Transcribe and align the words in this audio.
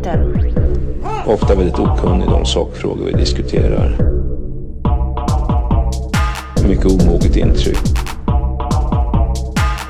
synpunkter. 0.00 0.52
Ofta 1.26 1.54
väldigt 1.54 1.78
okunnig 1.78 2.28
om 2.28 2.44
sakfrågor 2.44 3.04
vi 3.04 3.12
diskuterar. 3.12 3.96
Mycket 6.68 6.86
omoget 6.86 7.36
intryck. 7.36 7.78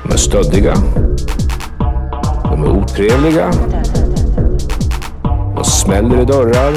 De 0.03 0.13
är 0.13 0.17
stöddiga. 0.17 0.73
De 2.43 2.63
är 2.63 2.69
otrevliga. 2.69 3.51
De 5.55 5.63
smäller 5.63 6.21
i 6.21 6.25
dörrar. 6.25 6.73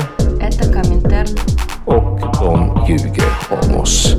Och 1.87 2.21
de 2.21 2.87
ljuger 2.89 3.32
om 3.51 3.80
oss. 3.80 4.16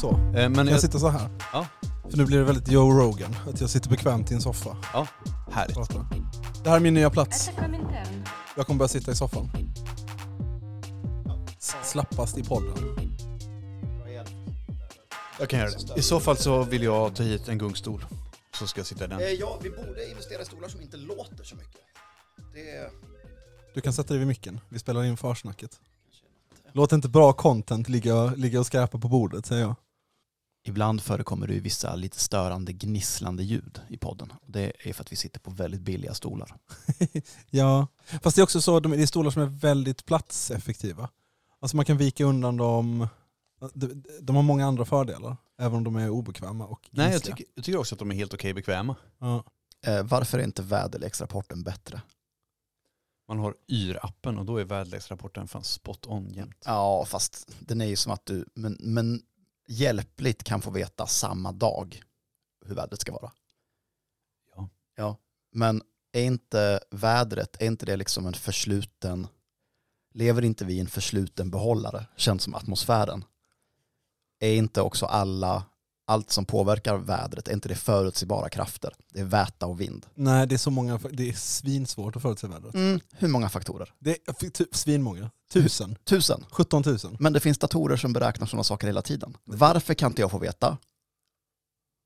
Så, 0.00 0.10
eh, 0.10 0.48
men 0.48 0.68
jag, 0.68 0.80
sitter 0.80 0.98
så 0.98 1.08
här. 1.08 1.28
Ja. 1.52 1.66
För 2.10 2.18
nu 2.18 2.24
blir 2.26 2.38
det 2.38 2.44
väldigt 2.44 2.70
Joe 2.70 2.90
Rogan, 2.90 3.36
att 3.48 3.60
jag 3.60 3.70
sitter 3.70 3.90
bekvämt 3.90 4.30
i 4.30 4.34
en 4.34 4.40
soffa. 4.40 4.76
Ja, 4.92 5.06
härligt. 5.52 5.76
Det 6.64 6.70
här 6.70 6.76
är 6.76 6.80
min 6.80 6.94
nya 6.94 7.10
plats. 7.10 7.50
Jag 8.56 8.66
kommer 8.66 8.78
börja 8.78 8.88
sitta 8.88 9.12
i 9.12 9.14
soffan. 9.14 9.50
Slappast 11.82 12.38
i 12.38 12.44
podden. 12.44 12.74
Jag 15.38 15.48
kan 15.48 15.60
göra 15.60 15.70
det. 15.70 15.98
I 16.00 16.02
så 16.02 16.20
fall 16.20 16.36
så 16.36 16.62
vill 16.62 16.82
jag 16.82 17.16
ta 17.16 17.22
hit 17.22 17.48
en 17.48 17.58
gungstol. 17.58 18.04
Så 18.58 18.66
ska 18.66 18.80
jag 18.80 18.86
sitta 18.86 19.04
i 19.04 19.08
den. 19.08 19.20
Eh, 19.20 19.26
ja, 19.26 19.58
vi 19.62 19.70
borde 19.70 20.10
investera 20.10 20.42
i 20.42 20.44
stolar 20.44 20.68
som 20.68 20.80
inte 20.80 20.96
låter 20.96 21.44
så 21.44 21.56
mycket. 21.56 21.80
Det... 22.54 22.90
Du 23.74 23.80
kan 23.80 23.92
sätta 23.92 24.08
dig 24.08 24.18
vid 24.18 24.28
micken. 24.28 24.60
Vi 24.68 24.78
spelar 24.78 25.04
in 25.04 25.16
försnacket. 25.16 25.80
Låt 26.72 26.92
inte 26.92 27.08
bra 27.08 27.32
content 27.32 27.88
ligga 27.88 28.60
och 28.60 28.66
skräpa 28.66 28.98
på 28.98 29.08
bordet, 29.08 29.46
säger 29.46 29.62
jag. 29.62 29.74
Ibland 30.64 31.02
förekommer 31.02 31.46
det 31.46 31.54
ju 31.54 31.60
vissa 31.60 31.94
lite 31.94 32.20
störande 32.20 32.72
gnisslande 32.72 33.42
ljud 33.42 33.80
i 33.88 33.96
podden. 33.96 34.32
Det 34.46 34.88
är 34.88 34.92
för 34.92 35.02
att 35.02 35.12
vi 35.12 35.16
sitter 35.16 35.40
på 35.40 35.50
väldigt 35.50 35.80
billiga 35.80 36.14
stolar. 36.14 36.54
Ja, 37.50 37.86
fast 38.22 38.36
det 38.36 38.40
är 38.40 38.44
också 38.44 38.60
så, 38.60 38.80
de- 38.80 38.92
det 38.92 39.02
är 39.02 39.06
stolar 39.06 39.30
som 39.30 39.42
är 39.42 39.46
väldigt 39.46 40.04
platseffektiva. 40.04 41.08
Alltså 41.60 41.76
man 41.76 41.84
kan 41.84 41.96
vika 41.96 42.24
undan 42.24 42.56
dem, 42.56 43.08
de, 44.20 44.36
har 44.36 44.42
många 44.42 44.66
andra 44.66 44.84
fördelar, 44.84 45.36
även 45.58 45.76
om 45.76 45.84
de 45.84 45.96
är 45.96 46.08
obekväma 46.10 46.66
och 46.66 46.88
Nej, 46.90 47.04
jag 47.04 47.12
gnissliga. 47.12 47.36
tycker, 47.36 47.52
jag 47.54 47.64
tycker 47.64 47.78
också 47.78 47.94
att 47.94 47.98
de 47.98 48.10
är 48.10 48.14
helt 48.14 48.34
okej 48.34 48.54
bekväma. 48.54 48.96
Ja. 49.18 49.44
Eh, 49.86 50.02
varför 50.04 50.38
är 50.38 50.44
inte 50.44 50.62
väderleksrapporten 50.62 51.62
bättre? 51.62 52.02
Man 53.28 53.38
har 53.38 53.54
YR-appen 53.68 54.38
och 54.38 54.44
då 54.44 54.56
är 54.58 54.64
väderleksrapporten 54.64 55.48
fan 55.48 55.64
spot 55.64 56.06
on 56.06 56.30
jämt. 56.32 56.62
Ja, 56.66 57.04
fast 57.08 57.48
den 57.60 57.80
är 57.80 57.86
ju 57.86 57.96
som 57.96 58.12
att 58.12 58.26
du, 58.26 58.44
men, 58.54 58.76
men 58.80 59.22
hjälpligt 59.72 60.44
kan 60.44 60.62
få 60.62 60.70
veta 60.70 61.06
samma 61.06 61.52
dag 61.52 62.02
hur 62.64 62.74
vädret 62.74 63.00
ska 63.00 63.12
vara. 63.12 63.32
Ja. 64.56 64.68
Ja, 64.96 65.16
men 65.52 65.82
är 66.12 66.22
inte 66.22 66.80
vädret, 66.90 67.62
är 67.62 67.66
inte 67.66 67.86
det 67.86 67.96
liksom 67.96 68.26
en 68.26 68.34
försluten, 68.34 69.26
lever 70.14 70.44
inte 70.44 70.64
vi 70.64 70.74
i 70.74 70.80
en 70.80 70.86
försluten 70.86 71.50
behållare, 71.50 72.06
känns 72.16 72.42
som 72.42 72.54
atmosfären? 72.54 73.24
Är 74.38 74.54
inte 74.54 74.80
också 74.80 75.06
alla, 75.06 75.64
allt 76.06 76.30
som 76.30 76.44
påverkar 76.44 76.96
vädret, 76.96 77.48
är 77.48 77.52
inte 77.52 77.68
det 77.68 77.74
förutsägbara 77.74 78.48
krafter? 78.48 78.94
Det 79.12 79.20
är 79.20 79.24
väta 79.24 79.66
och 79.66 79.80
vind. 79.80 80.06
Nej, 80.14 80.46
det 80.46 80.54
är 80.54 80.58
så 80.58 80.70
många, 80.70 81.00
det 81.10 81.28
är 81.28 81.32
svinsvårt 81.32 82.16
att 82.16 82.22
förutse 82.22 82.46
vädret. 82.46 82.74
Mm, 82.74 83.00
hur 83.12 83.28
många 83.28 83.48
faktorer? 83.48 83.92
Det 83.98 84.18
är 84.26 84.50
typ 84.50 84.74
svinmånga. 84.74 85.30
Tusen. 85.52 85.96
Tusen. 86.04 86.44
17 86.50 86.82
000. 86.86 86.98
Men 87.18 87.32
det 87.32 87.40
finns 87.40 87.58
datorer 87.58 87.96
som 87.96 88.12
beräknar 88.12 88.46
sådana 88.46 88.64
saker 88.64 88.86
hela 88.86 89.02
tiden. 89.02 89.36
Varför 89.44 89.94
kan 89.94 90.10
inte 90.10 90.22
jag 90.22 90.30
få 90.30 90.38
veta 90.38 90.78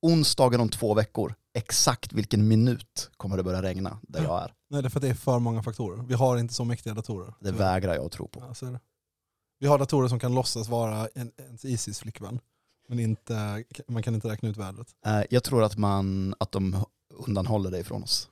onsdagen 0.02 0.60
om 0.60 0.68
två 0.68 0.94
veckor, 0.94 1.34
exakt 1.54 2.12
vilken 2.12 2.48
minut 2.48 3.10
kommer 3.16 3.36
det 3.36 3.42
börja 3.42 3.62
regna 3.62 3.98
där 4.02 4.22
jag 4.22 4.42
är? 4.42 4.54
Nej, 4.70 4.82
det 4.82 4.88
är 4.88 4.90
för 4.90 4.98
att 4.98 5.02
det 5.02 5.08
är 5.08 5.14
för 5.14 5.38
många 5.38 5.62
faktorer. 5.62 6.02
Vi 6.02 6.14
har 6.14 6.38
inte 6.38 6.54
så 6.54 6.64
mäktiga 6.64 6.94
datorer. 6.94 7.34
Det 7.40 7.50
vägrar 7.50 7.94
jag 7.94 8.06
att 8.06 8.12
tro 8.12 8.28
på. 8.28 8.54
Ja. 8.60 8.78
Vi 9.58 9.66
har 9.66 9.78
datorer 9.78 10.08
som 10.08 10.18
kan 10.18 10.34
låtsas 10.34 10.68
vara 10.68 11.08
en, 11.14 11.32
ens 11.38 11.64
Isis-flickvän. 11.64 12.40
Men 12.88 13.00
inte, 13.00 13.64
man 13.88 14.02
kan 14.02 14.14
inte 14.14 14.28
räkna 14.28 14.48
ut 14.48 14.56
vädret. 14.56 14.88
Eh, 15.06 15.22
Jag 15.30 15.44
tror 15.44 15.62
att, 15.64 15.76
man, 15.76 16.34
att 16.38 16.52
de 16.52 16.84
undanhåller 17.10 17.70
det 17.70 17.78
ifrån 17.78 18.02
oss. 18.02 18.28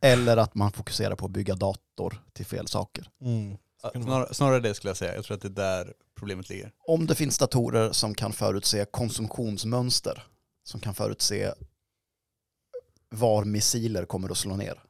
Eller 0.00 0.36
att 0.36 0.54
man 0.54 0.72
fokuserar 0.72 1.14
på 1.14 1.24
att 1.26 1.30
bygga 1.30 1.54
dator 1.54 2.22
till 2.32 2.46
fel 2.46 2.66
saker. 2.66 3.10
Mm. 3.20 3.56
Vara. 3.94 4.34
Snarare, 4.34 4.60
det 4.60 4.74
skulle 4.74 4.90
jag 4.90 4.96
säga. 4.96 5.14
Jag 5.14 5.24
tror 5.24 5.34
att 5.36 5.42
det 5.42 5.48
är 5.48 5.84
där 5.84 5.94
problemet 6.14 6.48
ligger. 6.48 6.72
Om 6.86 7.06
det 7.06 7.14
finns 7.14 7.38
datorer 7.38 7.92
som 7.92 8.14
kan 8.14 8.32
förutse 8.32 8.84
konsumtionsmönster, 8.84 10.22
som 10.64 10.80
kan 10.80 10.94
förutse 10.94 11.52
var 13.10 13.44
missiler 13.44 14.04
kommer 14.04 14.30
att 14.30 14.38
slå 14.38 14.56
ner. 14.56 14.82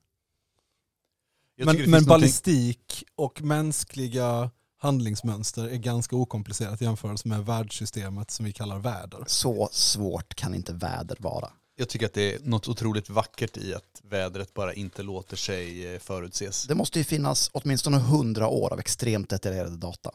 Men, 1.57 1.67
men 1.67 1.77
någonting- 1.77 2.09
ballistik 2.09 3.05
och 3.15 3.43
mänskliga 3.43 4.51
handlingsmönster 4.79 5.69
är 5.69 5.77
ganska 5.77 6.17
okomplicerat 6.17 6.83
i 6.83 6.85
jämförelse 6.85 7.29
med 7.29 7.47
världssystemet 7.47 8.31
som 8.31 8.45
vi 8.45 8.53
kallar 8.53 8.79
väder. 8.79 9.25
Så 9.27 9.69
svårt 9.73 10.35
kan 10.35 10.55
inte 10.55 10.73
väder 10.73 11.17
vara. 11.21 11.51
Jag 11.77 11.89
tycker 11.89 12.07
att 12.07 12.15
det 12.15 12.35
är 12.35 12.41
något 12.43 12.69
otroligt 12.69 13.11
vackert 13.11 13.57
i 13.57 13.75
att 13.75 14.03
vädret 14.03 14.55
bara 14.55 14.75
inte 14.75 15.03
låter 15.03 15.37
sig 15.37 15.95
eh, 15.95 16.01
förutses. 16.01 16.65
Det 16.65 16.75
måste 16.75 16.99
ju 16.99 17.05
finnas 17.05 17.51
åtminstone 17.53 17.99
hundra 17.99 18.49
år 18.49 18.73
av 18.73 18.81
extremt 18.81 19.31
detaljerade 19.31 19.77
data. 19.77 20.11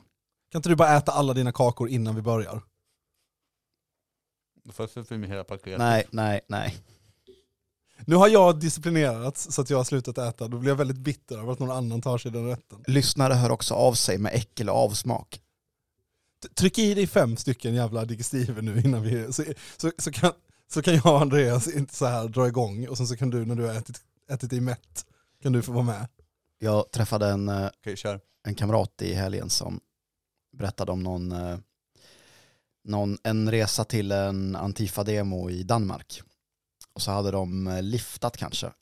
Kan 0.51 0.59
inte 0.59 0.69
du 0.69 0.75
bara 0.75 0.97
äta 0.97 1.11
alla 1.11 1.33
dina 1.33 1.51
kakor 1.51 1.89
innan 1.89 2.15
vi 2.15 2.21
börjar? 2.21 2.61
För, 4.71 4.87
för, 4.87 5.03
för 5.03 5.15
hela 5.15 5.43
paketet. 5.43 5.79
Nej, 5.79 6.05
nej, 6.11 6.41
nej. 6.47 6.77
Nu 8.07 8.15
har 8.15 8.27
jag 8.27 8.59
disciplinerats 8.59 9.51
så 9.51 9.61
att 9.61 9.69
jag 9.69 9.77
har 9.77 9.83
slutat 9.83 10.17
äta. 10.17 10.47
Då 10.47 10.57
blir 10.57 10.71
jag 10.71 10.75
väldigt 10.75 10.97
bitter 10.97 11.37
över 11.37 11.51
att 11.51 11.59
någon 11.59 11.71
annan 11.71 12.01
tar 12.01 12.17
sig 12.17 12.31
den 12.31 12.47
rätten. 12.47 12.83
Lyssnare 12.87 13.33
hör 13.33 13.49
också 13.51 13.73
av 13.73 13.93
sig 13.93 14.17
med 14.17 14.33
äckel 14.35 14.69
och 14.69 14.75
avsmak. 14.75 15.41
T- 16.43 16.49
Tryck 16.55 16.79
i 16.79 16.93
dig 16.93 17.07
fem 17.07 17.37
stycken 17.37 17.73
jävla 17.73 18.05
digestiver 18.05 18.61
nu 18.61 18.81
innan 18.85 19.01
vi... 19.01 19.33
Så, 19.33 19.43
så, 19.77 19.91
så, 19.97 20.11
kan, 20.11 20.31
så 20.73 20.81
kan 20.81 20.95
jag 20.95 21.05
och 21.05 21.21
Andreas 21.21 21.67
inte 21.67 21.95
så 21.95 22.05
här 22.05 22.27
dra 22.27 22.47
igång 22.47 22.87
och 22.87 22.97
sen 22.97 23.07
så 23.07 23.15
kan 23.17 23.29
du 23.29 23.45
när 23.45 23.55
du 23.55 23.63
har 23.63 23.73
ätit, 23.73 24.01
ätit 24.29 24.49
dig 24.49 24.59
mätt 24.61 25.05
kan 25.41 25.51
du 25.51 25.61
få 25.61 25.71
vara 25.71 25.83
med. 25.83 26.07
Jag 26.59 26.91
träffade 26.91 27.27
en, 27.27 27.49
eh, 27.49 27.69
kör. 27.95 28.19
en 28.47 28.55
kamrat 28.55 29.01
i 29.01 29.13
helgen 29.13 29.49
som 29.49 29.79
berättade 30.57 30.91
om 30.91 31.03
någon, 31.03 31.31
eh, 31.31 31.57
någon, 32.83 33.17
en 33.23 33.51
resa 33.51 33.83
till 33.83 34.11
en 34.11 34.55
Antifa-demo 34.55 35.49
i 35.49 35.63
Danmark. 35.63 36.21
Och 36.93 37.01
så 37.01 37.11
hade 37.11 37.31
de 37.31 37.67
eh, 37.67 37.83
liftat 37.83 38.37
kanske, 38.37 38.73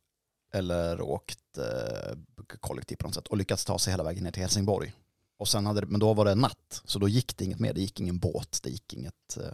eller 0.53 1.01
åkt 1.01 1.57
eh, 1.57 2.17
kollektivt 2.59 2.99
på 2.99 3.07
något 3.07 3.15
sätt 3.15 3.27
och 3.27 3.37
lyckats 3.37 3.65
ta 3.65 3.79
sig 3.79 3.93
hela 3.93 4.03
vägen 4.03 4.23
ner 4.23 4.31
till 4.31 4.41
Helsingborg. 4.41 4.93
Och 5.37 5.47
sen 5.47 5.65
hade 5.65 5.85
men 5.85 5.99
då 5.99 6.13
var 6.13 6.25
det 6.25 6.35
natt, 6.35 6.81
så 6.85 6.99
då 6.99 7.07
gick 7.07 7.37
det 7.37 7.45
inget 7.45 7.59
mer. 7.59 7.73
Det 7.73 7.81
gick 7.81 7.99
ingen 7.99 8.19
båt, 8.19 8.59
det 8.63 8.69
gick 8.69 8.93
inget, 8.93 9.37
eh, 9.37 9.53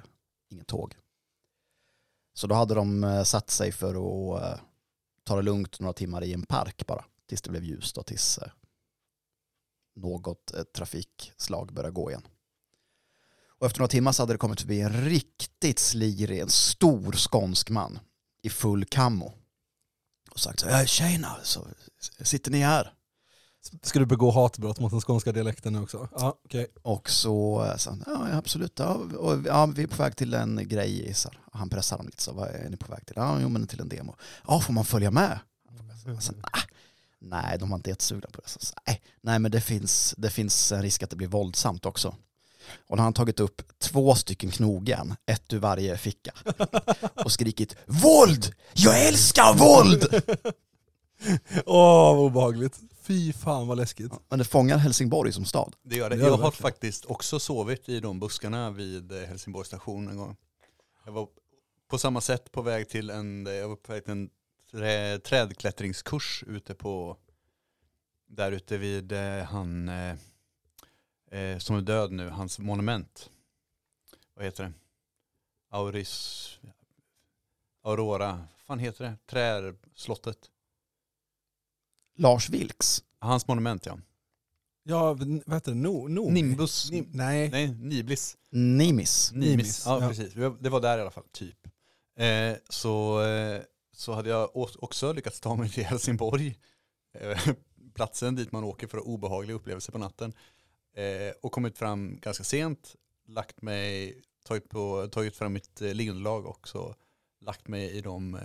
inget 0.49 0.67
tåg. 0.67 0.95
Så 2.33 2.47
då 2.47 2.55
hade 2.55 2.75
de 2.75 3.03
eh, 3.03 3.23
satt 3.23 3.49
sig 3.49 3.71
för 3.71 3.89
att 3.89 4.43
eh, 4.43 4.59
ta 5.23 5.35
det 5.35 5.41
lugnt 5.41 5.79
några 5.79 5.93
timmar 5.93 6.23
i 6.23 6.33
en 6.33 6.45
park 6.45 6.87
bara, 6.87 7.05
tills 7.27 7.41
det 7.41 7.49
blev 7.49 7.63
ljust 7.63 7.97
och 7.97 8.05
tills 8.05 8.37
eh, 8.37 8.49
något 9.95 10.53
eh, 10.53 10.63
trafikslag 10.63 11.73
började 11.73 11.93
gå 11.93 12.09
igen. 12.09 12.27
Och 13.59 13.65
efter 13.65 13.79
några 13.79 13.87
timmar 13.87 14.11
så 14.11 14.21
hade 14.21 14.33
det 14.33 14.37
kommit 14.37 14.61
förbi 14.61 14.81
en 14.81 15.05
riktigt 15.05 15.79
slirig, 15.79 16.39
en 16.39 16.49
stor 16.49 17.11
skånsk 17.11 17.69
man 17.69 17.99
i 18.47 18.49
full 18.49 18.85
kammo. 18.85 19.33
Och 20.31 20.39
sagt 20.39 20.59
så 20.59 20.69
här, 20.69 20.85
tjena, 20.85 21.35
så 21.43 21.67
sitter 22.21 22.51
ni 22.51 22.59
här? 22.59 22.93
Ska 23.81 23.99
du 23.99 24.05
begå 24.05 24.31
hatbrott 24.31 24.79
mot 24.79 24.91
den 24.91 25.01
skånska 25.01 25.31
dialekten 25.31 25.73
nu 25.73 25.81
också? 25.81 26.09
Ja, 26.15 26.39
okej. 26.45 26.67
Och 26.81 27.09
så 27.09 27.65
eh, 27.65 27.77
sa 27.77 27.89
han, 27.91 28.03
ja 28.05 28.37
absolut, 28.37 28.79
ja, 28.79 28.93
och, 28.93 29.45
ja, 29.45 29.65
vi 29.65 29.83
är 29.83 29.87
på 29.87 30.03
väg 30.03 30.15
till 30.15 30.33
en 30.33 30.67
grej. 30.67 31.13
Så 31.13 31.29
här. 31.29 31.39
Han 31.51 31.69
pressar 31.69 31.97
dem 31.97 32.05
lite, 32.05 32.23
så 32.23 32.33
vad 32.33 32.47
är 32.47 32.69
ni 32.69 32.77
på 32.77 32.91
väg 32.91 33.05
till? 33.05 33.15
Ja, 33.15 33.39
jo 33.41 33.49
men 33.49 33.67
till 33.67 33.81
en 33.81 33.89
demo. 33.89 34.15
Ja, 34.47 34.59
får 34.59 34.73
man 34.73 34.85
följa 34.85 35.11
med? 35.11 35.39
Sen, 36.19 36.39
ah, 36.41 36.61
nej, 37.19 37.57
de 37.59 37.69
var 37.69 37.77
inte 37.77 37.89
jättesugna 37.89 38.27
på 38.31 38.41
det. 38.41 38.49
Så, 38.49 38.59
så, 38.59 38.73
nej, 38.87 39.01
nej, 39.21 39.39
men 39.39 39.51
det 39.51 39.61
finns, 39.61 40.15
det 40.17 40.29
finns 40.29 40.71
en 40.71 40.81
risk 40.81 41.03
att 41.03 41.09
det 41.09 41.15
blir 41.15 41.27
våldsamt 41.27 41.85
också. 41.85 42.15
Och 42.87 42.97
då 42.97 43.01
har 43.01 43.03
han 43.03 43.13
tagit 43.13 43.39
upp 43.39 43.61
två 43.79 44.15
stycken 44.15 44.51
knogjärn, 44.51 45.15
ett 45.25 45.53
ur 45.53 45.59
varje 45.59 45.97
ficka. 45.97 46.33
Och 47.25 47.31
skrikit 47.31 47.75
våld! 47.85 48.53
Jag 48.73 49.07
älskar 49.07 49.53
våld! 49.53 50.23
Åh, 51.65 52.15
vad 52.15 52.25
obehagligt. 52.25 52.79
Fy 53.01 53.33
fan 53.33 53.67
vad 53.67 53.77
läskigt. 53.77 54.11
Men 54.29 54.39
det 54.39 54.45
fångar 54.45 54.77
Helsingborg 54.77 55.31
som 55.31 55.45
stad. 55.45 55.75
Det 55.83 55.95
gör 55.95 56.09
det. 56.09 56.15
Jag 56.15 56.23
har 56.23 56.31
verkligen. 56.31 56.51
faktiskt 56.51 57.05
också 57.05 57.39
sovit 57.39 57.89
i 57.89 57.99
de 57.99 58.19
buskarna 58.19 58.71
vid 58.71 59.11
eh, 59.11 59.17
Helsingborgs 59.27 59.67
station 59.67 60.07
en 60.07 60.17
gång. 60.17 60.35
Jag 61.05 61.11
var 61.11 61.27
på 61.89 61.97
samma 61.97 62.21
sätt 62.21 62.51
på 62.51 62.61
väg 62.61 62.89
till 62.89 63.09
en, 63.09 63.45
jag 63.45 63.69
var 63.69 63.75
på 63.75 63.91
väg 63.91 64.03
till 64.03 64.11
en 64.11 64.29
trä, 64.71 65.19
trädklättringskurs 65.19 66.43
ute 66.47 66.73
på, 66.73 67.17
där 68.29 68.51
ute 68.51 68.77
vid 68.77 69.11
eh, 69.11 69.43
han 69.43 69.89
eh, 71.31 71.57
som 71.57 71.75
är 71.75 71.81
död 71.81 72.11
nu, 72.11 72.29
hans 72.29 72.59
monument. 72.59 73.29
Vad 74.33 74.45
heter 74.45 74.63
det? 74.63 74.73
Auris, 75.69 76.59
Aurora, 77.83 78.31
vad 78.31 78.61
fan 78.65 78.79
heter 78.79 79.03
det? 79.05 79.17
Träslottet. 79.25 80.51
Lars 82.15 82.49
Vilks, 82.49 83.03
Hans 83.19 83.47
monument 83.47 83.85
ja. 83.85 83.99
Ja, 84.83 85.13
vad 85.45 85.53
heter 85.53 85.71
det? 85.71 85.77
No, 85.77 86.07
no. 86.07 86.29
Nimbus. 86.29 86.91
Nim, 86.91 87.09
nej. 87.13 87.49
Nej, 87.49 87.67
Niblis. 87.67 88.37
Nimis. 88.49 89.31
Nimis, 89.31 89.49
Nimis. 89.49 89.83
Ja, 89.85 90.01
ja. 90.01 90.07
precis. 90.07 90.33
Det 90.59 90.69
var 90.69 90.81
där 90.81 90.97
i 90.97 91.01
alla 91.01 91.11
fall, 91.11 91.27
typ. 91.31 91.67
Eh, 92.17 92.55
så, 92.69 93.21
eh, 93.21 93.61
så 93.91 94.13
hade 94.13 94.29
jag 94.29 94.49
också 94.55 95.13
lyckats 95.13 95.39
ta 95.39 95.55
mig 95.55 95.69
till 95.69 95.85
Helsingborg. 95.85 96.59
Eh, 97.13 97.39
platsen 97.93 98.35
dit 98.35 98.51
man 98.51 98.63
åker 98.63 98.87
för 98.87 99.07
obehagliga 99.07 99.55
upplevelser 99.55 99.91
på 99.91 99.97
natten. 99.97 100.33
Eh, 100.97 101.33
och 101.41 101.51
kommit 101.51 101.77
fram 101.77 102.19
ganska 102.21 102.43
sent. 102.43 102.95
Lagt 103.27 103.61
mig, 103.61 104.21
tagit, 104.45 104.69
på, 104.69 105.07
tagit 105.11 105.35
fram 105.35 105.53
mitt 105.53 105.81
eh, 105.81 105.93
liggunderlag 105.93 106.45
och 106.45 106.67
så 106.67 106.95
lagt 107.41 107.67
mig 107.67 107.91
i 107.91 108.01
de 108.01 108.35
eh, 108.35 108.41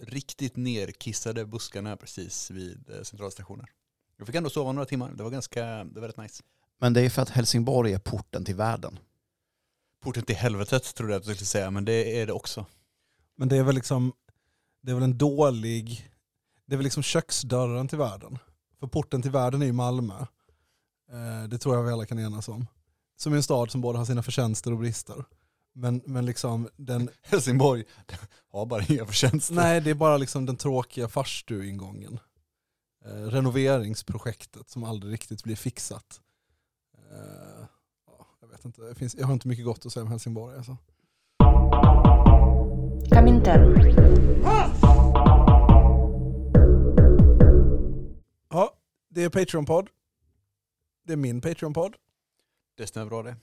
riktigt 0.00 0.56
nerkissade 0.56 1.46
buskarna 1.46 1.96
precis 1.96 2.50
vid 2.50 2.90
eh, 2.90 3.02
centralstationen. 3.02 3.66
Jag 4.16 4.26
fick 4.26 4.36
ändå 4.36 4.50
sova 4.50 4.72
några 4.72 4.86
timmar. 4.86 5.12
Det 5.12 5.22
var 5.22 5.30
ganska, 5.30 5.84
det 5.84 6.00
var 6.00 6.08
rätt 6.08 6.16
nice. 6.16 6.42
Men 6.78 6.92
det 6.92 7.00
är 7.00 7.10
för 7.10 7.22
att 7.22 7.30
Helsingborg 7.30 7.92
är 7.92 7.98
porten 7.98 8.44
till 8.44 8.54
världen. 8.54 8.98
Porten 10.00 10.22
till 10.22 10.36
helvetet 10.36 10.94
trodde 10.94 11.12
jag 11.12 11.20
att 11.20 11.26
du 11.26 11.34
skulle 11.34 11.46
säga, 11.46 11.70
men 11.70 11.84
det 11.84 12.20
är 12.20 12.26
det 12.26 12.32
också. 12.32 12.66
Men 13.36 13.48
det 13.48 13.56
är 13.56 13.62
väl 13.62 13.74
liksom, 13.74 14.12
det 14.82 14.90
är 14.90 14.94
väl 14.94 15.04
en 15.04 15.18
dålig, 15.18 16.10
det 16.66 16.74
är 16.74 16.76
väl 16.76 16.84
liksom 16.84 17.02
köksdörren 17.02 17.88
till 17.88 17.98
världen. 17.98 18.38
För 18.80 18.86
porten 18.86 19.22
till 19.22 19.30
världen 19.30 19.62
är 19.62 19.66
ju 19.66 19.72
Malmö. 19.72 20.26
Eh, 21.12 21.48
det 21.48 21.58
tror 21.58 21.74
jag 21.74 21.82
vi 21.82 21.92
alla 21.92 22.06
kan 22.06 22.18
enas 22.18 22.48
om. 22.48 22.66
Som 23.16 23.34
en 23.34 23.42
stad 23.42 23.70
som 23.70 23.80
både 23.80 23.98
har 23.98 24.04
sina 24.04 24.22
förtjänster 24.22 24.72
och 24.72 24.78
brister. 24.78 25.24
Men, 25.74 26.02
men 26.04 26.26
liksom 26.26 26.68
den, 26.76 27.08
Helsingborg 27.22 27.84
har 28.52 28.66
bara 28.66 28.82
inga 28.82 29.06
förtjänster. 29.06 29.54
nej 29.54 29.80
det 29.80 29.90
är 29.90 29.94
bara 29.94 30.16
liksom 30.16 30.46
den 30.46 30.56
tråkiga 30.56 31.08
farstuingången. 31.08 32.18
Eh, 33.04 33.10
renoveringsprojektet 33.10 34.70
som 34.70 34.84
aldrig 34.84 35.12
riktigt 35.12 35.44
blir 35.44 35.56
fixat. 35.56 36.20
Eh, 37.10 37.66
ja, 38.06 38.26
jag 38.40 38.48
vet 38.48 38.64
inte, 38.64 38.82
det 38.82 38.94
finns, 38.94 39.14
jag 39.14 39.26
har 39.26 39.32
inte 39.32 39.48
mycket 39.48 39.64
gott 39.64 39.86
att 39.86 39.92
säga 39.92 40.04
om 40.04 40.10
Helsingborg 40.10 40.56
alltså. 40.56 40.76
Ja, 48.50 48.74
det 49.10 49.24
är 49.24 49.28
Patreon-podd. 49.28 49.88
Det 51.08 51.12
är 51.12 51.16
min 51.16 51.40
Patreon-podd. 51.40 51.96
Det 52.76 52.86
stämmer 52.86 53.06
bra 53.06 53.22
det. 53.22 53.36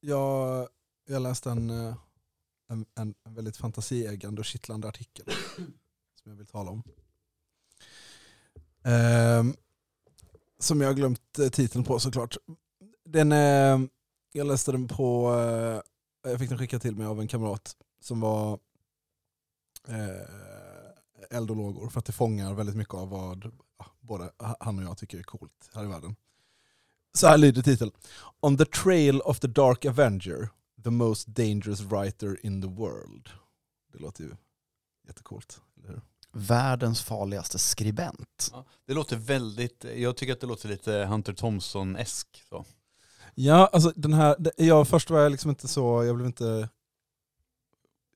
Jag, 0.00 0.68
jag 1.06 1.22
läste 1.22 1.50
en, 1.50 1.70
eh, 1.70 1.96
en, 2.68 2.86
en, 2.94 3.14
en 3.24 3.34
väldigt 3.34 3.56
fantasieggande 3.56 4.40
och 4.40 4.44
kittlande 4.44 4.88
artikel 4.88 5.24
som 6.14 6.30
jag 6.30 6.34
vill 6.34 6.46
tala 6.46 6.70
om. 6.70 6.82
Ehm, 8.84 9.54
som 10.58 10.80
jag 10.80 10.88
har 10.88 10.94
glömt 10.94 11.38
eh, 11.38 11.48
titeln 11.48 11.84
på 11.84 11.98
såklart. 11.98 12.36
Den, 13.04 13.32
eh, 13.32 13.88
jag 14.32 14.46
läste 14.46 14.72
den 14.72 14.88
på, 14.88 15.34
eh, 15.34 16.30
jag 16.30 16.38
fick 16.38 16.48
den 16.48 16.58
skickad 16.58 16.82
till 16.82 16.96
mig 16.96 17.06
av 17.06 17.20
en 17.20 17.28
kamrat 17.28 17.76
som 18.00 18.20
var 18.20 18.58
eh, 19.88 21.36
eld 21.36 21.50
och 21.50 21.56
lågor 21.56 21.88
för 21.88 21.98
att 21.98 22.06
det 22.06 22.12
fångar 22.12 22.54
väldigt 22.54 22.76
mycket 22.76 22.94
av 22.94 23.08
vad 23.08 23.52
ja, 23.78 23.86
både 24.00 24.32
han 24.38 24.78
och 24.78 24.84
jag 24.84 24.98
tycker 24.98 25.18
är 25.18 25.22
coolt 25.22 25.70
här 25.74 25.84
i 25.84 25.88
världen. 25.88 26.16
Så 27.18 27.26
här 27.26 27.38
lyder 27.38 27.62
titeln. 27.62 27.90
On 28.40 28.56
the 28.56 28.64
trail 28.64 29.20
of 29.20 29.40
the 29.40 29.48
dark 29.48 29.84
avenger, 29.84 30.48
the 30.84 30.90
most 30.90 31.26
dangerous 31.26 31.80
writer 31.80 32.46
in 32.46 32.62
the 32.62 32.68
world. 32.68 33.28
Det 33.92 33.98
låter 33.98 34.24
ju 34.24 34.30
jättecoolt, 35.06 35.60
eller 35.76 35.88
hur? 35.88 36.00
Världens 36.32 37.02
farligaste 37.02 37.58
skribent. 37.58 38.50
Ja, 38.52 38.64
det 38.86 38.94
låter 38.94 39.16
väldigt, 39.16 39.84
jag 39.96 40.16
tycker 40.16 40.32
att 40.32 40.40
det 40.40 40.46
låter 40.46 40.68
lite 40.68 40.92
Hunter 40.92 41.32
Thompson-esk. 41.32 42.26
Så. 42.48 42.64
Ja, 43.34 43.70
alltså 43.72 43.92
den 43.96 44.12
här, 44.12 44.36
jag, 44.56 44.88
först 44.88 45.10
var 45.10 45.20
jag 45.20 45.32
liksom 45.32 45.50
inte 45.50 45.68
så, 45.68 46.04
jag 46.04 46.16
blev 46.16 46.26
inte, 46.26 46.68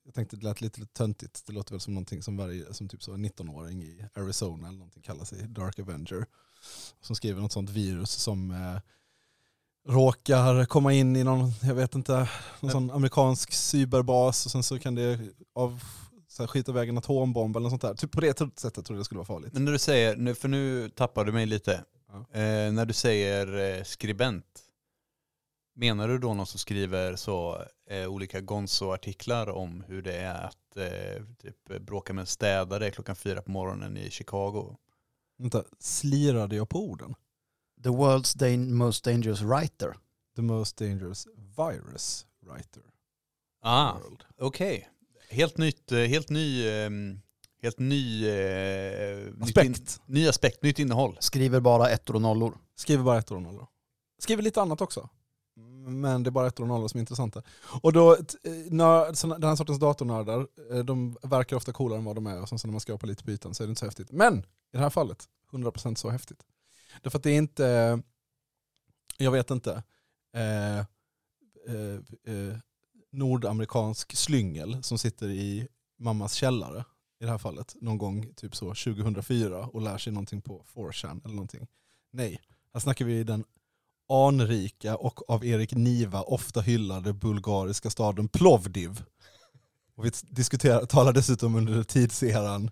jag 0.05 0.15
tänkte 0.15 0.37
det 0.37 0.45
lät 0.45 0.61
lite 0.61 0.87
töntigt, 0.87 1.47
det 1.47 1.53
låter 1.53 1.73
väl 1.73 1.81
som 1.81 1.95
någonting 1.95 2.23
som 2.23 2.37
varje, 2.37 2.75
som 2.75 2.89
typ 2.89 3.03
så 3.03 3.13
en 3.13 3.27
19-åring 3.27 3.83
i 3.83 4.05
Arizona 4.15 4.69
eller 4.69 4.79
någonting 4.79 5.03
kallar 5.03 5.25
sig 5.25 5.49
Dark 5.49 5.79
Avenger. 5.79 6.27
Som 7.01 7.17
skriver 7.17 7.41
något 7.41 7.53
sånt 7.53 7.71
virus 7.71 8.11
som 8.11 8.51
eh, 8.51 8.81
råkar 9.89 10.65
komma 10.65 10.93
in 10.93 11.17
i 11.17 11.25
någon, 11.25 11.51
jag 11.63 11.75
vet 11.75 11.95
inte, 11.95 12.29
någon 12.61 12.71
sån 12.71 12.91
amerikansk 12.91 13.53
cyberbas 13.53 14.47
och 14.47 14.53
sen 14.53 14.63
så 14.63 14.79
kan 14.79 14.95
det 14.95 15.21
av, 15.55 15.83
så 16.29 16.43
här, 16.43 16.49
skita 16.49 16.73
iväg 16.73 16.89
en 16.89 16.99
atombomb 16.99 17.57
eller 17.57 17.65
något 17.65 17.71
sånt 17.71 17.83
där. 17.83 17.95
Typ 17.95 18.13
på 18.13 18.21
det 18.21 18.39
sättet 18.39 18.85
tror 18.87 18.97
jag 18.97 19.01
det 19.01 19.05
skulle 19.05 19.19
vara 19.19 19.27
farligt. 19.27 19.53
Men 19.53 19.65
när 19.65 19.73
du 19.73 19.79
säger, 19.79 20.35
för 20.35 20.49
nu 20.49 20.89
tappar 20.89 21.25
du 21.25 21.33
mig 21.33 21.47
lite. 21.47 21.85
Ja. 22.09 22.41
Eh, 22.41 22.73
när 22.73 22.87
du 22.87 22.93
säger 22.93 23.77
eh, 23.79 23.85
skribent, 23.85 24.62
menar 25.75 26.09
du 26.09 26.19
då 26.19 26.35
någon 26.35 26.47
som 26.47 26.59
skriver 26.59 27.17
så 27.17 27.65
eh, 27.91 28.07
olika 28.07 28.41
gonzo-artiklar 28.41 29.49
om 29.49 29.85
hur 29.89 30.03
det 30.03 30.17
är 30.17 30.45
att 30.45 30.77
eh, 30.77 31.25
typ, 31.39 31.81
bråka 31.87 32.13
med 32.13 32.23
en 32.23 32.27
städare 32.27 32.91
klockan 32.91 33.17
fyra 33.17 33.43
på 33.43 33.51
morgonen 33.51 33.97
i 33.97 34.11
Chicago? 34.11 34.77
Vänta, 35.39 35.65
slirade 35.79 36.57
jag 36.57 36.69
på 36.69 36.85
orden? 36.91 37.15
The 37.83 37.89
world's 37.89 38.39
dan- 38.39 38.75
most 38.75 39.05
dangerous 39.05 39.41
writer. 39.43 39.95
The 40.37 40.43
most 40.43 40.77
dangerous 40.77 41.27
virus 41.57 42.27
writer. 42.47 42.83
Ah, 43.63 43.95
okej. 44.39 44.89
Helt 45.31 45.59
nytt, 45.59 45.93
eh, 45.93 45.99
helt 45.99 46.31
ny, 46.31 46.69
ehm, 46.69 47.21
helt 47.63 47.79
ny, 47.79 48.29
eh, 48.29 49.19
nytt 49.19 49.43
Aspekt. 49.43 50.01
In, 50.07 50.15
ny 50.15 50.29
aspekt, 50.29 50.63
nytt 50.63 50.79
innehåll. 50.79 51.17
Skriver 51.21 51.61
bara 51.61 51.91
ettor 51.91 52.15
och 52.15 52.23
nollor. 52.23 52.59
Skriver 52.75 53.05
bara 53.05 53.19
ettor 53.19 53.37
och 53.37 53.43
nollor. 53.43 53.67
Skriver 54.19 54.43
lite 54.43 54.63
annat 54.63 54.81
också. 54.81 55.09
Men 55.83 56.23
det 56.23 56.29
är 56.29 56.33
bara 56.33 56.47
ettor 56.47 56.65
och 56.65 56.69
nollor 56.69 56.89
som 56.89 56.99
är 56.99 57.01
intressanta. 57.01 57.43
Och 57.83 57.93
då, 57.93 58.13
eh, 58.15 58.19
nörd, 58.71 59.15
den 59.23 59.43
här 59.43 59.57
sortens 59.57 59.79
datornördar, 59.79 60.47
eh, 60.71 60.79
de 60.79 61.17
verkar 61.23 61.57
ofta 61.57 61.73
coolare 61.73 61.99
än 61.99 62.05
vad 62.05 62.15
de 62.15 62.27
är 62.27 62.43
och 62.43 62.49
sen 62.49 62.59
så 62.59 62.67
när 62.67 62.73
man 62.73 62.81
skrapar 62.81 63.07
lite 63.07 63.25
på 63.25 63.31
ytan 63.31 63.55
så 63.55 63.63
är 63.63 63.67
det 63.67 63.71
inte 63.71 63.81
så 63.81 63.87
häftigt. 63.87 64.13
Men 64.13 64.39
i 64.39 64.45
det 64.73 64.79
här 64.79 64.91
fallet, 64.91 65.29
100% 65.51 65.99
så 65.99 66.11
häftigt. 66.11 66.43
Därför 67.03 67.19
att 67.19 67.23
det 67.23 67.31
är 67.31 67.39
inte, 67.39 67.67
eh, 67.67 67.99
jag 69.19 69.31
vet 69.31 69.51
inte, 69.51 69.83
eh, 70.35 70.79
eh, 70.79 71.95
eh, 72.25 72.57
nordamerikansk 73.13 74.17
slyngel 74.17 74.83
som 74.83 74.99
sitter 74.99 75.29
i 75.29 75.69
mammas 75.99 76.35
källare 76.35 76.85
i 77.21 77.25
det 77.25 77.31
här 77.31 77.39
fallet, 77.39 77.77
någon 77.81 77.99
gång 77.99 78.35
typ 78.35 78.57
så 78.57 78.75
2004 78.75 79.67
och 79.67 79.83
lär 79.83 79.99
sig 79.99 80.13
någonting 80.13 80.41
på 80.41 80.65
4chan 80.75 81.21
eller 81.25 81.35
någonting. 81.35 81.67
Nej, 82.11 82.41
här 82.73 82.81
snackar 82.81 83.05
vi 83.05 83.25
den 83.25 83.45
anrika 84.09 84.97
och 84.97 85.31
av 85.31 85.45
Erik 85.45 85.73
Niva 85.73 86.23
ofta 86.23 86.61
hyllade 86.61 87.13
bulgariska 87.13 87.91
staden 87.91 88.29
Plovdiv. 88.29 89.03
Och 89.97 90.05
vi 90.05 90.13
talar 90.89 91.13
dessutom 91.13 91.55
under 91.55 91.83
tidseran 91.83 92.71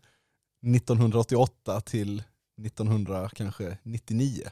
1988 0.67 1.81
till 1.81 2.23
1999. 2.67 4.43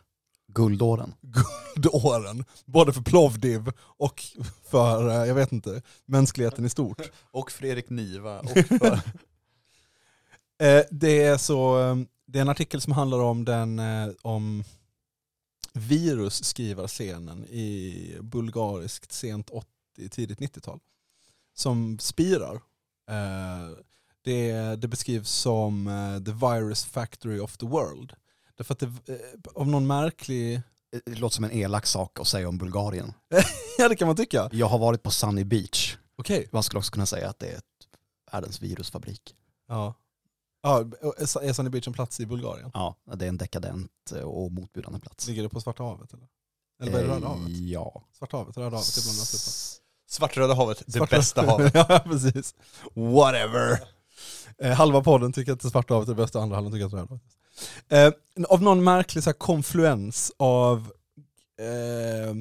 Guldåren. 0.53 1.15
Guldåren, 1.75 2.45
både 2.65 2.93
för 2.93 3.03
Plovdiv 3.03 3.73
och 3.81 4.25
för, 4.71 5.09
eh, 5.09 5.29
jag 5.29 5.35
vet 5.35 5.53
inte, 5.53 5.83
mänskligheten 6.07 6.65
i 6.65 6.69
stort. 6.69 7.11
Och 7.31 7.51
Fredrik 7.51 7.91
Niva. 7.91 8.41
Och 8.41 8.51
för, 8.69 9.01
Eh, 10.63 10.83
det, 10.91 11.23
är 11.23 11.37
så, 11.37 11.81
eh, 11.81 11.97
det 12.27 12.39
är 12.39 12.43
en 12.43 12.49
artikel 12.49 12.81
som 12.81 12.93
handlar 12.93 13.19
om 13.19 13.45
den 13.45 13.81
om 14.23 14.65
virusskrivarscenen 15.79 17.45
i 17.45 18.17
bulgariskt 18.21 19.13
sent 19.13 19.51
80, 19.51 20.09
tidigt 20.11 20.39
90-tal. 20.39 20.81
Som 21.55 21.99
spirar. 21.99 22.55
Eh, 23.11 23.79
det, 24.23 24.77
det 24.77 24.89
beskrivs 24.89 25.31
som 25.31 25.87
eh, 25.87 26.25
the 26.25 26.33
virus 26.47 26.85
factory 26.85 27.39
of 27.39 27.57
the 27.57 27.67
world. 27.67 28.13
Därför 28.57 28.75
att 28.75 28.79
det, 28.79 28.87
eh, 28.87 29.53
av 29.55 29.69
någon 29.69 29.87
märklig, 29.87 30.63
Det 31.07 31.19
låter 31.19 31.35
som 31.35 31.45
en 31.45 31.53
elak 31.53 31.87
sak 31.87 32.21
att 32.21 32.29
säga 32.29 32.49
om 32.49 32.59
Bulgarien. 32.59 33.13
ja 33.79 33.89
det 33.89 33.97
kan 33.97 34.07
man 34.07 34.17
tycka. 34.17 34.49
Jag 34.53 34.67
har 34.67 34.79
varit 34.79 35.03
på 35.03 35.11
Sunny 35.11 35.45
Beach. 35.45 35.97
Okej. 36.17 36.49
Man 36.53 36.63
skulle 36.63 36.79
också 36.79 36.93
kunna 36.93 37.07
säga 37.07 37.29
att 37.29 37.39
det 37.39 37.47
är 37.47 37.57
ett 37.57 37.65
världens 38.33 38.63
virusfabrik. 38.63 39.35
Ja. 39.69 39.95
Ja, 40.62 40.79
är 41.43 41.53
Sunny 41.53 41.71
Beach 41.71 41.87
en 41.87 41.93
plats 41.93 42.21
i 42.21 42.27
Bulgarien? 42.27 42.71
Ja, 42.75 42.97
det 43.15 43.25
är 43.25 43.29
en 43.29 43.37
dekadent 43.37 44.12
och 44.25 44.53
motbjudande 44.53 45.00
plats. 45.00 45.27
Ligger 45.29 45.43
det 45.43 45.49
på 45.49 45.61
Svarta 45.61 45.83
havet 45.83 46.12
eller? 46.12 46.27
Eller 46.83 46.93
vad 46.93 47.00
är 47.00 47.07
det, 47.07 47.15
Röda 47.15 47.29
havet? 47.29 47.49
Eh, 47.49 47.67
Ja. 47.67 48.03
Svarta 48.19 48.37
havet, 48.37 48.57
Röda 48.57 48.71
havet, 48.77 48.95
det 48.95 49.03
blandas 49.05 49.35
ihop. 49.35 49.85
Svartröda 50.11 50.55
havet, 50.55 50.83
det 50.87 50.93
Svarta- 50.99 51.17
bästa 51.17 51.43
havet. 51.47 51.75
ja, 51.75 52.00
precis. 52.05 52.55
Whatever. 52.95 53.81
Eh, 54.59 54.73
halva 54.73 55.03
podden 55.03 55.33
tycker 55.33 55.53
att 55.53 55.61
det 55.61 55.71
Svarta 55.71 55.95
havet 55.95 56.09
är 56.09 56.12
det 56.15 56.23
bästa, 56.23 56.41
andra 56.41 56.57
halvan 56.57 56.73
tycker 56.73 56.85
att 56.87 56.91
det 56.91 56.97
Röda 56.97 57.09
havet. 57.88 58.17
Eh, 58.38 58.45
av 58.55 58.62
någon 58.62 58.85
märklig 58.85 59.25
så 59.25 59.31
här, 59.31 59.35
konfluens 59.35 60.33
av 60.37 60.93
eh, 61.59 62.35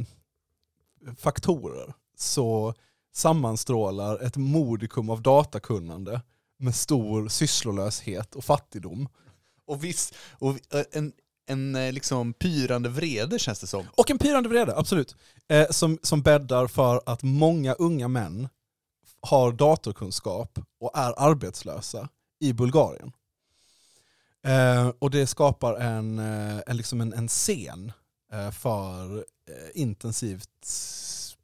faktorer 1.18 1.94
så 2.18 2.74
sammanstrålar 3.14 4.20
ett 4.24 4.38
modikum 4.38 5.10
av 5.10 5.22
datakunnande 5.22 6.22
med 6.58 6.76
stor 6.76 7.28
sysslolöshet 7.28 8.36
och 8.36 8.46
fattigdom. 8.46 9.10
Och, 9.66 9.84
viss, 9.84 10.14
och 10.32 10.74
eh, 10.74 10.84
en 10.92 11.12
en 11.50 11.76
eh, 11.76 11.94
liksom 11.94 12.34
pyrande 12.34 12.90
vrede 12.90 13.40
känns 13.40 13.60
det 13.60 13.68
som. 13.68 13.86
Och 13.96 14.12
en 14.12 14.18
pyrande 14.18 14.50
vrede, 14.50 14.76
absolut. 14.76 15.16
Eh, 15.48 15.70
som, 15.70 16.00
som 16.04 16.22
bäddar 16.22 16.68
för 16.68 17.02
att 17.06 17.24
många 17.24 17.74
unga 17.74 18.08
män 18.08 18.50
har 19.22 19.52
datorkunskap 19.52 20.60
och 20.80 20.98
är 20.98 21.14
arbetslösa 21.18 22.10
i 22.40 22.54
Bulgarien. 22.54 23.12
Eh, 24.44 24.92
och 25.00 25.12
det 25.12 25.28
skapar 25.28 25.74
en, 25.74 26.20
eh, 26.20 26.62
en, 26.68 26.78
liksom 26.78 27.02
en, 27.02 27.14
en 27.14 27.28
scen 27.28 27.92
eh, 28.34 28.52
för 28.52 29.26
intensivt 29.74 30.70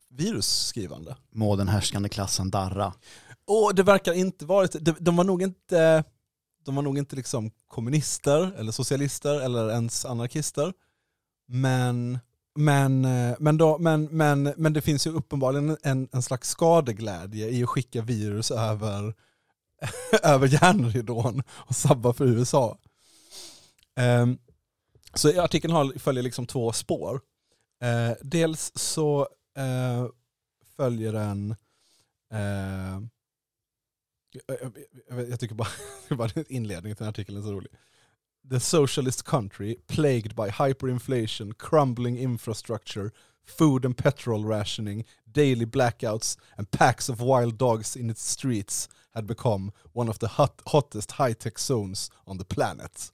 virusskrivande. 0.09 1.15
Må 1.31 1.55
den 1.55 1.67
härskande 1.67 2.09
klassen 2.09 2.49
darra. 2.49 2.93
Och 3.45 3.75
det 3.75 3.83
verkar 3.83 4.13
inte 4.13 4.45
varit, 4.45 4.71
de, 4.71 4.95
de 4.99 5.15
var 5.15 5.23
nog 5.23 5.41
inte, 5.41 6.03
de 6.65 6.75
var 6.75 6.83
nog 6.83 6.97
inte 6.97 7.15
liksom 7.15 7.51
kommunister 7.67 8.51
eller 8.57 8.71
socialister 8.71 9.39
eller 9.39 9.69
ens 9.69 10.05
anarkister. 10.05 10.73
Men, 11.47 12.19
men, 12.55 13.01
men, 13.39 13.57
då, 13.57 13.77
men, 13.77 14.03
men, 14.03 14.53
men 14.57 14.73
det 14.73 14.81
finns 14.81 15.07
ju 15.07 15.11
uppenbarligen 15.11 15.77
en, 15.83 16.07
en 16.11 16.21
slags 16.21 16.49
skadeglädje 16.49 17.49
i 17.49 17.63
att 17.63 17.69
skicka 17.69 18.01
virus 18.01 18.51
över, 18.51 19.13
över 20.23 20.47
järnridån 20.47 21.43
och 21.49 21.75
sabba 21.75 22.13
för 22.13 22.25
USA. 22.25 22.77
Um, 23.99 24.37
så 25.13 25.41
artikeln 25.41 25.73
har, 25.73 25.99
följer 25.99 26.23
liksom 26.23 26.45
två 26.45 26.71
spår. 26.71 27.21
Uh, 27.83 28.15
dels 28.21 28.71
så 28.75 29.27
uh, 29.59 30.07
följer 30.75 31.13
den 31.13 31.55
uh, 32.33 33.07
jag, 34.47 34.57
jag, 35.09 35.29
jag, 35.29 35.39
tycker 35.39 35.55
bara, 35.55 35.67
bara 36.09 36.29
inledningen 36.49 36.95
till 36.95 37.03
den 37.03 37.09
artikeln 37.09 37.37
är 37.37 37.41
så 37.41 37.51
rolig. 37.51 37.71
The 38.49 38.59
socialist 38.59 39.23
country 39.23 39.75
plagued 39.87 40.35
by 40.35 40.49
hyperinflation, 40.49 41.53
crumbling 41.53 42.19
infrastructure, 42.19 43.11
food 43.45 43.85
and 43.85 43.97
petrol 43.97 44.45
rationing, 44.45 45.05
daily 45.25 45.65
blackouts 45.65 46.37
and 46.57 46.71
packs 46.71 47.09
of 47.09 47.21
wild 47.21 47.57
dogs 47.57 47.97
in 47.97 48.09
its 48.09 48.29
streets 48.29 48.89
had 49.13 49.25
become 49.25 49.71
one 49.93 50.09
of 50.09 50.19
the 50.19 50.27
hot, 50.27 50.61
hottest 50.65 51.11
high-tech 51.11 51.59
zones 51.59 52.11
on 52.25 52.37
the 52.37 52.45
planet. 52.45 53.11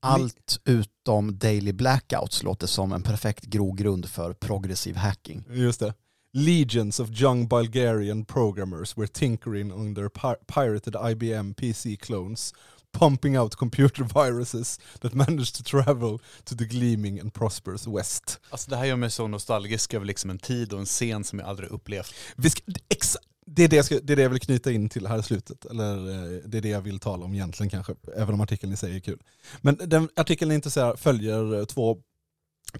Allt 0.00 0.60
utom 0.64 1.38
daily 1.38 1.72
blackouts 1.72 2.42
låter 2.42 2.66
som 2.66 2.92
en 2.92 3.02
perfekt 3.02 3.44
grogrund 3.44 4.10
för 4.10 4.32
progressiv 4.32 4.96
hacking. 4.96 5.44
Just 5.50 5.80
det. 5.80 5.94
Legions 6.36 7.00
of 7.00 7.20
young 7.20 7.46
Bulgarian 7.46 8.24
programmers 8.24 8.96
were 8.96 9.06
tinkering 9.06 9.72
on 9.72 9.94
their 9.94 10.08
pi- 10.08 10.36
pirated 10.46 10.94
IBM 10.94 11.54
PC 11.54 11.96
clones, 11.96 12.52
pumping 12.92 13.38
out 13.38 13.56
computer 13.56 14.04
viruses 14.14 14.80
that 15.00 15.14
managed 15.14 15.54
to 15.54 15.62
travel 15.62 16.20
to 16.44 16.56
the 16.56 16.64
gleaming 16.64 17.20
and 17.20 17.32
prosperous 17.32 17.86
West. 17.86 18.40
Alltså 18.50 18.70
det 18.70 18.76
här 18.76 18.84
gör 18.84 18.96
mig 18.96 19.10
så 19.10 19.28
nostalgisk 19.28 19.94
över 19.94 20.06
liksom 20.06 20.30
en 20.30 20.38
tid 20.38 20.72
och 20.72 20.80
en 20.80 20.86
scen 20.86 21.24
som 21.24 21.38
jag 21.38 21.48
aldrig 21.48 21.70
upplevt. 21.70 22.14
Vi 22.36 22.50
ska, 22.50 22.62
exa, 22.88 23.18
det, 23.46 23.64
är 23.64 23.68
det, 23.68 23.76
jag 23.76 23.84
ska, 23.84 24.00
det 24.02 24.12
är 24.12 24.16
det 24.16 24.22
jag 24.22 24.30
vill 24.30 24.40
knyta 24.40 24.72
in 24.72 24.88
till 24.88 25.06
här 25.06 25.18
i 25.18 25.22
slutet, 25.22 25.64
eller 25.64 25.96
eh, 25.96 26.40
det 26.46 26.58
är 26.58 26.62
det 26.62 26.68
jag 26.68 26.80
vill 26.80 26.98
tala 26.98 27.24
om 27.24 27.34
egentligen 27.34 27.70
kanske, 27.70 27.94
även 28.16 28.34
om 28.34 28.40
artikeln 28.40 28.72
i 28.72 28.76
sig 28.76 28.96
är 28.96 29.00
kul. 29.00 29.18
Men 29.60 29.76
den 29.84 30.08
artikeln 30.16 30.52
intresserar, 30.52 30.96
följer 30.96 31.58
eh, 31.58 31.64
två 31.64 31.98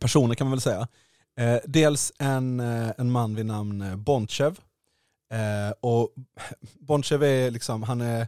personer 0.01 0.35
kan 0.35 0.47
man 0.47 0.53
väl 0.53 0.61
säga. 0.61 0.89
Eh, 1.37 1.59
dels 1.65 2.13
en, 2.19 2.61
eh, 2.61 2.91
en 2.99 3.11
man 3.11 3.35
vid 3.35 3.47
namn 3.47 3.83
eh, 3.83 3.97
Bontjev. 3.97 4.61
Eh, 5.33 5.75
och 5.81 6.15
Bontjev 6.79 7.23
är 7.23 7.51
liksom, 7.51 7.83
han, 7.83 8.01
är, 8.01 8.21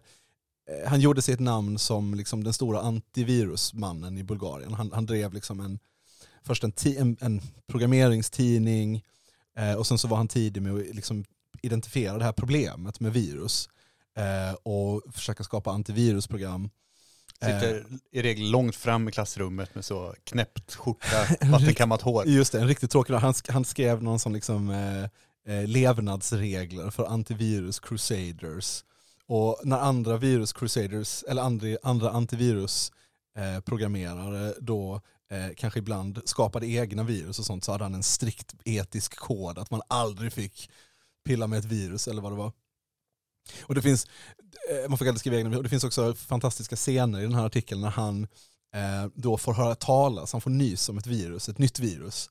eh, 0.70 0.88
han 0.88 1.00
gjorde 1.00 1.22
sig 1.22 1.34
ett 1.34 1.40
namn 1.40 1.78
som 1.78 2.14
liksom 2.14 2.44
den 2.44 2.52
stora 2.52 2.80
antivirusmannen 2.80 4.18
i 4.18 4.24
Bulgarien. 4.24 4.74
Han, 4.74 4.92
han 4.92 5.06
drev 5.06 5.32
liksom 5.32 5.60
en, 5.60 5.78
först 6.42 6.64
en, 6.64 6.72
ti, 6.72 6.96
en, 6.96 7.16
en 7.20 7.40
programmeringstidning 7.66 9.04
eh, 9.56 9.74
och 9.74 9.86
sen 9.86 9.98
så 9.98 10.08
var 10.08 10.16
han 10.16 10.28
tidig 10.28 10.62
med 10.62 10.74
att 10.74 10.94
liksom 10.94 11.24
identifiera 11.62 12.18
det 12.18 12.24
här 12.24 12.32
problemet 12.32 13.00
med 13.00 13.12
virus 13.12 13.68
eh, 14.16 14.54
och 14.62 15.02
försöka 15.12 15.44
skapa 15.44 15.70
antivirusprogram. 15.70 16.70
Eh, 17.40 17.48
Sitter 17.60 17.84
i 18.12 18.22
regel 18.22 18.50
långt 18.50 18.76
fram 18.76 19.08
i 19.08 19.12
klassrummet 19.12 19.74
med 19.74 19.84
så 19.84 20.14
knäppt 20.24 20.74
skjorta, 20.74 21.26
vattenkammat 21.50 22.02
hår. 22.02 22.26
Just 22.26 22.52
det, 22.52 22.60
en 22.60 22.68
riktigt 22.68 22.90
tråkig 22.90 23.14
Han, 23.14 23.32
sk- 23.32 23.52
han 23.52 23.64
skrev 23.64 24.02
någon 24.02 24.18
sån 24.18 24.32
liksom, 24.32 24.70
eh, 24.70 25.02
eh, 25.56 25.66
levnadsregler 25.66 26.90
för 26.90 27.06
antivirus 27.06 27.80
crusaders. 27.80 28.84
Och 29.28 29.60
när 29.64 29.78
andra 29.78 30.16
virus 30.16 30.52
crusaders, 30.52 31.22
eller 31.28 31.42
andra, 31.42 31.76
andra 31.82 32.10
antivirus 32.10 32.92
eh, 33.38 33.60
programmerare 33.60 34.54
då 34.60 35.00
eh, 35.30 35.54
kanske 35.56 35.78
ibland 35.78 36.20
skapade 36.24 36.66
egna 36.66 37.02
virus 37.02 37.38
och 37.38 37.44
sånt 37.44 37.64
så 37.64 37.72
hade 37.72 37.84
han 37.84 37.94
en 37.94 38.02
strikt 38.02 38.54
etisk 38.64 39.16
kod 39.16 39.58
att 39.58 39.70
man 39.70 39.82
aldrig 39.88 40.32
fick 40.32 40.70
pilla 41.24 41.46
med 41.46 41.58
ett 41.58 41.64
virus 41.64 42.08
eller 42.08 42.22
vad 42.22 42.32
det 42.32 42.36
var. 42.36 42.52
Och 43.62 43.74
det 43.74 43.82
finns, 43.82 44.06
eh, 44.70 44.88
man 44.88 44.98
får 44.98 45.18
skriva 45.18 45.36
egna 45.36 45.56
och 45.56 45.62
det 45.62 45.68
finns 45.68 45.84
också 45.84 46.14
fantastiska 46.14 46.76
scener 46.76 47.18
i 47.18 47.22
den 47.22 47.34
här 47.34 47.46
artikeln 47.46 47.80
när 47.80 47.90
han 47.90 48.22
eh, 48.74 49.10
då 49.14 49.36
får 49.36 49.52
höra 49.52 49.74
talas, 49.74 50.32
han 50.32 50.40
får 50.40 50.50
nys 50.50 50.88
om 50.88 50.98
ett 50.98 51.06
virus, 51.06 51.48
ett 51.48 51.58
nytt 51.58 51.78
virus. 51.78 52.30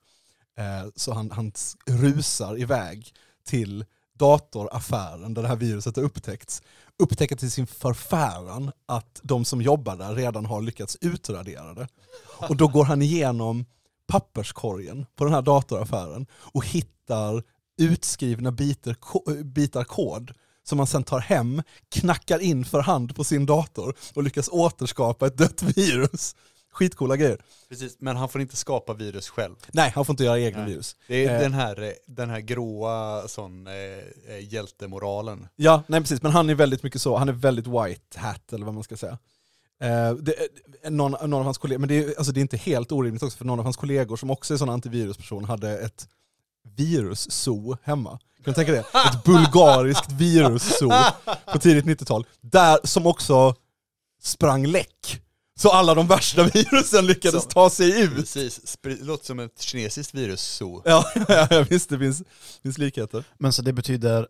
Eh, 0.58 0.90
så 0.96 1.14
han, 1.14 1.32
han 1.32 1.52
rusar 1.86 2.60
iväg 2.62 3.14
till 3.46 3.86
datoraffären 4.14 5.34
där 5.34 5.42
det 5.42 5.48
här 5.48 5.56
viruset 5.56 5.96
har 5.96 6.04
upptäckts. 6.04 6.62
Upptäcker 6.98 7.36
till 7.36 7.52
sin 7.52 7.68
förfäran 7.68 8.72
att 8.86 9.20
de 9.24 9.46
som 9.46 9.62
jobbar 9.62 9.96
där 9.96 10.16
redan 10.16 10.46
har 10.46 10.62
lyckats 10.62 10.98
utradera 11.02 11.74
det. 11.74 11.88
Och 12.50 12.58
då 12.58 12.68
går 12.68 12.86
han 12.86 13.02
igenom 13.02 13.66
papperskorgen 14.08 15.06
på 15.16 15.24
den 15.24 15.34
här 15.34 15.42
datoraffären 15.42 16.26
och 16.34 16.66
hittar 16.66 17.44
utskrivna 17.78 18.52
bitar, 18.52 18.96
eh, 19.30 19.44
bitar 19.44 19.84
kod 19.84 20.32
som 20.68 20.78
man 20.78 20.88
sen 20.88 21.04
tar 21.04 21.20
hem, 21.20 21.62
knackar 21.92 22.40
in 22.40 22.66
för 22.66 22.80
hand 22.82 23.16
på 23.16 23.24
sin 23.24 23.46
dator 23.46 23.96
och 24.16 24.24
lyckas 24.24 24.50
återskapa 24.52 25.28
ett 25.28 25.38
dött 25.38 25.62
virus. 25.64 26.36
Skitcoola 26.72 27.18
grejer. 27.18 27.42
Precis, 27.70 27.96
men 28.00 28.16
han 28.18 28.30
får 28.30 28.42
inte 28.42 28.56
skapa 28.56 28.94
virus 28.94 29.30
själv. 29.30 29.56
Nej, 29.74 29.92
han 29.96 30.06
får 30.06 30.14
inte 30.14 30.24
göra 30.24 30.40
egna 30.40 30.60
Nej. 30.62 30.70
virus. 30.70 30.96
Det 31.08 31.26
är 31.26 31.34
Eh. 31.36 31.40
den, 31.42 31.54
här, 31.54 31.82
eh, 31.82 31.90
den 32.08 32.30
här 32.30 32.40
gråa 32.40 33.28
sån, 33.28 33.68
eh, 33.68 33.74
eh, 33.74 34.54
hjältemoralen. 34.54 35.48
Ja, 35.56 35.84
nej 35.88 36.02
precis, 36.02 36.22
men 36.22 36.32
han 36.32 36.50
är 36.50 36.56
väldigt 36.56 36.84
mycket 36.84 37.02
så, 37.02 37.18
han 37.18 37.30
är 37.30 37.34
väldigt 37.34 37.68
white 37.68 38.20
hat 38.20 38.54
eller 38.54 38.66
vad 38.66 38.74
man 38.74 38.84
ska 38.84 38.98
säga. 38.98 39.18
Eh, 39.82 40.14
det, 40.14 40.34
är- 40.84 40.90
någon, 40.90 41.12
någon 41.12 41.34
av 41.34 41.44
hans 41.44 41.58
kollegor, 41.58 41.80
men 41.80 41.90
det 41.90 41.98
är, 42.04 42.18
alltså 42.18 42.32
det 42.32 42.40
är 42.40 42.42
inte 42.42 42.58
helt 42.58 42.92
orimligt 42.92 43.24
också 43.24 43.38
för 43.38 43.46
någon 43.46 43.60
av 43.60 43.66
hans 43.66 43.78
kollegor 43.78 44.16
som 44.18 44.30
också 44.32 44.54
är 44.54 44.58
sån 44.58 44.70
antivirusperson 44.70 45.46
hade 45.46 45.78
ett 45.80 46.08
viruszoo 46.78 47.78
hemma. 47.84 48.10
Kan 48.10 48.20
du 48.52 48.54
tänka 48.54 48.72
dig? 48.72 48.80
Ett 48.80 49.24
bulgariskt 49.24 50.12
viruszoo 50.12 50.92
på 51.54 51.60
tidigt 51.60 51.86
90-tal. 51.86 52.26
Där 52.42 52.80
som 52.84 53.08
också 53.08 53.56
sprang 54.24 54.66
läck. 54.68 55.22
Så 55.60 55.70
alla 55.70 55.94
de 55.94 56.08
värsta 56.08 56.44
virusen 56.44 57.06
lyckades 57.06 57.44
Så. 57.44 57.50
ta 57.50 57.70
sig 57.70 58.02
ut. 58.02 58.16
Precis, 58.16 58.78
det 58.84 59.02
låter 59.04 59.26
som 59.26 59.40
ett 59.40 59.62
kinesiskt 59.62 60.14
virus 60.14 60.42
så. 60.42 60.82
Ja, 60.86 61.06
ja, 61.28 61.66
visst 61.70 61.90
det 61.90 62.00
finns, 62.00 62.24
finns 62.64 62.78
likheter. 62.78 63.24
Men 63.40 63.54
så 63.54 63.62
det 63.62 63.74
betyder 63.74 64.28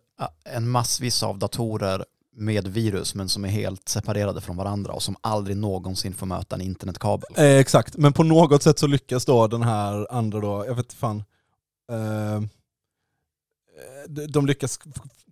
en 0.49 0.69
massvis 0.69 1.23
av 1.23 1.39
datorer 1.39 2.05
med 2.37 2.67
virus 2.67 3.15
men 3.15 3.29
som 3.29 3.45
är 3.45 3.49
helt 3.49 3.89
separerade 3.89 4.41
från 4.41 4.57
varandra 4.57 4.93
och 4.93 5.03
som 5.03 5.15
aldrig 5.21 5.57
någonsin 5.57 6.13
får 6.13 6.25
möta 6.25 6.55
en 6.55 6.61
internetkabel. 6.61 7.29
Eh, 7.35 7.57
exakt, 7.57 7.97
men 7.97 8.13
på 8.13 8.23
något 8.23 8.63
sätt 8.63 8.79
så 8.79 8.87
lyckas 8.87 9.25
då 9.25 9.47
den 9.47 9.63
här 9.63 10.13
andra 10.13 10.39
då, 10.39 10.65
jag 10.67 10.75
vet 10.75 10.85
inte 10.85 10.95
fan, 10.95 11.17
eh, 11.17 11.23
Eh, 11.91 12.41
de- 14.07 14.27
de 14.27 14.45
lyckas 14.45 14.79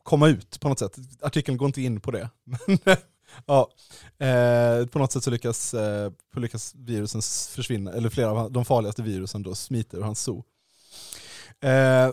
komma 0.04 0.28
ut 0.28 0.60
på 0.60 0.70
något 0.70 0.80
sätt. 0.80 0.98
Artikeln 1.22 1.58
går 1.58 1.66
inte 1.66 1.82
in 1.82 2.02
på 2.02 2.12
det. 2.12 2.30
Ja, 3.46 3.70
eh, 4.26 4.86
på 4.86 5.00
något 5.00 5.12
sätt 5.12 5.24
så 5.24 5.32
lyckas, 5.32 5.74
eh, 5.74 6.12
lyckas 6.36 6.76
virusen 6.76 7.22
försvinna, 7.56 7.92
eller 7.94 8.10
flera 8.10 8.32
av 8.32 8.52
de 8.52 8.66
farligaste 8.66 9.02
virusen 9.04 9.44
då 9.44 9.56
smiter 9.56 9.98
ur 9.98 10.02
hans 10.02 10.20
zoo. 10.20 10.44
Eh, 11.62 12.10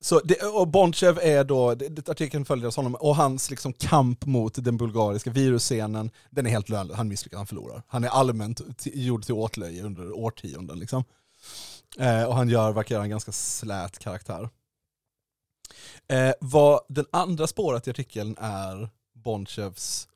så 0.00 0.20
det, 0.24 0.42
och 0.42 0.68
Bonchev 0.68 1.18
är 1.18 1.44
då, 1.44 1.74
det, 1.74 1.88
det, 1.88 2.08
artikeln 2.08 2.44
följer 2.44 2.76
honom, 2.76 2.94
och 2.94 3.16
hans 3.16 3.50
liksom 3.50 3.72
kamp 3.72 4.26
mot 4.26 4.64
den 4.64 4.76
bulgariska 4.76 5.30
virusscenen, 5.30 6.10
den 6.30 6.46
är 6.46 6.50
helt 6.50 6.68
lönlös. 6.68 6.96
Han 6.96 7.08
misslyckas, 7.08 7.36
han 7.38 7.46
förlorar. 7.46 7.82
Han 7.88 8.04
är 8.04 8.08
allmänt 8.08 8.60
gjord 8.84 9.24
till 9.24 9.34
åtlöje 9.34 9.82
under 9.82 10.12
årtionden. 10.12 10.78
Liksom. 10.78 11.04
Eh, 11.98 12.24
och 12.24 12.34
han 12.34 12.48
gör, 12.48 12.72
verkar 12.72 12.94
göra 12.94 13.04
en 13.04 13.10
ganska 13.10 13.32
slät 13.32 13.98
karaktär. 13.98 14.48
Eh, 16.08 16.32
vad 16.40 16.80
den 16.88 17.06
andra 17.12 17.46
spåret 17.46 17.86
i 17.86 17.90
artikeln 17.90 18.36
är 18.38 18.88
Bontjevs 19.14 20.08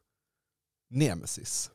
nemesis. 0.91 1.71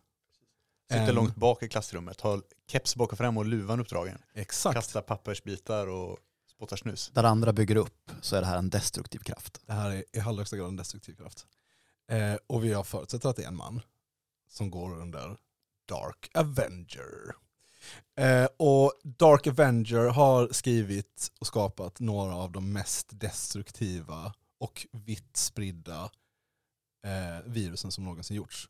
Sitter 0.92 1.08
En- 1.10 1.16
långt 1.16 1.36
bak 1.36 1.64
i 1.64 1.70
klassrummet, 1.70 2.22
har 2.22 2.42
keps 2.68 2.96
bak 2.96 3.12
och 3.12 3.18
fram 3.18 3.38
och 3.38 3.46
luvan 3.46 3.80
uppdragen. 3.80 4.22
Exakt. 4.34 4.74
Kastar 4.76 5.02
pappersbitar 5.02 5.88
och 5.88 6.18
spottar 6.52 6.78
snus. 6.78 7.12
Där 7.14 7.24
andra 7.24 7.54
bygger 7.54 7.76
upp 7.76 8.12
så 8.22 8.36
är 8.36 8.42
det 8.42 8.48
här 8.48 8.58
en 8.58 8.70
destruktiv 8.70 9.20
kraft. 9.20 9.62
Det 9.66 9.74
här 9.74 9.92
är 9.92 10.04
i 10.14 10.20
allra 10.20 10.40
högsta 10.42 10.58
grad 10.58 10.68
en 10.68 10.76
destruktiv 10.76 11.16
kraft. 11.16 11.48
Eh, 12.12 12.36
och 12.48 12.64
vi 12.64 12.74
har 12.74 12.84
förutsatt 12.84 13.26
att 13.26 13.36
det 13.36 13.44
är 13.44 13.48
en 13.48 13.56
man 13.56 13.82
som 14.50 14.72
går 14.72 14.96
under 15.02 15.38
Dark 15.88 16.30
Avenger. 16.34 17.36
Eh, 18.16 18.48
och 18.58 18.94
Dark 19.04 19.48
Avenger 19.48 20.10
har 20.10 20.48
skrivit 20.52 21.32
och 21.40 21.48
skapat 21.48 22.00
några 22.00 22.36
av 22.36 22.52
de 22.52 22.74
mest 22.74 23.08
destruktiva 23.12 24.34
och 24.60 24.88
vitt 24.92 25.38
spridda 25.38 26.10
eh, 27.06 27.46
virusen 27.46 27.92
som 27.92 28.04
någonsin 28.04 28.38
gjorts. 28.38 28.70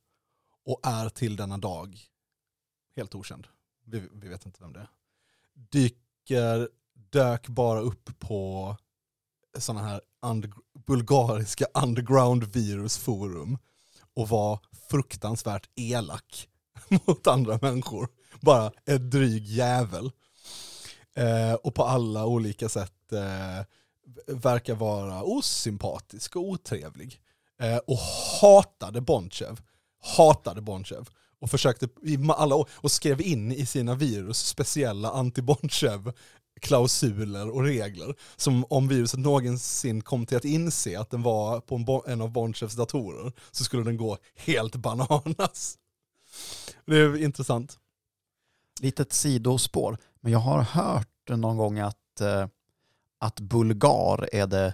Och 0.65 0.79
är 0.83 1.09
till 1.09 1.35
denna 1.35 1.57
dag 1.57 1.99
helt 2.95 3.15
okänd. 3.15 3.47
Vi, 3.85 4.03
vi 4.11 4.27
vet 4.27 4.45
inte 4.45 4.61
vem 4.61 4.73
det 4.73 4.79
är. 4.79 4.89
Dyker, 5.53 6.69
dök 6.93 7.47
bara 7.47 7.79
upp 7.79 8.19
på 8.19 8.75
sådana 9.57 9.87
här 9.87 10.01
under, 10.21 10.51
bulgariska 10.87 11.65
underground 11.83 12.43
virusforum 12.43 13.57
och 14.13 14.29
var 14.29 14.59
fruktansvärt 14.89 15.69
elak 15.75 16.49
mot 16.89 17.27
andra 17.27 17.59
människor. 17.61 18.09
Bara 18.39 18.71
en 18.85 19.09
dryg 19.09 19.45
jävel. 19.45 20.11
Eh, 21.15 21.53
och 21.53 21.75
på 21.75 21.83
alla 21.83 22.25
olika 22.25 22.69
sätt 22.69 23.13
eh, 23.13 23.65
verkar 24.35 24.75
vara 24.75 25.23
osympatisk 25.23 26.35
och 26.35 26.49
otrevlig. 26.49 27.21
Eh, 27.59 27.77
och 27.77 27.97
hatade 28.41 29.01
Bonchev. 29.01 29.61
Hatade 30.17 30.61
Bonchev. 30.61 31.09
Och 31.39 31.49
försökte 31.49 31.87
i 32.03 32.17
alla 32.29 32.55
år, 32.55 32.69
och 32.73 32.91
skrev 32.91 33.21
in 33.21 33.51
i 33.51 33.65
sina 33.65 33.95
virus 33.95 34.37
speciella 34.37 35.11
anti-Bonchev 35.11 36.13
klausuler 36.61 37.49
och 37.49 37.63
regler. 37.63 38.15
Som 38.35 38.65
om 38.69 38.87
viruset 38.87 39.19
någonsin 39.19 40.01
kom 40.01 40.25
till 40.25 40.37
att 40.37 40.45
inse 40.45 40.99
att 40.99 41.09
den 41.09 41.23
var 41.23 41.59
på 41.59 41.75
en, 41.75 41.85
bon 41.85 42.01
en 42.07 42.21
av 42.21 42.31
Bonchevs 42.31 42.73
datorer 42.73 43.31
så 43.51 43.63
skulle 43.63 43.83
den 43.83 43.97
gå 43.97 44.17
helt 44.35 44.75
bananas. 44.75 45.77
Det 46.85 46.97
är 46.97 47.23
intressant. 47.23 47.77
Litet 48.81 49.13
sidospår, 49.13 49.97
men 50.21 50.31
jag 50.31 50.39
har 50.39 50.61
hört 50.61 51.29
någon 51.29 51.57
gång 51.57 51.79
att, 51.79 52.21
eh, 52.21 52.47
att 53.19 53.39
bulgar 53.39 54.35
är 54.35 54.47
det, 54.47 54.73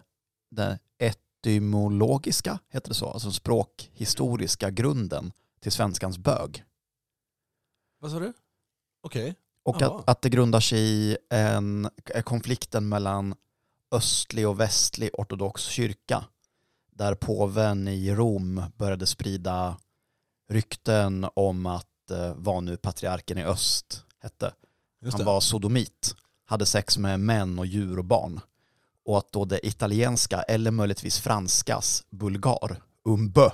det 0.52 0.80
etymologiska, 0.98 2.60
heter 2.70 2.90
det 2.90 2.96
så, 2.96 3.10
alltså 3.10 3.32
språkhistoriska 3.32 4.70
grunden 4.70 5.32
till 5.60 5.72
svenskans 5.72 6.18
bög. 6.18 6.64
Vad 8.00 8.12
sa 8.12 8.20
du? 8.20 8.34
Okej. 9.02 9.36
Och 9.64 9.78
Jaha. 9.80 10.00
att, 10.00 10.10
att 10.10 10.22
det 10.22 10.30
grundar 10.30 10.60
sig 10.60 10.80
i 10.80 11.18
en, 11.30 11.90
konflikten 12.24 12.90
mellan 12.90 13.36
östlig 13.92 14.48
och 14.48 14.60
västlig 14.60 15.10
ortodox 15.14 15.62
kyrka. 15.62 16.26
Där 16.92 17.16
påven 17.16 17.88
i 17.88 18.16
Rom 18.16 18.64
började 18.78 19.06
sprida 19.06 19.78
rykten 20.50 21.28
om 21.34 21.66
att 21.66 21.93
eh, 22.12 22.34
vad 22.36 22.64
nu 22.64 22.78
patriarken 22.78 23.38
i 23.38 23.44
öst 23.44 24.04
hette. 24.20 24.54
Just 25.02 25.14
Han 25.14 25.20
det. 25.20 25.26
var 25.26 25.40
sodomit, 25.42 26.16
hade 26.46 26.66
sex 26.66 26.98
med 26.98 27.20
män 27.20 27.60
och 27.60 27.66
djur 27.66 28.00
och 28.00 28.06
barn. 28.06 28.40
Och 29.06 29.18
att 29.18 29.32
då 29.32 29.46
det 29.46 29.68
italienska, 29.68 30.42
eller 30.42 30.72
möjligtvis 30.72 31.20
franskas, 31.20 32.04
bulgar, 32.10 32.82
umbö, 33.06 33.50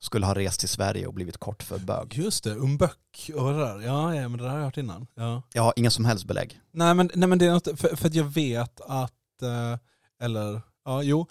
skulle 0.00 0.26
ha 0.26 0.34
rest 0.34 0.60
till 0.60 0.68
Sverige 0.68 1.06
och 1.06 1.14
blivit 1.14 1.36
kort 1.36 1.62
för 1.62 1.78
bög. 1.78 2.14
Just 2.14 2.44
det, 2.44 2.54
umbök 2.54 3.30
och 3.34 3.52
det 3.52 3.58
där. 3.58 3.80
Ja, 3.80 4.14
ja, 4.14 4.28
men 4.28 4.38
det 4.38 4.44
där 4.44 4.50
har 4.50 4.58
jag 4.58 4.64
hört 4.64 4.76
innan. 4.76 5.06
Ja. 5.14 5.42
Jag 5.52 5.62
har 5.62 5.72
inga 5.76 5.90
som 5.90 6.04
helst 6.04 6.24
belägg. 6.24 6.60
Nej 6.72 6.94
men, 6.94 7.10
nej, 7.14 7.28
men 7.28 7.38
det 7.38 7.46
är 7.46 7.52
något, 7.52 7.80
för, 7.80 7.96
för 7.96 8.08
att 8.08 8.14
jag 8.14 8.24
vet 8.24 8.80
att, 8.80 9.42
eh, 9.42 9.76
eller 10.20 10.60
ja, 10.84 11.02
jo, 11.02 11.26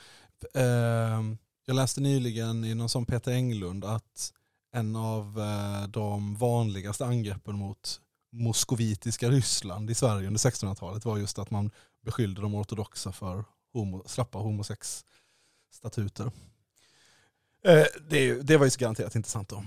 eh, 0.53 1.21
jag 1.65 1.75
läste 1.75 2.01
nyligen 2.01 2.65
i 2.65 2.75
någon 2.75 2.89
sån 2.89 3.05
Peter 3.05 3.31
Englund 3.31 3.85
att 3.85 4.33
en 4.71 4.95
av 4.95 5.39
eh, 5.39 5.89
de 5.89 6.35
vanligaste 6.35 7.05
angreppen 7.05 7.55
mot 7.55 8.01
moskovitiska 8.31 9.29
Ryssland 9.29 9.89
i 9.89 9.95
Sverige 9.95 10.27
under 10.27 10.39
1600-talet 10.39 11.05
var 11.05 11.17
just 11.17 11.39
att 11.39 11.51
man 11.51 11.71
beskyllde 12.05 12.41
de 12.41 12.55
ortodoxa 12.55 13.11
för 13.11 13.45
homo, 13.73 14.03
slappa 14.05 14.37
homosexstatuter. 14.37 16.31
Eh, 17.63 17.85
det, 18.09 18.33
det 18.33 18.57
var 18.57 18.65
ju 18.65 18.71
så 18.71 18.79
garanterat 18.79 19.15
inte 19.15 19.29
sant 19.29 19.49
då. 19.49 19.63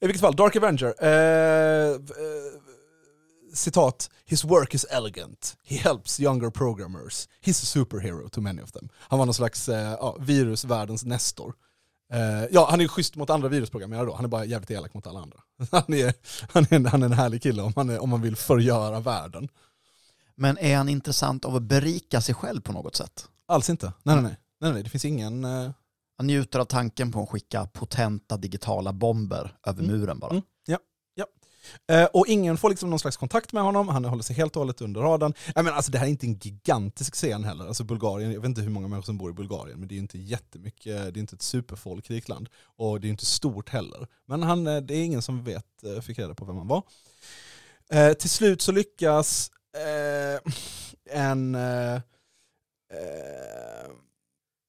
I 0.00 0.06
vilket 0.06 0.20
fall, 0.20 0.36
Dark 0.36 0.56
Avenger. 0.56 0.94
Eh, 0.98 1.90
eh, 1.90 1.98
citat, 3.54 4.10
his 4.24 4.44
work 4.44 4.74
is 4.74 4.84
elegant. 4.84 5.56
He 5.64 5.76
helps 5.76 6.20
younger 6.20 6.50
programmers. 6.50 7.28
He's 7.40 7.62
a 7.62 7.66
superhero 7.66 8.28
to 8.28 8.40
many 8.40 8.62
of 8.62 8.72
them. 8.72 8.88
Han 8.94 9.18
var 9.18 9.26
någon 9.26 9.34
slags 9.34 9.68
eh, 9.68 9.96
ja, 10.00 10.16
virusvärldens 10.20 11.04
nestor. 11.04 11.54
Eh, 12.12 12.44
ja, 12.50 12.66
han 12.70 12.80
är 12.80 12.88
schysst 12.88 13.16
mot 13.16 13.30
andra 13.30 13.48
virusprogrammerare 13.48 14.06
då. 14.06 14.14
Han 14.14 14.24
är 14.24 14.28
bara 14.28 14.44
jävligt 14.44 14.70
elak 14.70 14.94
mot 14.94 15.06
alla 15.06 15.20
andra. 15.20 15.38
Han 15.70 15.94
är, 15.94 16.14
han 16.52 16.66
är, 16.70 16.88
han 16.88 17.02
är 17.02 17.06
en 17.06 17.12
härlig 17.12 17.42
kille 17.42 17.62
om, 17.62 17.72
han 17.76 17.90
är, 17.90 18.02
om 18.02 18.10
man 18.10 18.22
vill 18.22 18.36
förgöra 18.36 19.00
världen. 19.00 19.48
Men 20.34 20.58
är 20.58 20.76
han 20.76 20.88
intressant 20.88 21.44
av 21.44 21.56
att 21.56 21.62
berika 21.62 22.20
sig 22.20 22.34
själv 22.34 22.60
på 22.60 22.72
något 22.72 22.96
sätt? 22.96 23.28
Alls 23.48 23.70
inte. 23.70 23.92
Nej, 24.02 24.14
nej, 24.14 24.22
nej. 24.24 24.36
nej, 24.60 24.72
nej 24.72 24.82
det 24.82 24.90
finns 24.90 25.04
ingen... 25.04 25.44
Eh, 25.44 25.70
Han 26.16 26.26
njuter 26.26 26.58
av 26.58 26.64
tanken 26.64 27.12
på 27.12 27.22
att 27.22 27.28
skicka 27.28 27.66
potenta 27.66 28.36
digitala 28.36 28.92
bomber 28.92 29.56
över 29.66 29.82
Mm. 29.82 29.96
muren 30.00 30.18
bara. 30.18 30.30
Mm. 30.30 30.42
Eh, 31.90 32.04
och 32.04 32.26
ingen 32.26 32.56
får 32.56 32.70
liksom 32.70 32.90
någon 32.90 32.98
slags 32.98 33.16
kontakt 33.16 33.52
med 33.52 33.62
honom, 33.62 33.88
han 33.88 34.04
håller 34.04 34.22
sig 34.22 34.36
helt 34.36 34.56
och 34.56 34.60
hållet 34.60 34.80
under 34.80 35.00
radarn. 35.00 35.34
Jag 35.54 35.64
menar, 35.64 35.76
alltså, 35.76 35.92
det 35.92 35.98
här 35.98 36.06
är 36.06 36.10
inte 36.10 36.26
en 36.26 36.34
gigantisk 36.34 37.14
scen 37.14 37.44
heller. 37.44 37.66
Alltså, 37.66 37.84
Bulgarien, 37.84 38.32
jag 38.32 38.40
vet 38.40 38.48
inte 38.48 38.60
hur 38.60 38.70
många 38.70 38.88
människor 38.88 39.06
som 39.06 39.18
bor 39.18 39.30
i 39.30 39.34
Bulgarien, 39.34 39.78
men 39.78 39.88
det 39.88 39.92
är 39.92 39.96
ju 39.96 40.02
inte 40.02 40.18
jättemycket, 40.18 41.14
det 41.14 41.18
är 41.18 41.18
inte 41.18 41.34
ett 41.34 41.42
superfolkrikt 41.42 42.28
land. 42.28 42.48
Och 42.64 43.00
det 43.00 43.04
är 43.04 43.08
ju 43.08 43.12
inte 43.12 43.26
stort 43.26 43.68
heller. 43.68 44.06
Men 44.26 44.42
han, 44.42 44.66
eh, 44.66 44.80
det 44.80 44.94
är 44.94 45.04
ingen 45.04 45.22
som 45.22 45.44
vet, 45.44 45.84
eh, 45.84 46.00
fick 46.00 46.18
reda 46.18 46.34
på 46.34 46.44
vem 46.44 46.56
han 46.56 46.68
var. 46.68 46.82
Eh, 47.90 48.12
till 48.12 48.30
slut 48.30 48.62
så 48.62 48.72
lyckas 48.72 49.50
eh, 49.76 50.52
en... 51.10 51.54
Eh, 51.54 51.94
eh, 51.94 53.90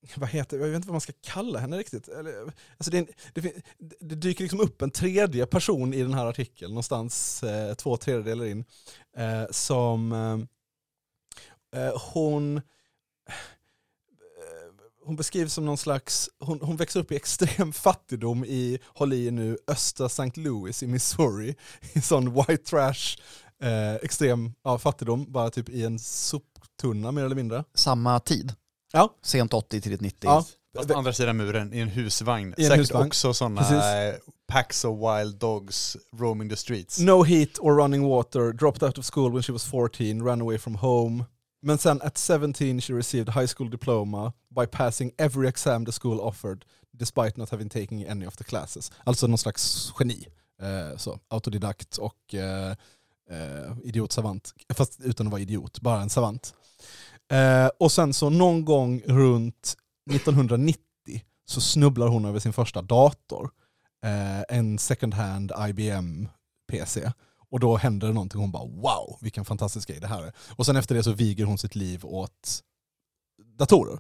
vad 0.16 0.30
heter 0.30 0.58
jag 0.60 0.68
vet 0.68 0.76
inte 0.76 0.88
vad 0.88 0.94
man 0.94 1.02
ska 1.02 1.14
kalla 1.22 1.60
henne 1.60 1.78
riktigt. 1.78 2.08
Eller, 2.08 2.42
alltså 2.78 2.92
det, 2.92 2.98
en, 2.98 3.08
det, 3.34 3.54
det 4.00 4.16
dyker 4.16 4.44
liksom 4.44 4.60
upp 4.60 4.82
en 4.82 4.92
tredje 4.92 5.46
person 5.46 5.94
i 5.94 6.02
den 6.02 6.14
här 6.14 6.26
artikeln, 6.26 6.72
någonstans 6.72 7.44
eh, 7.44 7.74
två 7.74 7.98
tredjedelar 7.98 8.46
in, 8.46 8.66
eh, 9.18 9.44
som 9.52 10.12
eh, 10.12 11.82
eh 11.82 11.94
hon 12.14 12.58
eh, 12.58 12.64
hon 15.06 15.16
beskrivs 15.16 15.54
som 15.54 15.66
någon 15.66 15.78
slags, 15.78 16.30
hon, 16.40 16.60
hon 16.62 16.78
växer 16.78 17.00
upp 17.00 17.12
i 17.12 17.16
extrem 17.16 17.74
fattigdom 17.74 18.46
i, 18.46 18.80
håll 18.86 19.14
i 19.14 19.28
er 19.28 19.32
nu, 19.32 19.58
östra 19.68 20.06
St. 20.06 20.32
Louis 20.36 20.84
i 20.84 20.88
Missouri. 20.88 21.56
I 21.94 22.02
sån 22.02 22.34
white 22.34 22.58
trash, 22.58 23.18
eh, 23.64 23.96
extrem 23.96 24.54
ja, 24.64 24.78
fattigdom, 24.78 25.32
bara 25.32 25.50
typ 25.50 25.70
i 25.70 25.84
en 25.84 26.00
soptunna 26.00 27.12
mer 27.12 27.26
eller 27.26 27.36
mindre. 27.36 27.64
Samma 27.74 28.20
tid. 28.20 28.56
Ja. 28.94 29.16
Sent 29.22 29.54
80 29.54 29.82
till 29.82 30.02
90. 30.02 30.18
Ja. 30.22 30.46
Fast 30.76 30.90
på 30.90 30.98
andra 30.98 31.14
sidan 31.14 31.38
muren, 31.38 31.74
i 31.74 31.80
en 31.80 31.88
husvagn. 31.88 32.54
I 32.58 32.62
en 32.64 32.68
Säkert 32.68 32.80
husvagn. 32.80 33.08
också 33.08 33.34
sådana 33.34 33.62
packs 34.48 34.86
of 34.86 35.00
wild 35.00 35.36
dogs 35.36 35.98
roaming 36.20 36.50
the 36.50 36.56
streets. 36.56 37.00
No 37.00 37.24
heat 37.24 37.60
or 37.60 37.76
running 37.76 38.04
water, 38.04 38.54
dropped 38.54 38.84
out 38.84 38.98
of 38.98 39.06
school 39.06 39.32
when 39.32 39.44
she 39.44 39.52
was 39.52 39.66
14, 39.66 40.24
ran 40.24 40.42
away 40.42 40.58
from 40.58 40.76
home. 40.76 41.26
Men 41.62 41.78
sen 41.78 42.02
at 42.02 42.18
17 42.18 42.82
she 42.82 42.94
received 42.94 43.30
a 43.30 43.32
high 43.32 43.48
school 43.48 43.70
diploma 43.70 44.34
by 44.50 44.66
passing 44.66 45.12
every 45.18 45.48
exam 45.48 45.86
the 45.86 45.92
school 45.92 46.20
offered 46.20 46.66
despite 46.92 47.38
not 47.38 47.50
having 47.50 47.70
taken 47.70 48.06
any 48.08 48.28
of 48.28 48.36
the 48.36 48.44
classes. 48.44 48.92
Alltså 49.04 49.28
någon 49.28 49.38
slags 49.38 49.94
geni. 50.00 50.28
Eh, 50.62 50.98
så, 50.98 51.20
autodidakt 51.28 51.98
och 51.98 52.34
eh, 52.34 52.72
eh, 53.30 53.74
idiotsavant. 53.84 54.54
Fast 54.74 55.00
utan 55.02 55.28
att 55.28 55.32
vara 55.32 55.42
idiot, 55.42 55.82
bara 55.82 56.02
en 56.02 56.10
savant. 56.10 56.54
Eh, 57.32 57.70
och 57.80 57.92
sen 57.92 58.14
så 58.14 58.30
någon 58.30 58.66
gång 58.66 59.02
runt 59.06 59.76
1990 60.12 60.80
så 61.46 61.62
snubblar 61.62 62.08
hon 62.08 62.26
över 62.26 62.40
sin 62.40 62.54
första 62.54 62.82
dator. 62.82 63.50
Eh, 64.06 64.58
en 64.58 64.80
second 64.80 65.14
hand 65.14 65.52
IBM 65.70 66.28
PC. 66.72 67.12
Och 67.50 67.60
då 67.60 67.78
händer 67.78 68.08
det 68.08 68.14
någonting 68.14 68.42
hon 68.42 68.52
bara 68.52 68.66
wow, 68.66 69.18
vilken 69.22 69.46
fantastisk 69.46 69.88
grej 69.88 70.00
det 70.00 70.08
här 70.08 70.24
är. 70.24 70.34
Och 70.56 70.66
sen 70.66 70.76
efter 70.76 70.96
det 70.96 71.04
så 71.04 71.12
viger 71.12 71.46
hon 71.46 71.58
sitt 71.58 71.76
liv 71.76 72.06
åt 72.06 72.62
datorer. 73.58 74.00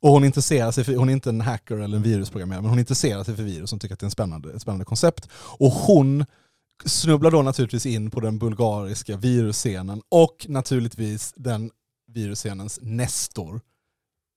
Och 0.00 0.10
hon 0.10 0.24
intresserar 0.24 0.70
sig 0.70 0.84
för, 0.84 0.96
hon 0.96 1.08
är 1.08 1.12
inte 1.12 1.28
en 1.30 1.40
hacker 1.40 1.76
eller 1.76 1.96
en 1.96 2.02
virusprogrammerare, 2.02 2.62
men 2.62 2.70
hon 2.70 2.78
intresserar 2.78 3.24
sig 3.24 3.36
för 3.36 3.42
virus 3.42 3.72
och 3.72 3.80
tycker 3.80 3.94
att 3.94 4.00
det 4.00 4.04
är 4.04 4.06
en 4.06 4.10
spännande, 4.10 4.52
ett 4.52 4.62
spännande 4.62 4.84
koncept. 4.84 5.28
Och 5.32 5.70
hon 5.70 6.24
snubblar 6.84 7.30
då 7.30 7.42
naturligtvis 7.42 7.86
in 7.86 8.10
på 8.10 8.20
den 8.20 8.38
bulgariska 8.38 9.16
virusscenen 9.16 10.02
och 10.08 10.46
naturligtvis 10.48 11.32
den 11.36 11.70
virusscenens 12.08 12.78
nestor, 12.82 13.60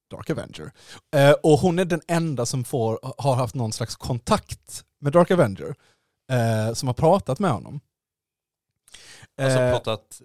Dark 0.09 0.29
Avenger. 0.29 0.71
Eh, 1.15 1.31
och 1.31 1.59
hon 1.59 1.79
är 1.79 1.85
den 1.85 2.01
enda 2.07 2.45
som 2.45 2.63
får, 2.63 2.99
har 3.17 3.35
haft 3.35 3.55
någon 3.55 3.71
slags 3.71 3.95
kontakt 3.95 4.83
med 4.99 5.13
Dark 5.13 5.31
Avenger. 5.31 5.75
Eh, 6.31 6.73
som 6.73 6.87
har 6.87 6.93
pratat 6.93 7.39
med 7.39 7.51
honom. 7.51 7.79
Alltså 9.41 9.59
Eh, 9.59 9.71
pratat 9.71 10.21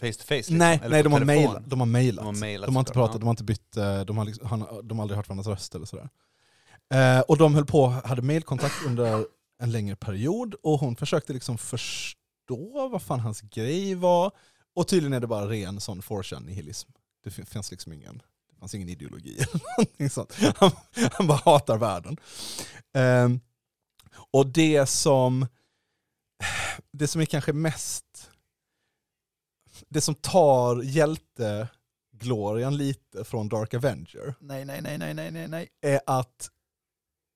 face 0.00 0.12
to 0.12 0.24
face 0.24 0.34
liksom, 0.34 0.58
nej, 0.58 0.80
nej 0.88 1.02
de, 1.02 1.12
har 1.12 1.24
mailat, 1.24 1.62
de 1.70 1.80
har 1.80 1.86
mailat. 1.86 2.24
De 2.24 2.26
har 2.26 2.40
mailat 2.40 2.66
de 2.66 2.76
har 2.76 2.80
inte 2.80 2.92
pratat, 2.92 3.14
ja. 3.14 3.18
de 3.18 3.26
har 3.26 3.32
inte 3.32 3.44
bytt, 3.44 3.76
eh, 3.76 4.00
de 4.00 4.18
har, 4.18 4.24
liksom, 4.24 4.46
han, 4.46 4.88
de 4.88 4.98
har 4.98 5.04
aldrig 5.04 5.16
hört 5.16 5.28
varandras 5.28 5.46
röst 5.46 5.74
eller 5.74 5.86
sådär. 5.86 6.08
Eh, 6.94 7.20
och 7.20 7.36
de 7.36 7.54
höll 7.54 7.66
på, 7.66 7.86
hade 7.86 8.22
mailkontakt 8.22 8.86
under 8.86 9.26
en 9.62 9.72
längre 9.72 9.96
period 9.96 10.54
och 10.62 10.78
hon 10.78 10.96
försökte 10.96 11.32
liksom 11.32 11.58
förstå 11.58 12.20
förstå 12.50 12.88
vad 12.88 13.02
fan 13.02 13.20
hans 13.20 13.40
grej 13.40 13.94
var. 13.94 14.32
Och 14.74 14.88
tydligen 14.88 15.12
är 15.12 15.20
det 15.20 15.26
bara 15.26 15.48
ren 15.48 15.80
sån 15.80 16.02
4 16.02 16.38
nihilism. 16.40 16.90
Det 17.24 17.30
fin- 17.30 17.46
finns 17.46 17.70
liksom 17.70 17.92
ingen, 17.92 18.22
det 18.50 18.56
fanns 18.58 18.74
ingen 18.74 18.88
ideologi 18.88 19.34
eller 19.34 19.60
någonting 19.78 20.10
sånt. 20.10 20.34
Han, 20.56 20.70
han 21.12 21.26
bara 21.26 21.38
hatar 21.44 21.78
världen. 21.78 22.16
Ehm, 22.94 23.40
och 24.32 24.46
det 24.46 24.86
som, 24.86 25.46
det 26.92 27.08
som 27.08 27.20
är 27.20 27.24
kanske 27.26 27.52
mest, 27.52 28.30
det 29.88 30.00
som 30.00 30.14
tar 30.14 30.82
hjälteglorian 30.82 32.76
lite 32.76 33.24
från 33.24 33.48
Dark 33.48 33.74
Avenger 33.74 34.34
Nej, 34.40 34.64
nej, 34.64 34.80
nej, 34.82 34.98
nej, 34.98 35.14
nej, 35.14 35.30
nej, 35.30 35.48
nej. 35.48 35.68
är 35.80 36.00
att 36.06 36.50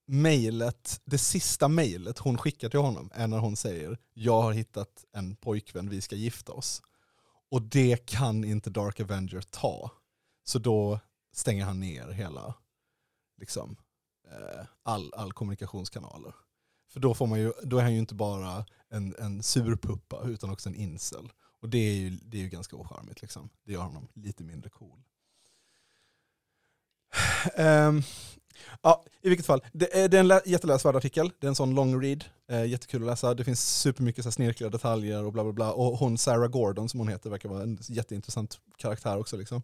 mejlet, 0.06 1.00
det 1.04 1.18
sista 1.18 1.68
mejlet 1.68 2.18
hon 2.18 2.38
skickar 2.38 2.68
till 2.68 2.80
honom 2.80 3.10
är 3.14 3.26
när 3.26 3.38
hon 3.38 3.56
säger 3.56 3.98
jag 4.14 4.42
har 4.42 4.52
hittat 4.52 5.04
en 5.12 5.36
pojkvän, 5.36 5.88
vi 5.90 6.00
ska 6.00 6.16
gifta 6.16 6.52
oss. 6.52 6.82
Och 7.54 7.62
det 7.62 8.06
kan 8.06 8.44
inte 8.44 8.70
Dark 8.70 9.00
Avenger 9.00 9.40
ta. 9.40 9.90
Så 10.44 10.58
då 10.58 11.00
stänger 11.32 11.64
han 11.64 11.80
ner 11.80 12.08
hela, 12.08 12.54
liksom, 13.38 13.76
eh, 14.30 14.66
all, 14.82 15.14
all 15.14 15.32
kommunikationskanaler. 15.32 16.34
För 16.88 17.00
då, 17.00 17.14
får 17.14 17.26
man 17.26 17.40
ju, 17.40 17.52
då 17.62 17.78
är 17.78 17.82
han 17.82 17.92
ju 17.92 17.98
inte 17.98 18.14
bara 18.14 18.66
en, 18.88 19.14
en 19.18 19.42
surpuppa 19.42 20.22
utan 20.24 20.50
också 20.50 20.68
en 20.68 20.74
incel. 20.74 21.32
Och 21.60 21.68
det 21.68 21.78
är 21.78 21.94
ju, 21.94 22.10
det 22.10 22.38
är 22.38 22.42
ju 22.42 22.48
ganska 22.48 22.76
ocharmigt. 22.76 23.22
Liksom. 23.22 23.48
Det 23.64 23.72
gör 23.72 23.82
honom 23.82 24.08
lite 24.14 24.42
mindre 24.42 24.70
cool. 24.70 25.02
Um, 27.58 28.02
ja, 28.82 29.04
I 29.22 29.28
vilket 29.28 29.46
fall, 29.46 29.60
det 29.72 29.98
är, 29.98 30.08
det 30.08 30.18
är 30.18 30.32
en 30.32 30.40
jätteläsvärd 30.44 30.96
artikel. 30.96 31.30
Det 31.40 31.46
är 31.46 31.48
en 31.48 31.54
sån 31.54 31.74
long 31.74 32.02
read. 32.02 32.24
Eh, 32.50 32.64
jättekul 32.64 33.02
att 33.02 33.06
läsa. 33.06 33.34
Det 33.34 33.44
finns 33.44 33.80
supermycket 33.80 34.24
så 34.24 34.28
här 34.28 34.32
snirkliga 34.32 34.70
detaljer 34.70 35.24
och 35.24 35.32
bla 35.32 35.44
bla 35.44 35.52
bla. 35.52 35.72
Och 35.72 35.98
hon 35.98 36.18
Sarah 36.18 36.48
Gordon 36.48 36.88
som 36.88 37.00
hon 37.00 37.08
heter 37.08 37.30
verkar 37.30 37.48
vara 37.48 37.62
en 37.62 37.78
jätteintressant 37.80 38.58
karaktär 38.76 39.18
också. 39.18 39.36
Liksom. 39.36 39.62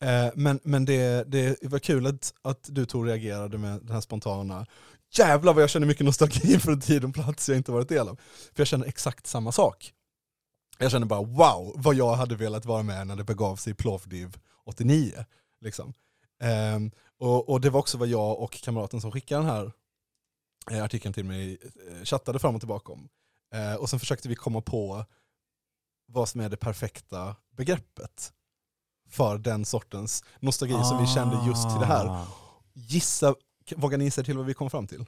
Eh, 0.00 0.28
men 0.34 0.60
men 0.62 0.84
det, 0.84 1.24
det 1.26 1.62
var 1.62 1.78
kul 1.78 2.06
att, 2.06 2.34
att 2.42 2.68
du 2.68 2.86
Tor 2.86 3.06
reagerade 3.06 3.58
med 3.58 3.80
den 3.80 3.90
här 3.90 4.00
spontana 4.00 4.66
Jävlar 5.10 5.54
vad 5.54 5.62
jag 5.62 5.70
känner 5.70 5.86
mycket 5.86 6.06
nostalgi 6.06 6.58
för 6.58 6.72
en 6.72 6.80
tid 6.80 7.04
och 7.04 7.14
plats 7.14 7.48
jag 7.48 7.58
inte 7.58 7.72
varit 7.72 7.88
del 7.88 8.08
av. 8.08 8.16
För 8.54 8.60
jag 8.60 8.66
känner 8.66 8.86
exakt 8.86 9.26
samma 9.26 9.52
sak. 9.52 9.92
Jag 10.78 10.90
känner 10.90 11.06
bara 11.06 11.22
wow, 11.22 11.72
vad 11.76 11.94
jag 11.94 12.14
hade 12.14 12.36
velat 12.36 12.64
vara 12.64 12.82
med 12.82 13.06
när 13.06 13.16
det 13.16 13.24
begav 13.24 13.56
sig 13.56 13.70
i 13.70 13.74
Plovdiv 13.74 14.36
89. 14.64 15.24
Liksom. 15.60 15.92
Ehm, 16.40 16.90
och, 17.18 17.48
och 17.48 17.60
det 17.60 17.70
var 17.70 17.80
också 17.80 17.98
vad 17.98 18.08
jag 18.08 18.38
och 18.38 18.52
kamraten 18.52 19.00
som 19.00 19.12
skickade 19.12 19.42
den 19.42 19.50
här 19.50 19.72
eh, 20.70 20.84
artikeln 20.84 21.14
till 21.14 21.24
mig 21.24 21.58
eh, 21.88 22.04
chattade 22.04 22.38
fram 22.38 22.54
och 22.54 22.60
tillbaka 22.60 22.92
om. 22.92 23.08
Eh, 23.54 23.74
och 23.74 23.90
sen 23.90 24.00
försökte 24.00 24.28
vi 24.28 24.34
komma 24.34 24.60
på 24.60 25.04
vad 26.06 26.28
som 26.28 26.40
är 26.40 26.48
det 26.48 26.56
perfekta 26.56 27.36
begreppet 27.50 28.32
för 29.08 29.38
den 29.38 29.64
sortens 29.64 30.24
nostalgi 30.40 30.84
som 30.84 30.98
vi 31.00 31.06
kände 31.06 31.46
just 31.46 31.70
till 31.70 31.80
det 31.80 31.86
här. 31.86 32.26
Gissa, 32.72 33.34
vågar 33.76 33.98
ni 33.98 34.04
gissa 34.04 34.22
till 34.22 34.36
vad 34.36 34.46
vi 34.46 34.54
kom 34.54 34.70
fram 34.70 34.86
till? 34.86 35.06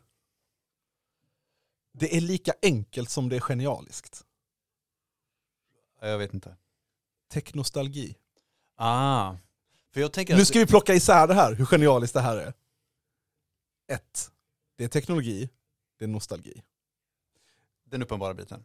Det 1.92 2.16
är 2.16 2.20
lika 2.20 2.52
enkelt 2.62 3.10
som 3.10 3.28
det 3.28 3.36
är 3.36 3.40
genialiskt. 3.40 4.24
Ja, 6.00 6.08
Jag 6.08 6.18
vet 6.18 6.34
inte. 6.34 6.56
Teknostalgi. 7.32 8.16
Ah. 8.76 9.34
För 9.92 10.00
jag 10.00 10.12
tänker 10.12 10.36
Nu 10.36 10.44
ska 10.44 10.58
vi 10.58 10.66
plocka 10.66 10.94
isär 10.94 11.26
det 11.26 11.34
här, 11.34 11.54
hur 11.54 11.66
genialiskt 11.66 12.14
det 12.14 12.20
här 12.20 12.36
är. 12.36 12.52
Ett, 13.92 14.30
Det 14.76 14.84
är 14.84 14.88
teknologi, 14.88 15.50
det 15.98 16.04
är 16.04 16.08
nostalgi. 16.08 16.62
den 17.84 18.02
uppenbara 18.02 18.34
biten. 18.34 18.64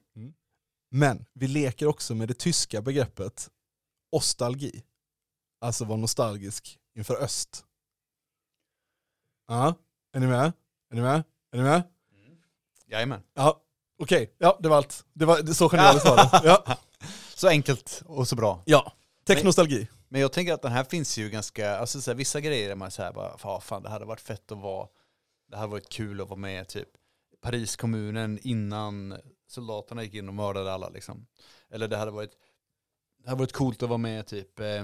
Men 0.92 1.26
vi 1.34 1.48
leker 1.48 1.88
också 1.88 2.16
med 2.16 2.28
det 2.28 2.34
tyska 2.34 2.82
begreppet 2.82 3.50
ostalgi. 4.12 4.84
Alltså 5.62 5.86
vara 5.86 5.98
nostalgisk 5.98 6.80
inför 6.96 7.16
öst. 7.16 7.66
Ja, 9.48 9.76
är 10.14 10.20
ni 10.20 10.28
med? 10.28 10.54
Är 10.92 10.96
ni 10.96 11.02
med? 11.02 11.24
Är 11.52 11.58
ni 11.58 11.64
med? 11.64 11.84
Jajamän. 12.88 13.22
Ja, 13.34 13.62
okej. 14.00 14.36
Ja, 14.38 14.60
det 14.62 14.70
var 14.70 14.78
allt. 14.78 15.06
Det 15.14 15.26
var 15.26 15.42
det, 15.42 15.54
så 15.56 15.70
genialiskt 15.70 16.06
var 16.08 16.18
det. 16.18 16.42
Ja. 16.48 16.78
Så 17.36 17.48
enkelt 17.48 18.02
och 18.06 18.28
så 18.28 18.36
bra. 18.36 18.64
ja. 18.66 18.94
Teknostalgi. 19.26 19.88
Men 20.10 20.22
jag 20.22 20.34
tänker 20.34 20.54
att 20.54 20.62
den 20.62 20.72
här 20.72 20.84
finns 20.84 21.18
ju 21.18 21.30
ganska, 21.30 21.78
alltså 21.78 22.02
så 22.02 22.12
här, 22.12 22.16
vissa 22.16 22.42
grejer 22.42 22.70
är 22.72 22.76
man 22.76 22.92
så 22.92 23.04
här 23.04 23.14
bara, 23.14 23.38
"Fan, 23.38 23.62
fan 23.62 23.84
det 23.84 23.90
hade 23.90 24.06
varit 24.06 24.22
fett 24.22 24.52
att 24.52 24.58
vara, 24.58 24.88
det 25.50 25.58
hade 25.58 25.72
varit 25.72 25.90
kul 25.90 26.22
att 26.22 26.30
vara 26.30 26.40
med 26.40 26.68
typ 26.68 26.90
Pariskommunen 27.42 28.40
innan 28.42 29.22
soldaterna 29.48 30.04
gick 30.04 30.14
in 30.14 30.28
och 30.28 30.34
mördade 30.34 30.74
alla 30.74 30.90
liksom. 30.90 31.28
Eller 31.70 31.88
det 31.88 31.98
hade 31.98 32.12
varit, 32.12 32.32
det 33.24 33.30
hade 33.30 33.40
varit 33.40 33.54
coolt 33.54 33.84
att 33.84 33.90
vara 33.90 33.98
med 33.98 34.28
typ 34.28 34.60
eh, 34.60 34.84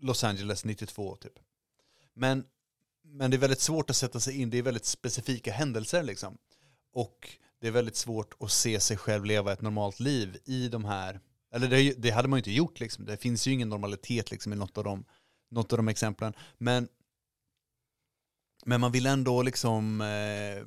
Los 0.00 0.24
Angeles 0.24 0.64
92 0.64 1.16
typ. 1.16 1.32
Men, 2.14 2.44
men 3.02 3.30
det 3.30 3.36
är 3.36 3.38
väldigt 3.38 3.60
svårt 3.60 3.90
att 3.90 3.96
sätta 3.96 4.20
sig 4.20 4.40
in, 4.40 4.50
det 4.50 4.58
är 4.58 4.62
väldigt 4.62 4.84
specifika 4.84 5.52
händelser 5.52 6.02
liksom. 6.02 6.38
Och 6.92 7.28
det 7.60 7.66
är 7.66 7.72
väldigt 7.72 7.96
svårt 7.96 8.34
att 8.40 8.50
se 8.50 8.80
sig 8.80 8.96
själv 8.96 9.24
leva 9.24 9.52
ett 9.52 9.60
normalt 9.60 10.00
liv 10.00 10.38
i 10.44 10.68
de 10.68 10.84
här, 10.84 11.20
eller 11.52 11.68
det, 11.68 11.92
det 11.92 12.10
hade 12.10 12.28
man 12.28 12.36
ju 12.36 12.40
inte 12.40 12.52
gjort 12.52 12.80
liksom. 12.80 13.04
Det 13.04 13.16
finns 13.16 13.46
ju 13.46 13.52
ingen 13.52 13.68
normalitet 13.68 14.30
liksom 14.30 14.52
i 14.52 14.56
något 14.56 14.78
av 14.78 14.84
de, 14.84 15.04
något 15.50 15.72
av 15.72 15.76
de 15.76 15.88
exemplen. 15.88 16.34
Men, 16.58 16.88
men 18.64 18.80
man 18.80 18.92
vill 18.92 19.06
ändå 19.06 19.42
liksom, 19.42 20.00
eh, 20.00 20.66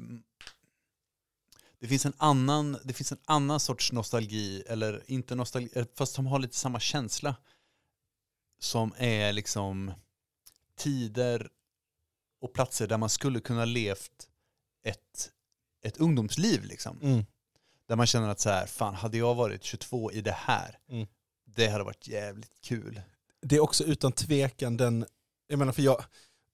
det 1.80 1.88
finns 1.88 2.06
en 2.06 2.13
annan, 2.17 2.78
det 2.84 2.93
finns 2.93 3.12
en 3.12 3.21
annan 3.26 3.60
sorts 3.60 3.91
nostalgi, 3.91 4.63
eller 4.67 5.04
inte 5.08 5.36
nostalgi, 5.36 5.69
eh, 5.74 5.86
fast 5.95 6.13
som 6.13 6.26
har 6.26 6.39
lite 6.39 6.56
samma 6.56 6.80
känsla. 6.80 7.36
Som 8.60 8.93
är 8.98 9.34
liksom 9.34 9.93
tider 10.78 11.50
och 12.41 12.54
platser 12.54 12.88
där 12.88 12.98
man 12.98 13.10
skulle 13.10 13.39
kunna 13.39 13.65
levt 13.65 14.30
ett, 14.84 15.32
ett 15.82 15.98
ungdomsliv 15.98 16.63
liksom. 16.63 17.00
Mm. 17.02 17.26
Där 17.88 17.95
man 17.95 18.08
känner 18.08 18.30
att 18.30 18.39
så 18.39 18.50
här, 18.50 18.65
fan 18.65 18.95
hade 18.95 19.17
jag 19.17 19.36
varit 19.36 19.63
22 19.63 20.12
i 20.12 20.21
det 20.21 20.36
här, 20.38 20.78
Mm. 20.91 21.08
det 21.56 21.67
hade 21.67 21.84
varit 21.84 22.08
jävligt 22.08 22.62
kul. 22.63 23.02
Det 23.41 23.56
är 23.56 23.60
också 23.60 23.84
utan 23.84 24.12
tvekan 24.12 24.78
den, 24.78 25.06
jag 25.48 25.60
menar 25.60 25.71
för 25.74 25.82
jag, 25.82 26.04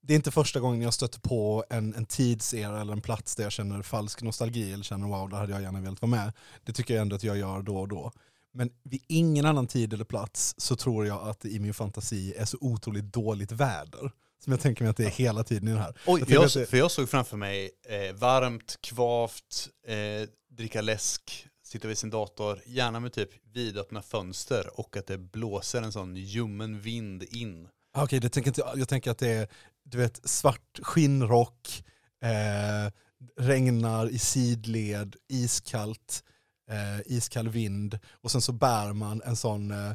det 0.03 0.13
är 0.13 0.15
inte 0.15 0.31
första 0.31 0.59
gången 0.59 0.81
jag 0.81 0.93
stöter 0.93 1.19
på 1.19 1.65
en, 1.69 1.95
en 1.95 2.05
tidsera 2.05 2.81
eller 2.81 2.93
en 2.93 3.01
plats 3.01 3.35
där 3.35 3.43
jag 3.43 3.51
känner 3.51 3.81
falsk 3.81 4.21
nostalgi 4.21 4.73
eller 4.73 4.83
känner 4.83 5.07
wow, 5.07 5.29
där 5.29 5.37
hade 5.37 5.51
jag 5.53 5.61
gärna 5.61 5.81
velat 5.81 6.01
vara 6.01 6.09
med. 6.09 6.33
Det 6.63 6.73
tycker 6.73 6.93
jag 6.93 7.01
ändå 7.01 7.15
att 7.15 7.23
jag 7.23 7.37
gör 7.37 7.61
då 7.61 7.77
och 7.77 7.87
då. 7.87 8.11
Men 8.53 8.69
vid 8.83 9.03
ingen 9.07 9.45
annan 9.45 9.67
tid 9.67 9.93
eller 9.93 10.05
plats 10.05 10.55
så 10.57 10.75
tror 10.75 11.07
jag 11.07 11.27
att 11.29 11.39
det 11.39 11.49
i 11.49 11.59
min 11.59 11.73
fantasi 11.73 12.33
är 12.37 12.45
så 12.45 12.57
otroligt 12.61 13.13
dåligt 13.13 13.51
väder. 13.51 14.11
Som 14.43 14.51
jag 14.53 14.59
tänker 14.59 14.83
mig 14.83 14.89
att 14.91 14.97
det 14.97 15.05
är 15.05 15.09
hela 15.09 15.43
tiden 15.43 15.67
i 15.67 15.71
den 15.71 15.81
här. 15.81 15.97
Oj, 16.07 16.19
Jag 16.19 16.27
för 16.27 16.33
jag, 16.35 16.51
det- 16.53 16.65
för 16.69 16.77
jag 16.77 16.91
såg 16.91 17.09
framför 17.09 17.37
mig 17.37 17.71
eh, 17.89 18.15
varmt, 18.15 18.77
kvavt, 18.81 19.69
eh, 19.87 20.29
dricka 20.51 20.81
läsk, 20.81 21.47
sitta 21.63 21.87
vid 21.87 21.97
sin 21.97 22.09
dator, 22.09 22.61
gärna 22.65 22.99
med 22.99 23.13
typ 23.13 23.29
vidöppna 23.53 24.01
fönster 24.01 24.79
och 24.79 24.97
att 24.97 25.07
det 25.07 25.17
blåser 25.17 25.81
en 25.81 25.91
sån 25.91 26.15
ljummen 26.15 26.79
vind 26.79 27.23
in. 27.23 27.67
Ah, 27.93 28.03
okej, 28.03 28.19
det 28.19 28.29
tänker 28.29 28.53
jag. 28.57 28.77
Jag 28.77 28.89
tänker 28.89 29.11
att 29.11 29.17
det 29.17 29.29
är 29.29 29.47
du 29.83 29.97
vet, 29.97 30.29
svart 30.29 30.79
skinnrock, 30.81 31.83
eh, 32.21 32.91
regnar 33.37 34.09
i 34.09 34.19
sidled, 34.19 35.15
iskallt, 35.27 36.23
eh, 36.69 37.13
iskall 37.17 37.49
vind 37.49 37.99
och 38.11 38.31
sen 38.31 38.41
så 38.41 38.51
bär 38.51 38.93
man 38.93 39.21
en 39.25 39.35
sån 39.35 39.71
eh, 39.71 39.93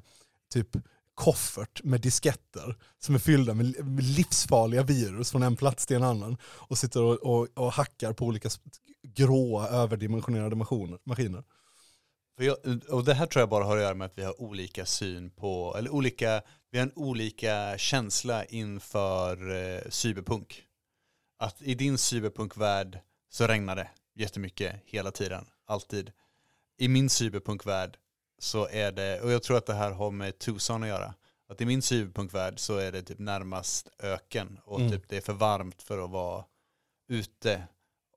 typ 0.53 0.69
koffert 1.14 1.85
med 1.85 2.01
disketter 2.01 2.77
som 2.99 3.14
är 3.14 3.19
fyllda 3.19 3.55
med 3.55 3.87
med 3.87 4.05
livsfarliga 4.05 4.83
virus 4.83 5.31
från 5.31 5.42
en 5.42 5.57
plats 5.57 5.87
till 5.87 5.97
en 5.97 6.03
annan 6.03 6.37
och 6.45 6.79
sitter 6.79 7.03
och, 7.03 7.14
och, 7.14 7.49
och 7.55 7.73
hackar 7.73 8.12
på 8.12 8.27
olika 8.27 8.51
gråa 9.16 9.68
överdimensionerade 9.68 10.57
maskiner. 10.57 10.98
maskiner. 11.05 11.44
För 12.37 12.44
jag, 12.44 12.57
och 12.88 13.05
det 13.05 13.14
här 13.14 13.26
tror 13.26 13.40
jag 13.40 13.48
bara 13.48 13.64
har 13.64 13.76
att 13.76 13.83
göra 13.83 13.94
med 13.94 14.07
att 14.07 14.18
vi 14.18 14.22
har 14.22 14.40
olika 14.42 14.87
syn 14.87 15.31
på, 15.31 15.74
eller 15.79 15.90
olika, 15.90 16.42
vi 16.70 16.79
har 16.79 16.87
en 16.87 16.92
olika 16.96 17.79
känsla 17.79 18.44
inför 18.44 19.55
eh, 19.55 19.81
cyberpunk. 19.90 20.62
Att 21.38 21.62
i 21.62 21.74
din 21.74 21.98
cyberpunkvärld 21.98 22.98
så 23.31 23.46
regnar 23.46 23.76
det 23.76 23.88
jättemycket 24.14 24.76
hela 24.85 25.11
tiden, 25.11 25.46
alltid. 25.66 26.12
I 26.79 26.88
min 26.88 27.11
cyberpunkvärld 27.11 27.96
så 28.38 28.68
är 28.68 28.92
det, 28.92 29.20
och 29.20 29.31
jag 29.31 29.42
tror 29.42 29.57
att 29.57 29.66
det 29.66 29.74
här 29.74 29.90
har 29.90 30.11
med 30.11 30.38
Tucson 30.38 30.83
att 30.83 30.88
göra, 30.88 31.14
att 31.48 31.61
i 31.61 31.66
min 31.66 31.83
cyberpunkvärld 31.83 32.59
så 32.59 32.76
är 32.76 32.92
det 32.92 33.02
typ 33.02 33.18
närmast 33.18 33.88
öken 33.98 34.61
och 34.64 34.81
Mm. 34.81 34.92
typ 34.92 35.09
det 35.09 35.16
är 35.16 35.20
för 35.20 35.33
varmt 35.33 35.83
för 35.83 36.05
att 36.05 36.11
vara 36.11 36.44
ute 37.09 37.62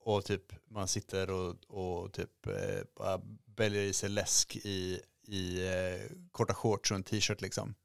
och 0.04 0.26
typ 0.26 0.54
man 0.68 0.88
sitter 0.88 1.32
och, 1.32 1.56
och 1.68 2.14
typ 2.14 2.48
eh, 2.48 2.82
bara 2.96 3.22
bälgar 3.46 3.82
i 3.82 3.94
sig 3.94 4.10
läsk 4.10 4.56
i, 4.56 5.02
i 5.28 5.68
eh, 5.68 6.16
korta 6.32 6.54
shorts 6.54 6.92
och 6.92 6.96
en 6.96 7.04
t-shirt 7.04 7.42
liksom. 7.42 7.76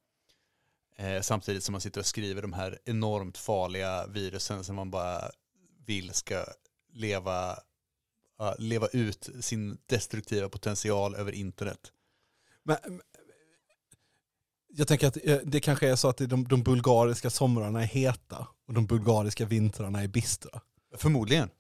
Eh, 0.96 1.20
samtidigt 1.20 1.64
som 1.64 1.72
man 1.72 1.81
sitter 1.81 2.00
och 2.00 2.07
skriver 2.07 2.42
de 2.42 2.53
här 2.53 2.79
enormt 2.85 3.38
farliga 3.38 4.07
virusen 4.07 4.64
som 4.64 4.77
man 4.77 4.90
bara 4.90 5.31
vill 5.87 6.12
ska 6.12 6.44
leva 6.92 7.59
uh, 8.40 8.55
leva 8.59 8.88
ut 8.92 9.29
sin 9.40 9.79
destruktiva 9.87 10.48
potential 10.48 11.14
över 11.14 11.33
internet. 11.33 11.92
Men, 12.62 12.77
men, 12.85 13.03
jag 14.77 14.88
tänker 14.88 15.07
att 15.07 15.16
eh, 15.24 15.37
det 15.44 15.61
kanske 15.61 15.88
är 15.88 15.96
så 15.96 16.09
att 16.09 16.16
de, 16.16 16.48
de 16.48 16.62
bulgariska 16.62 17.31
somrarna 17.31 17.83
är 17.83 17.87
heta 17.87 18.48
och 18.66 18.74
de 18.74 18.87
bulgariska 18.87 19.44
vintrarna 19.44 20.03
är 20.03 20.09
bistra. 20.09 20.61
Förmodligen. 20.96 21.50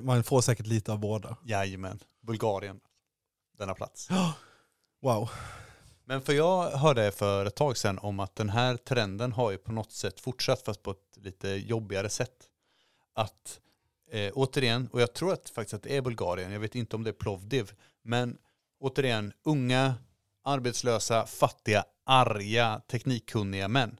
Man 0.00 0.24
får 0.24 0.40
säkert 0.40 0.66
lite 0.66 0.92
av 0.92 0.98
båda. 0.98 1.36
Jajamän. 1.44 1.98
Bulgarien. 2.20 2.80
Denna 3.58 3.74
plats. 3.74 4.08
Wow. 5.02 5.30
Men 6.04 6.22
för 6.22 6.32
jag 6.32 6.70
hörde 6.70 7.12
för 7.12 7.46
ett 7.46 7.54
tag 7.54 7.76
sedan 7.76 7.98
om 7.98 8.20
att 8.20 8.36
den 8.36 8.48
här 8.48 8.76
trenden 8.76 9.32
har 9.32 9.50
ju 9.50 9.58
på 9.58 9.72
något 9.72 9.92
sätt 9.92 10.20
fortsatt 10.20 10.62
fast 10.62 10.82
på 10.82 10.90
ett 10.90 11.16
lite 11.16 11.48
jobbigare 11.48 12.08
sätt. 12.08 12.48
Att 13.14 13.60
eh, 14.10 14.32
återigen, 14.34 14.88
och 14.92 15.00
jag 15.00 15.12
tror 15.12 15.32
att 15.32 15.48
faktiskt 15.48 15.74
att 15.74 15.82
det 15.82 15.96
är 15.96 16.02
Bulgarien, 16.02 16.52
jag 16.52 16.60
vet 16.60 16.74
inte 16.74 16.96
om 16.96 17.04
det 17.04 17.10
är 17.10 17.14
Plovdiv, 17.14 17.72
men 18.02 18.38
återigen, 18.80 19.32
unga, 19.42 19.94
arbetslösa, 20.44 21.26
fattiga, 21.26 21.84
arga, 22.04 22.80
teknikkunniga 22.88 23.68
män 23.68 23.98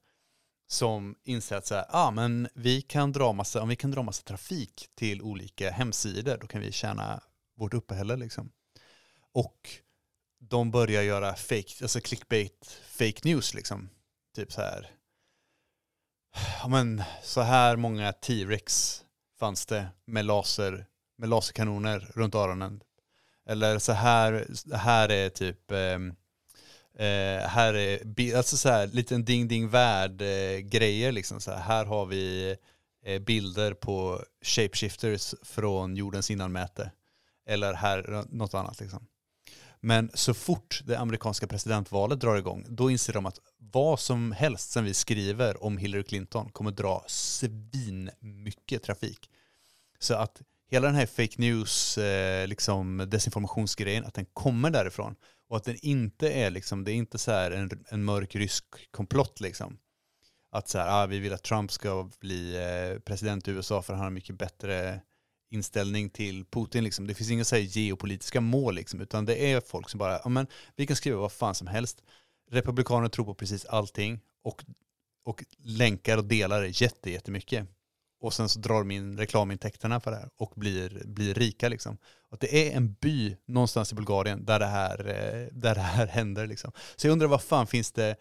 som 0.72 1.14
inser 1.24 1.56
att 1.56 1.66
så 1.66 1.74
här, 1.74 1.86
ah, 1.88 2.10
men 2.10 2.48
vi 2.54 2.82
kan 2.82 3.12
dra 3.12 3.32
massa, 3.32 3.62
om 3.62 3.68
vi 3.68 3.76
kan 3.76 3.90
dra 3.90 4.02
massa 4.02 4.22
trafik 4.22 4.88
till 4.94 5.22
olika 5.22 5.70
hemsidor, 5.70 6.36
då 6.40 6.46
kan 6.46 6.60
vi 6.60 6.72
tjäna 6.72 7.22
vårt 7.56 7.74
uppehälle 7.74 8.16
liksom. 8.16 8.52
Och 9.32 9.70
de 10.40 10.70
börjar 10.70 11.02
göra 11.02 11.34
fake, 11.34 11.72
alltså 11.82 12.00
clickbait, 12.00 12.80
fake 12.86 13.20
news 13.24 13.54
liksom. 13.54 13.88
Typ 14.34 14.52
så 14.52 14.60
här. 14.60 14.90
Ja 16.62 16.68
men 16.68 17.02
så 17.22 17.40
här 17.40 17.76
många 17.76 18.12
T-Rex 18.12 19.00
fanns 19.38 19.66
det 19.66 19.88
med 20.04 20.24
laser, 20.24 20.86
med 21.18 21.28
laserkanoner 21.28 22.10
runt 22.14 22.34
öronen. 22.34 22.82
Eller 23.46 23.78
så 23.78 23.92
här, 23.92 24.46
här 24.76 25.08
är 25.08 25.28
typ, 25.28 25.70
eh, 25.70 25.98
eh, 26.98 27.48
här 27.48 27.74
är, 27.74 28.36
alltså 28.36 28.56
så 28.56 28.68
här, 28.68 28.86
liten 28.86 29.24
ding 29.24 29.48
ding 29.48 29.68
värld 29.68 30.22
eh, 30.22 30.58
grejer 30.58 31.12
liksom. 31.12 31.40
Så 31.40 31.50
här, 31.50 31.60
här 31.60 31.84
har 31.84 32.06
vi 32.06 32.56
eh, 33.04 33.18
bilder 33.18 33.74
på 33.74 34.24
shapeshifters 34.42 35.34
från 35.42 35.96
jordens 35.96 36.30
innanmäte. 36.30 36.90
Eller 37.46 37.74
här, 37.74 38.24
något 38.28 38.54
annat 38.54 38.80
liksom. 38.80 39.06
Men 39.80 40.10
så 40.14 40.34
fort 40.34 40.82
det 40.84 40.98
amerikanska 40.98 41.46
presidentvalet 41.46 42.20
drar 42.20 42.36
igång, 42.36 42.66
då 42.68 42.90
inser 42.90 43.12
de 43.12 43.26
att 43.26 43.38
vad 43.58 44.00
som 44.00 44.32
helst 44.32 44.70
som 44.70 44.84
vi 44.84 44.94
skriver 44.94 45.64
om 45.64 45.78
Hillary 45.78 46.02
Clinton 46.04 46.48
kommer 46.52 46.70
dra 46.70 47.04
svin 47.06 48.10
mycket 48.20 48.82
trafik. 48.82 49.30
Så 49.98 50.14
att 50.14 50.42
hela 50.70 50.86
den 50.86 50.96
här 50.96 51.06
fake 51.06 51.34
news, 51.36 51.98
eh, 51.98 52.48
liksom 52.48 53.06
desinformationsgrejen, 53.10 54.04
att 54.04 54.14
den 54.14 54.26
kommer 54.32 54.70
därifrån. 54.70 55.14
Och 55.52 55.58
att 55.58 55.64
den 55.64 55.76
inte 55.82 56.32
är 56.32 56.50
liksom, 56.50 56.84
det 56.84 56.92
är 56.92 56.94
inte 56.94 57.18
så 57.18 57.30
här 57.30 57.50
en, 57.50 57.84
en 57.88 58.04
mörk 58.04 58.34
rysk 58.34 58.64
komplott 58.90 59.40
liksom. 59.40 59.78
Att 60.50 60.68
så 60.68 60.78
här, 60.78 61.02
ah, 61.02 61.06
vi 61.06 61.18
vill 61.18 61.32
att 61.32 61.42
Trump 61.42 61.72
ska 61.72 62.10
bli 62.20 62.56
eh, 62.56 62.98
president 62.98 63.48
i 63.48 63.50
USA 63.50 63.82
för 63.82 63.94
han 63.94 64.02
har 64.02 64.10
mycket 64.10 64.38
bättre 64.38 65.00
inställning 65.50 66.10
till 66.10 66.44
Putin. 66.44 66.84
Liksom. 66.84 67.06
Det 67.06 67.14
finns 67.14 67.30
inga 67.30 67.44
så 67.44 67.56
här 67.56 67.62
geopolitiska 67.62 68.40
mål, 68.40 68.74
liksom, 68.74 69.00
utan 69.00 69.24
det 69.24 69.52
är 69.52 69.60
folk 69.60 69.90
som 69.90 69.98
bara, 69.98 70.20
ja, 70.24 70.28
men, 70.28 70.46
vi 70.76 70.86
kan 70.86 70.96
skriva 70.96 71.20
vad 71.20 71.32
fan 71.32 71.54
som 71.54 71.66
helst. 71.66 72.02
Republikaner 72.50 73.08
tror 73.08 73.24
på 73.24 73.34
precis 73.34 73.64
allting 73.64 74.20
och, 74.44 74.64
och 75.24 75.44
länkar 75.58 76.18
och 76.18 76.24
delar 76.24 76.62
det 76.62 77.10
jättemycket. 77.10 77.68
Och 78.22 78.34
sen 78.34 78.48
så 78.48 78.58
drar 78.58 78.78
de 78.78 78.90
in 78.90 79.18
reklamintäkterna 79.18 80.00
för 80.00 80.10
det 80.10 80.16
här 80.16 80.30
och 80.36 80.52
blir, 80.56 81.02
blir 81.04 81.34
rika. 81.34 81.68
Liksom. 81.68 81.98
Och 82.30 82.36
det 82.40 82.68
är 82.68 82.76
en 82.76 82.92
by 82.92 83.36
någonstans 83.46 83.92
i 83.92 83.94
Bulgarien 83.94 84.44
där 84.44 84.58
det 84.58 84.66
här, 84.66 84.98
eh, 84.98 85.48
där 85.52 85.74
det 85.74 85.80
här 85.80 86.06
händer. 86.10 86.46
Liksom. 86.46 86.72
Så 86.96 87.06
jag 87.06 87.12
undrar 87.12 87.28
vad 87.28 87.42
fan 87.42 87.66
finns 87.66 87.92
det, 87.92 88.16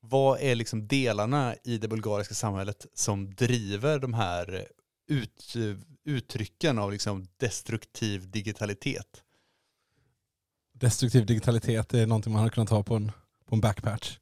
vad 0.00 0.40
är 0.40 0.54
liksom 0.54 0.86
delarna 0.86 1.54
i 1.64 1.78
det 1.78 1.88
bulgariska 1.88 2.34
samhället 2.34 2.86
som 2.94 3.34
driver 3.34 3.98
de 3.98 4.14
här 4.14 4.54
eh, 4.54 5.16
ut, 5.16 5.54
eh, 5.56 5.76
uttrycken 6.04 6.78
av 6.78 6.92
liksom 6.92 7.26
destruktiv 7.36 8.30
digitalitet? 8.30 9.22
Destruktiv 10.72 11.26
digitalitet 11.26 11.94
är 11.94 12.06
någonting 12.06 12.32
man 12.32 12.40
hade 12.40 12.54
kunnat 12.54 12.70
ha 12.70 12.82
på 12.82 12.96
en, 12.96 13.12
på 13.46 13.54
en 13.54 13.60
backpatch. 13.60 14.18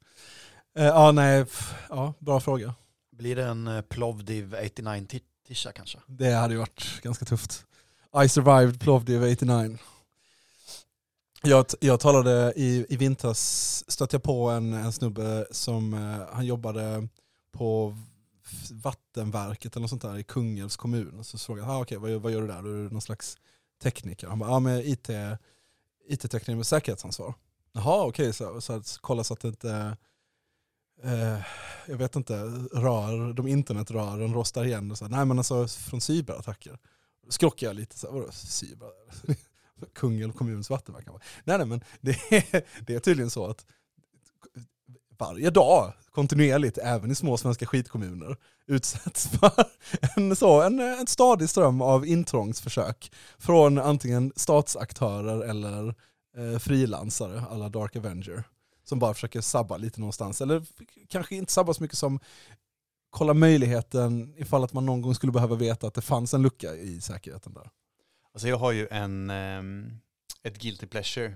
Uh, 0.79 0.85
ja, 0.85 1.11
nej, 1.11 1.45
ja, 1.89 2.13
bra 2.19 2.39
fråga. 2.39 2.73
Blir 3.17 3.35
det 3.35 3.43
en 3.45 3.67
eh, 3.67 3.81
Plovdiv 3.81 4.55
89 4.65 5.07
tisha 5.47 5.71
kanske? 5.71 5.99
Det 6.07 6.31
hade 6.33 6.53
ju 6.53 6.59
varit 6.59 7.01
ganska 7.01 7.25
tufft. 7.25 7.65
I 8.25 8.29
survived 8.29 8.79
Plovdiv 8.79 9.23
89. 9.23 9.77
Jag, 11.43 11.65
jag 11.79 11.99
talade 11.99 12.53
i, 12.55 12.85
i 12.89 12.97
vintras, 12.97 13.83
stötte 13.87 14.15
jag 14.15 14.23
på 14.23 14.49
en, 14.49 14.73
en 14.73 14.91
snubbe 14.93 15.47
som 15.51 15.93
eh, 15.93 16.33
han 16.35 16.45
jobbade 16.45 17.07
på 17.51 17.97
vattenverket 18.71 19.75
eller 19.75 19.81
något 19.81 19.89
sånt 19.89 20.01
där 20.01 20.17
i 20.17 20.23
Kungälvs 20.23 20.77
kommun. 20.77 21.23
Så 21.23 21.37
frågade 21.37 21.67
jag, 21.67 21.75
ah, 21.75 21.81
okej, 21.81 21.97
vad, 21.97 22.11
gör- 22.11 22.19
vad 22.19 22.31
gör 22.31 22.41
du 22.41 22.47
där? 22.47 22.61
Du 22.61 22.85
är 22.85 22.89
någon 22.89 23.01
slags 23.01 23.37
tekniker. 23.83 24.27
Han 24.27 24.39
bara, 24.39 24.49
ja 24.49 24.59
men 24.59 24.79
IT, 24.79 25.09
IT-tekniker 26.07 26.55
med 26.55 26.67
säkerhetsansvar. 26.67 27.33
Jaha 27.71 28.05
okej, 28.05 28.33
så, 28.33 28.61
så 28.61 28.83
så 28.83 28.99
kolla 29.01 29.23
så 29.23 29.33
att 29.33 29.39
det 29.39 29.47
inte, 29.47 29.97
eh, 31.03 31.39
jag 31.85 31.97
vet 31.97 32.15
inte, 32.15 32.33
rör, 32.73 33.33
de 33.33 33.47
internetrören 33.47 34.33
rostar 34.33 34.65
igen. 34.65 34.91
Och 34.91 34.97
så. 34.97 35.07
Nej 35.07 35.25
men 35.25 35.37
alltså 35.37 35.67
från 35.67 36.01
cyberattacker. 36.01 36.77
Skrockar 37.29 37.67
jag 37.67 37.75
lite, 37.75 37.99
så 37.99 38.07
här, 38.07 38.13
vadå 38.13 38.31
cyber? 38.31 38.89
Kungälv 39.93 40.31
kommuns 40.31 40.69
vattenverk. 40.69 41.07
Nej 41.43 41.57
nej 41.57 41.67
men 41.67 41.83
det 42.01 42.11
är, 42.11 42.63
det 42.85 42.95
är 42.95 42.99
tydligen 42.99 43.29
så 43.29 43.45
att 43.45 43.65
varje 45.17 45.49
dag 45.49 45.93
kontinuerligt, 46.11 46.77
även 46.77 47.11
i 47.11 47.15
små 47.15 47.37
svenska 47.37 47.65
skitkommuner, 47.65 48.37
utsätts 48.67 49.27
för 49.39 49.65
en, 50.15 50.35
så, 50.35 50.61
en, 50.61 50.79
en 50.79 51.07
stadig 51.07 51.49
ström 51.49 51.81
av 51.81 52.05
intrångsförsök 52.05 53.11
från 53.37 53.77
antingen 53.77 54.33
statsaktörer 54.35 55.41
eller 55.49 55.95
eh, 56.37 56.59
frilansare, 56.59 57.43
alla 57.49 57.69
Dark 57.69 57.95
Avenger, 57.95 58.43
som 58.83 58.99
bara 58.99 59.13
försöker 59.13 59.41
sabba 59.41 59.77
lite 59.77 59.99
någonstans. 59.99 60.41
Eller 60.41 60.63
kanske 61.09 61.35
inte 61.35 61.51
sabba 61.51 61.73
så 61.73 61.83
mycket 61.83 61.97
som 61.97 62.19
kolla 63.09 63.33
möjligheten 63.33 64.33
ifall 64.37 64.63
att 64.63 64.73
man 64.73 64.85
någon 64.85 65.01
gång 65.01 65.15
skulle 65.15 65.31
behöva 65.31 65.55
veta 65.55 65.87
att 65.87 65.93
det 65.93 66.01
fanns 66.01 66.33
en 66.33 66.41
lucka 66.41 66.75
i 66.75 67.01
säkerheten 67.01 67.53
där. 67.53 67.69
Alltså 68.33 68.47
jag 68.47 68.57
har 68.57 68.71
ju 68.71 68.87
en, 68.91 69.29
ehm, 69.29 69.97
ett 70.43 70.57
guilty 70.57 70.85
pleasure. 70.87 71.35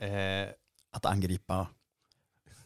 Eh, 0.00 0.48
Att 0.90 1.06
angripa 1.06 1.68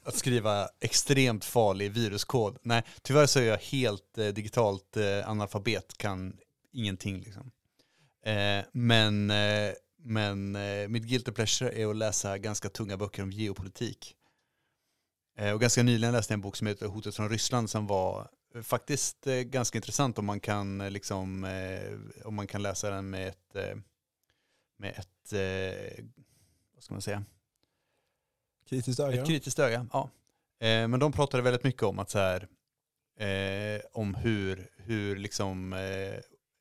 att 0.03 0.14
skriva 0.14 0.68
extremt 0.81 1.44
farlig 1.44 1.92
viruskod. 1.92 2.59
Nej, 2.62 2.83
tyvärr 3.03 3.26
så 3.26 3.38
är 3.38 3.44
jag 3.44 3.59
helt 3.59 4.18
eh, 4.18 4.26
digitalt 4.29 4.96
eh, 4.96 5.31
analfabet, 5.31 5.98
kan 5.98 6.37
ingenting 6.72 7.20
liksom. 7.20 7.50
Eh, 8.24 8.64
men 8.72 9.31
eh, 9.31 9.72
men 10.02 10.56
eh, 10.56 10.88
mitt 10.88 11.02
guilty 11.02 11.32
pleasure 11.32 11.70
är 11.70 11.86
att 11.86 11.96
läsa 11.96 12.38
ganska 12.38 12.68
tunga 12.68 12.96
böcker 12.96 13.22
om 13.22 13.30
geopolitik. 13.32 14.16
Eh, 15.36 15.52
och 15.52 15.60
ganska 15.60 15.82
nyligen 15.82 16.12
läste 16.12 16.32
jag 16.32 16.36
en 16.36 16.40
bok 16.40 16.56
som 16.56 16.66
heter 16.66 16.86
Hotet 16.86 17.16
från 17.16 17.28
Ryssland 17.28 17.70
som 17.70 17.86
var 17.86 18.28
eh, 18.54 18.62
faktiskt 18.62 19.26
eh, 19.26 19.34
ganska 19.34 19.78
intressant 19.78 20.18
om 20.18 20.24
man 20.26 20.40
kan 20.40 20.80
eh, 20.80 20.90
liksom 20.90 21.44
eh, 21.44 22.24
om 22.24 22.34
man 22.34 22.46
kan 22.46 22.62
läsa 22.62 22.90
den 22.90 23.10
med 23.10 23.28
ett 23.28 23.76
med 24.76 24.90
ett 24.98 25.32
vad 26.74 26.82
ska 26.84 26.94
man 26.94 27.02
säga 27.02 27.24
Kritiskt 28.68 29.00
öga. 29.00 29.20
ett 29.20 29.26
kritiskt 29.26 29.58
öga, 29.58 29.86
ja. 29.92 30.10
Men 30.60 31.00
de 31.00 31.12
pratade 31.12 31.42
väldigt 31.42 31.64
mycket 31.64 31.82
om 31.82 31.98
att 31.98 32.10
så 32.10 32.18
här, 32.18 32.48
om 33.92 34.14
hur, 34.14 34.70
hur 34.76 35.16
liksom 35.16 35.74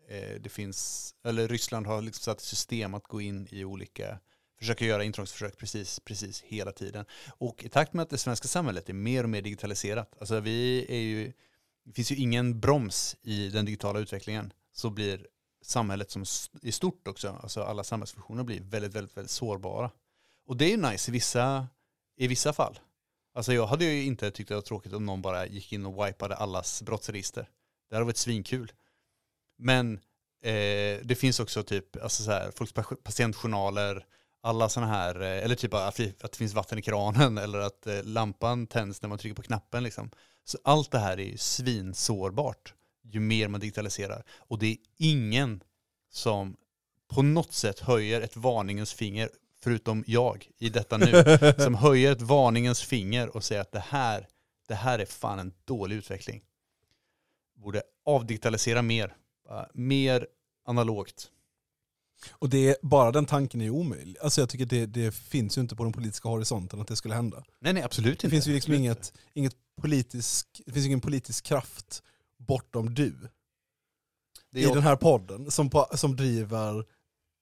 Eh, 0.09 0.41
det 0.41 0.49
finns, 0.49 1.15
eller 1.23 1.47
Ryssland 1.47 1.87
har 1.87 2.01
liksom 2.01 2.21
satt 2.21 2.41
i 2.41 2.45
system 2.45 2.93
att 2.93 3.07
gå 3.07 3.21
in 3.21 3.47
i 3.51 3.65
olika, 3.65 4.19
försöka 4.59 4.85
göra 4.85 5.03
intrångsförsök 5.03 5.57
precis, 5.57 5.99
precis 5.99 6.41
hela 6.41 6.71
tiden. 6.71 7.05
Och 7.37 7.63
i 7.63 7.69
takt 7.69 7.93
med 7.93 8.03
att 8.03 8.09
det 8.09 8.17
svenska 8.17 8.47
samhället 8.47 8.89
är 8.89 8.93
mer 8.93 9.23
och 9.23 9.29
mer 9.29 9.41
digitaliserat, 9.41 10.15
alltså 10.19 10.39
vi 10.39 10.85
är 10.89 10.99
ju, 10.99 11.33
det 11.85 11.93
finns 11.93 12.11
ju 12.11 12.15
ingen 12.15 12.59
broms 12.59 13.17
i 13.21 13.49
den 13.49 13.65
digitala 13.65 13.99
utvecklingen, 13.99 14.53
så 14.73 14.89
blir 14.89 15.27
samhället 15.61 16.11
som 16.11 16.21
är 16.21 16.27
i 16.67 16.71
stort 16.71 17.07
också, 17.07 17.39
alltså 17.43 17.63
alla 17.63 17.83
samhällsfunktioner 17.83 18.43
blir 18.43 18.61
väldigt, 18.61 18.93
väldigt, 18.93 19.17
väldigt 19.17 19.31
sårbara. 19.31 19.91
Och 20.45 20.57
det 20.57 20.65
är 20.65 20.69
ju 20.69 20.77
nice 20.77 21.11
i 21.11 21.13
vissa, 21.13 21.67
i 22.17 22.27
vissa 22.27 22.53
fall. 22.53 22.79
Alltså 23.33 23.53
jag 23.53 23.67
hade 23.67 23.85
ju 23.85 24.03
inte 24.03 24.31
tyckt 24.31 24.49
det 24.49 24.55
var 24.55 24.61
tråkigt 24.61 24.93
om 24.93 25.05
någon 25.05 25.21
bara 25.21 25.47
gick 25.47 25.73
in 25.73 25.85
och 25.85 26.07
wipade 26.07 26.35
allas 26.35 26.81
brottsregister. 26.81 27.49
Det 27.89 27.95
hade 27.95 28.05
varit 28.05 28.17
svinkul. 28.17 28.71
Men 29.59 29.93
eh, 30.43 30.99
det 31.03 31.19
finns 31.19 31.39
också 31.39 31.63
typ, 31.63 32.03
alltså 32.03 32.23
så 32.23 32.31
här, 32.31 32.51
folks 32.55 32.73
pa- 32.73 32.95
patientjournaler, 33.03 34.05
alla 34.41 34.69
sådana 34.69 34.91
här, 34.91 35.21
eh, 35.21 35.43
eller 35.43 35.55
typ 35.55 35.73
att, 35.73 35.95
det 35.95 36.35
finns 36.35 36.53
vatten 36.53 36.79
i 36.79 36.81
kranen 36.81 37.37
eller 37.43 37.59
att 37.59 37.87
eh, 37.87 38.03
lampan 38.03 38.67
tänds 38.67 39.01
när 39.01 39.09
man 39.09 39.17
trycker 39.17 39.35
på 39.35 39.41
knappen 39.41 39.83
liksom. 39.83 40.11
Så 40.43 40.57
allt 40.63 40.91
det 40.91 40.99
här 40.99 41.19
är 41.19 41.25
ju 41.25 41.37
svinsårbart 41.37 42.73
ju 43.11 43.19
mer 43.19 43.47
man 43.47 43.59
digitaliserar. 43.59 44.23
Och 44.37 44.59
det 44.59 44.67
är 44.67 44.77
ingen 44.97 45.63
som 46.11 46.55
på 47.07 47.21
något 47.21 47.53
sätt 47.53 47.79
höjer 47.79 48.21
ett 48.21 48.35
varningens 48.37 48.93
finger, 48.93 49.29
förutom 49.63 50.03
jag 50.07 50.49
i 50.57 50.69
detta 50.69 50.97
nu, 50.97 51.23
som 51.57 51.75
höjer 51.75 52.11
ett 52.11 52.21
varningens 52.21 52.81
finger 52.81 53.35
och 53.35 53.43
säger 53.43 53.61
att 53.61 53.71
det 53.71 53.83
här, 53.87 54.27
det 54.67 54.75
här 54.75 54.99
är 54.99 55.05
fan 55.05 55.39
en 55.39 55.53
dålig 55.65 55.95
utveckling. 55.95 56.41
Borde 57.55 57.81
avdigitalisera 58.05 58.81
mer, 58.81 59.15
mer 59.73 60.27
analogt. 60.65 61.31
Och 62.31 62.49
det 62.49 62.69
är, 62.69 62.75
bara 62.81 63.11
den 63.11 63.25
tanken 63.25 63.61
är 63.61 63.69
omöjlig. 63.69 64.17
Alltså 64.21 64.41
jag 64.41 64.49
tycker 64.49 64.65
det, 64.65 64.85
det 64.85 65.11
finns 65.11 65.57
ju 65.57 65.61
inte 65.61 65.75
på 65.75 65.83
den 65.83 65.93
politiska 65.93 66.29
horisonten 66.29 66.81
att 66.81 66.87
det 66.87 66.95
skulle 66.95 67.15
hända. 67.15 67.43
Nej, 67.59 67.73
nej, 67.73 67.83
absolut 67.83 68.19
Det 68.19 68.25
inte. 68.25 68.29
finns 68.35 68.47
ju 68.47 68.53
liksom 68.53 68.73
Absolut 68.73 68.79
inget, 68.85 69.13
inget 69.33 69.55
politisk, 69.81 70.61
det 70.65 70.71
finns 70.71 70.85
ingen 70.85 71.01
politisk 71.01 71.45
kraft 71.45 72.03
bortom 72.37 72.93
du 72.93 73.29
Det 74.51 74.59
i 74.59 74.63
är 74.63 74.73
den 74.73 74.83
här 74.83 74.95
podden 74.95 75.51
som, 75.51 75.69
på, 75.69 75.87
som 75.93 76.15
driver 76.15 76.85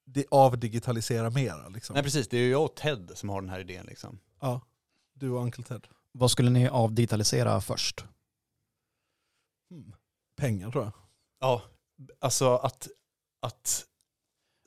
det 0.05 0.25
avdigitalisera 0.31 1.29
mera. 1.29 1.69
Liksom. 1.69 1.93
Nej, 1.93 2.03
precis. 2.03 2.27
Det 2.27 2.37
är 2.37 2.41
ju 2.41 2.49
jag 2.49 2.63
och 2.65 2.75
Ted 2.75 3.11
som 3.15 3.29
har 3.29 3.41
den 3.41 3.49
här 3.49 3.59
idén. 3.59 3.85
Liksom. 3.85 4.19
Ja, 4.41 4.61
du 5.13 5.29
och 5.29 5.41
Uncle 5.41 5.63
Ted. 5.63 5.87
Vad 6.11 6.31
skulle 6.31 6.49
ni 6.49 6.67
avdigitalisera 6.67 7.61
först? 7.61 8.05
Hmm. 9.69 9.93
Pengar 10.35 10.71
tror 10.71 10.83
jag. 10.83 10.93
Ja, 11.39 11.61
alltså 12.19 12.55
att, 12.55 12.87
att 13.41 13.85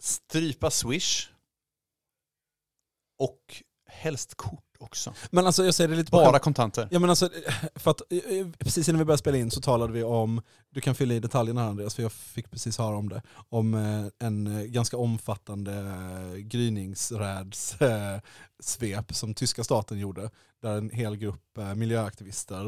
strypa 0.01 0.71
Swish 0.71 1.29
och 3.19 3.63
helst 3.87 4.35
kort 4.35 4.65
också. 4.79 5.15
Men 5.31 5.47
alltså 5.47 5.65
jag 5.65 5.75
säger 5.75 5.89
det 5.89 5.97
lite 5.97 6.11
Bara 6.11 6.33
skämt. 6.33 6.43
kontanter. 6.43 6.89
Ja 6.91 6.99
men 6.99 7.11
alltså, 7.11 7.31
för 7.75 7.91
att 7.91 8.13
eh, 8.13 8.49
precis 8.59 8.89
innan 8.89 8.99
vi 8.99 9.05
började 9.05 9.19
spela 9.19 9.37
in 9.37 9.51
så 9.51 9.61
talade 9.61 9.93
vi 9.93 10.03
om, 10.03 10.43
du 10.71 10.81
kan 10.81 10.95
fylla 10.95 11.15
i 11.15 11.21
detaljerna 11.21 11.61
här 11.63 11.69
Andreas, 11.69 11.95
för 11.95 12.03
jag 12.03 12.13
fick 12.13 12.51
precis 12.51 12.79
höra 12.79 12.97
om 12.97 13.09
det, 13.09 13.23
om 13.49 13.75
eh, 13.75 14.07
en 14.27 14.47
eh, 14.47 14.63
ganska 14.65 14.97
omfattande 14.97 15.75
eh, 15.79 16.35
gryningsrädssvep 16.37 19.15
som 19.15 19.35
tyska 19.35 19.65
staten 19.65 19.99
gjorde, 19.99 20.31
där 20.63 20.79
en 20.79 20.91
hel 20.91 21.17
grupp 21.17 21.59
eh, 21.59 21.75
miljöaktivister 21.75 22.67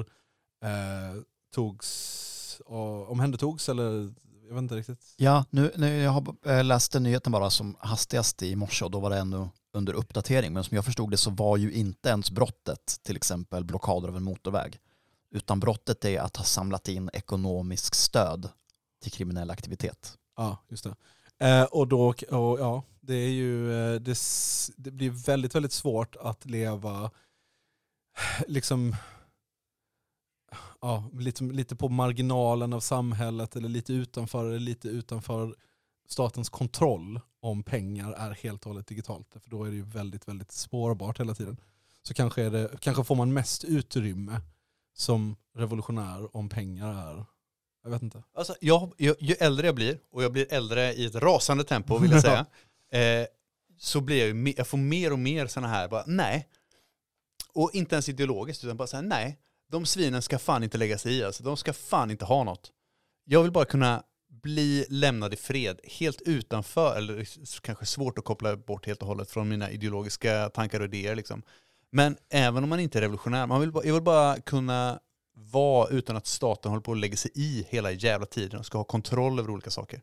eh, 0.64 1.22
togs, 1.54 2.60
omhändertogs, 3.06 3.68
eller 3.68 4.12
jag 4.52 4.54
vet 4.54 4.62
inte 4.62 4.76
riktigt. 4.76 5.14
Ja, 5.16 5.44
nu, 5.50 5.72
nu 5.76 5.96
jag 5.96 6.10
har 6.10 6.34
eh, 6.46 6.64
läste 6.64 7.00
nyheten 7.00 7.32
bara 7.32 7.50
som 7.50 7.76
hastigast 7.78 8.42
i 8.42 8.56
morse 8.56 8.84
och 8.84 8.90
då 8.90 9.00
var 9.00 9.10
det 9.10 9.18
ännu 9.18 9.48
under 9.72 9.92
uppdatering. 9.92 10.52
Men 10.52 10.64
som 10.64 10.74
jag 10.74 10.84
förstod 10.84 11.10
det 11.10 11.16
så 11.16 11.30
var 11.30 11.56
ju 11.56 11.72
inte 11.72 12.08
ens 12.08 12.30
brottet 12.30 12.98
till 13.02 13.16
exempel 13.16 13.64
blockader 13.64 14.08
av 14.08 14.16
en 14.16 14.22
motorväg. 14.22 14.78
Utan 15.30 15.60
brottet 15.60 16.04
är 16.04 16.20
att 16.20 16.36
ha 16.36 16.44
samlat 16.44 16.88
in 16.88 17.10
ekonomisk 17.12 17.94
stöd 17.94 18.48
till 19.02 19.12
kriminell 19.12 19.50
aktivitet. 19.50 20.18
Ja, 20.36 20.56
just 20.68 20.84
det. 20.84 20.94
Eh, 21.48 21.64
och 21.64 21.88
då, 21.88 22.08
och 22.08 22.60
ja, 22.60 22.82
det 23.00 23.14
är 23.14 23.30
ju, 23.30 23.72
eh, 23.72 24.00
det, 24.00 24.18
det 24.76 24.90
blir 24.90 25.10
väldigt, 25.10 25.54
väldigt 25.54 25.72
svårt 25.72 26.16
att 26.16 26.46
leva 26.46 27.10
liksom, 28.46 28.96
ja, 30.80 31.10
lite, 31.12 31.44
lite 31.44 31.76
på 31.76 31.88
marginalen 31.88 32.72
av 32.72 32.80
samhället 32.80 33.56
eller 33.56 33.68
lite 33.68 33.92
utanför, 33.92 34.46
eller 34.46 34.58
lite 34.58 34.88
utanför 34.88 35.54
statens 36.08 36.48
kontroll 36.48 37.20
om 37.40 37.62
pengar 37.62 38.12
är 38.12 38.30
helt 38.30 38.66
och 38.66 38.70
hållet 38.72 38.86
digitalt. 38.86 39.36
För 39.42 39.50
då 39.50 39.64
är 39.64 39.70
det 39.70 39.76
ju 39.76 39.84
väldigt, 39.84 40.28
väldigt 40.28 40.52
spårbart 40.52 41.20
hela 41.20 41.34
tiden. 41.34 41.56
Så 42.02 42.14
kanske, 42.14 42.42
är 42.42 42.50
det, 42.50 42.70
kanske 42.80 43.04
får 43.04 43.14
man 43.14 43.32
mest 43.32 43.64
utrymme 43.64 44.40
som 44.94 45.36
revolutionär 45.54 46.36
om 46.36 46.48
pengar 46.48 47.12
är, 47.12 47.24
jag 47.84 47.90
vet 47.90 48.02
inte. 48.02 48.22
Alltså, 48.34 48.54
jag, 48.60 48.92
ju, 48.98 49.14
ju 49.20 49.34
äldre 49.34 49.66
jag 49.66 49.74
blir, 49.74 49.98
och 50.12 50.22
jag 50.22 50.32
blir 50.32 50.52
äldre 50.52 50.92
i 50.94 51.04
ett 51.04 51.14
rasande 51.14 51.64
tempo 51.64 51.98
vill 51.98 52.10
jag 52.10 52.22
säga, 52.22 52.46
eh, 53.20 53.26
så 53.78 54.00
blir 54.00 54.18
jag 54.18 54.28
ju, 54.28 54.54
jag 54.56 54.66
får 54.66 54.78
mer 54.78 55.12
och 55.12 55.18
mer 55.18 55.46
sådana 55.46 55.68
här, 55.68 55.88
bara 55.88 56.04
nej. 56.06 56.48
Och 57.54 57.70
inte 57.72 57.94
ens 57.94 58.08
ideologiskt, 58.08 58.64
utan 58.64 58.76
bara 58.76 58.86
så 58.86 58.96
här, 58.96 59.04
nej. 59.04 59.38
De 59.72 59.86
svinen 59.86 60.22
ska 60.22 60.38
fan 60.38 60.62
inte 60.62 60.78
lägga 60.78 60.98
sig 60.98 61.18
i, 61.18 61.24
alltså. 61.24 61.42
de 61.42 61.56
ska 61.56 61.72
fan 61.72 62.10
inte 62.10 62.24
ha 62.24 62.44
något. 62.44 62.70
Jag 63.24 63.42
vill 63.42 63.52
bara 63.52 63.64
kunna 63.64 64.02
bli 64.42 64.86
lämnad 64.88 65.34
i 65.34 65.36
fred, 65.36 65.80
helt 65.84 66.20
utanför, 66.20 66.96
eller 66.96 67.28
kanske 67.60 67.86
svårt 67.86 68.18
att 68.18 68.24
koppla 68.24 68.56
bort 68.56 68.86
helt 68.86 69.02
och 69.02 69.08
hållet 69.08 69.30
från 69.30 69.48
mina 69.48 69.70
ideologiska 69.70 70.48
tankar 70.48 70.80
och 70.80 70.86
idéer. 70.86 71.14
Liksom. 71.14 71.42
Men 71.90 72.16
även 72.30 72.62
om 72.62 72.70
man 72.70 72.80
inte 72.80 72.98
är 72.98 73.00
revolutionär, 73.00 73.46
man 73.46 73.60
vill 73.60 73.72
bara, 73.72 73.84
jag 73.84 73.94
vill 73.94 74.02
bara 74.02 74.40
kunna 74.40 75.00
vara 75.34 75.88
utan 75.88 76.16
att 76.16 76.26
staten 76.26 76.70
håller 76.70 76.82
på 76.82 76.92
att 76.92 76.98
lägga 76.98 77.16
sig 77.16 77.30
i 77.34 77.66
hela 77.68 77.90
jävla 77.90 78.26
tiden 78.26 78.58
och 78.60 78.66
ska 78.66 78.78
ha 78.78 78.84
kontroll 78.84 79.38
över 79.38 79.50
olika 79.50 79.70
saker. 79.70 80.02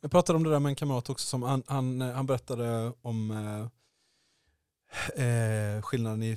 Jag 0.00 0.10
pratade 0.10 0.36
om 0.36 0.44
det 0.44 0.50
där 0.50 0.60
med 0.60 0.70
en 0.70 0.76
kamrat 0.76 1.10
också, 1.10 1.26
som 1.26 1.42
han, 1.42 1.62
han, 1.66 2.00
han 2.00 2.26
berättade 2.26 2.92
om 3.02 3.30
eh, 3.30 5.26
eh, 5.26 5.82
skillnaden 5.82 6.22
i 6.22 6.36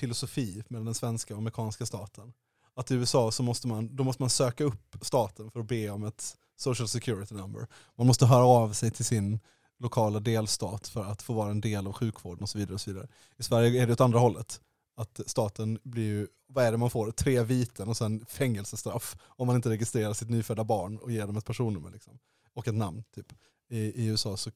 filosofi 0.00 0.62
mellan 0.68 0.84
den 0.84 0.94
svenska 0.94 1.34
och 1.34 1.38
amerikanska 1.38 1.86
staten. 1.86 2.32
Att 2.74 2.90
i 2.90 2.94
USA 2.94 3.30
så 3.30 3.42
måste 3.42 3.68
man, 3.68 3.96
då 3.96 4.04
måste 4.04 4.22
man 4.22 4.30
söka 4.30 4.64
upp 4.64 4.96
staten 5.00 5.50
för 5.50 5.60
att 5.60 5.68
be 5.68 5.90
om 5.90 6.04
ett 6.04 6.36
social 6.56 6.88
security 6.88 7.34
number. 7.34 7.66
Man 7.96 8.06
måste 8.06 8.26
höra 8.26 8.44
av 8.44 8.72
sig 8.72 8.90
till 8.90 9.04
sin 9.04 9.40
lokala 9.78 10.20
delstat 10.20 10.88
för 10.88 11.04
att 11.04 11.22
få 11.22 11.32
vara 11.32 11.50
en 11.50 11.60
del 11.60 11.86
av 11.86 11.92
sjukvården 11.92 12.42
och 12.42 12.48
så 12.48 12.58
vidare. 12.58 12.74
Och 12.74 12.80
så 12.80 12.90
vidare. 12.90 13.08
I 13.36 13.42
Sverige 13.42 13.82
är 13.82 13.86
det 13.86 13.92
åt 13.92 14.00
andra 14.00 14.18
hållet. 14.18 14.60
Att 14.96 15.20
staten 15.26 15.78
blir 15.82 16.04
ju, 16.04 16.26
vad 16.46 16.64
är 16.64 16.72
det 16.72 16.78
man 16.78 16.90
får? 16.90 17.10
Tre 17.10 17.42
viten 17.42 17.88
och 17.88 17.96
sen 17.96 18.26
fängelsestraff 18.28 19.16
om 19.22 19.46
man 19.46 19.56
inte 19.56 19.70
registrerar 19.70 20.12
sitt 20.12 20.30
nyfödda 20.30 20.64
barn 20.64 20.98
och 20.98 21.12
ger 21.12 21.26
dem 21.26 21.36
ett 21.36 21.44
personnummer. 21.44 21.90
Liksom. 21.90 22.18
Och 22.54 22.68
ett 22.68 22.74
namn. 22.74 23.04
Typ. 23.14 23.32
I, 23.68 23.78
I 23.78 24.06
USA 24.06 24.36
så 24.36 24.50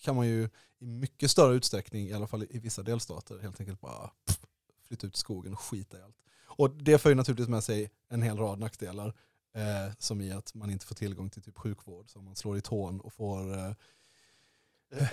kan 0.00 0.16
man 0.16 0.26
ju 0.26 0.48
i 0.78 0.86
mycket 0.86 1.30
större 1.30 1.54
utsträckning, 1.54 2.08
i 2.08 2.12
alla 2.12 2.26
fall 2.26 2.46
i 2.50 2.58
vissa 2.58 2.82
delstater, 2.82 3.38
helt 3.38 3.60
enkelt 3.60 3.80
bara 3.80 4.10
pff, 4.26 4.40
flytta 4.86 5.06
ut 5.06 5.14
i 5.16 5.18
skogen 5.18 5.52
och 5.52 5.60
skita 5.60 5.98
i 5.98 6.02
allt. 6.02 6.16
Och 6.46 6.70
det 6.70 6.98
för 6.98 7.08
ju 7.08 7.14
naturligtvis 7.14 7.48
med 7.48 7.64
sig 7.64 7.90
en 8.08 8.22
hel 8.22 8.36
rad 8.38 8.58
nackdelar. 8.58 9.14
Eh, 9.54 9.92
som 9.98 10.20
i 10.20 10.32
att 10.32 10.54
man 10.54 10.70
inte 10.70 10.86
får 10.86 10.94
tillgång 10.94 11.30
till 11.30 11.42
typ 11.42 11.58
sjukvård. 11.58 12.10
Så 12.10 12.18
om 12.18 12.24
man 12.24 12.36
slår 12.36 12.58
i 12.58 12.60
tån 12.60 13.00
och 13.00 13.12
får 13.12 13.54
eh, 13.58 13.72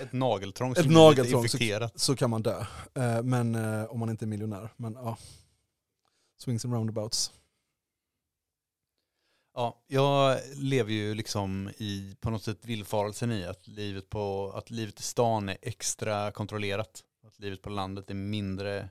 Ett 0.00 0.12
nageltrång 0.12 0.70
Ett 0.72 0.76
som 0.76 0.82
lite 0.84 0.94
nageltrång, 0.94 1.40
så- 1.40 1.44
infekterat. 1.56 2.00
så 2.00 2.16
kan 2.16 2.30
man 2.30 2.42
dö. 2.42 2.64
Eh, 2.94 3.22
men 3.22 3.54
eh, 3.54 3.84
om 3.84 3.98
man 4.00 4.10
inte 4.10 4.24
är 4.24 4.26
miljonär. 4.26 4.68
Men 4.76 4.94
ja, 4.94 5.16
swings 6.38 6.64
and 6.64 6.74
roundabouts. 6.74 7.32
Ja, 9.54 9.82
jag 9.86 10.38
lever 10.54 10.92
ju 10.92 11.14
liksom 11.14 11.70
i 11.76 12.16
på 12.20 12.30
något 12.30 12.42
sätt 12.42 12.64
villfarelsen 12.64 13.32
i 13.32 13.44
att 13.44 13.66
livet, 13.66 14.10
på, 14.10 14.52
att 14.54 14.70
livet 14.70 15.00
i 15.00 15.02
stan 15.02 15.48
är 15.48 15.56
extra 15.62 16.32
kontrollerat. 16.32 17.04
Att 17.26 17.38
livet 17.38 17.62
på 17.62 17.70
landet 17.70 18.10
är 18.10 18.14
mindre, 18.14 18.88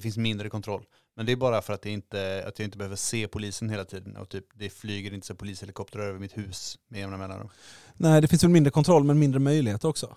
det 0.00 0.02
finns 0.02 0.16
mindre 0.16 0.48
kontroll. 0.50 0.84
Men 1.16 1.26
det 1.26 1.32
är 1.32 1.36
bara 1.36 1.62
för 1.62 1.72
att, 1.72 1.82
det 1.82 1.90
inte, 1.90 2.44
att 2.46 2.58
jag 2.58 2.66
inte 2.66 2.78
behöver 2.78 2.96
se 2.96 3.28
polisen 3.28 3.70
hela 3.70 3.84
tiden 3.84 4.16
och 4.16 4.28
typ, 4.28 4.44
det 4.54 4.70
flyger 4.70 5.14
inte 5.14 5.26
så 5.26 5.34
polishelikoptrar 5.34 6.02
över 6.02 6.18
mitt 6.18 6.38
hus 6.38 6.78
med 6.88 7.00
jämna 7.00 7.16
mellanrum. 7.16 7.48
Nej, 7.96 8.20
det 8.20 8.28
finns 8.28 8.42
väl 8.44 8.50
mindre 8.50 8.70
kontroll 8.70 9.04
men 9.04 9.18
mindre 9.18 9.40
möjligheter 9.40 9.88
också. 9.88 10.16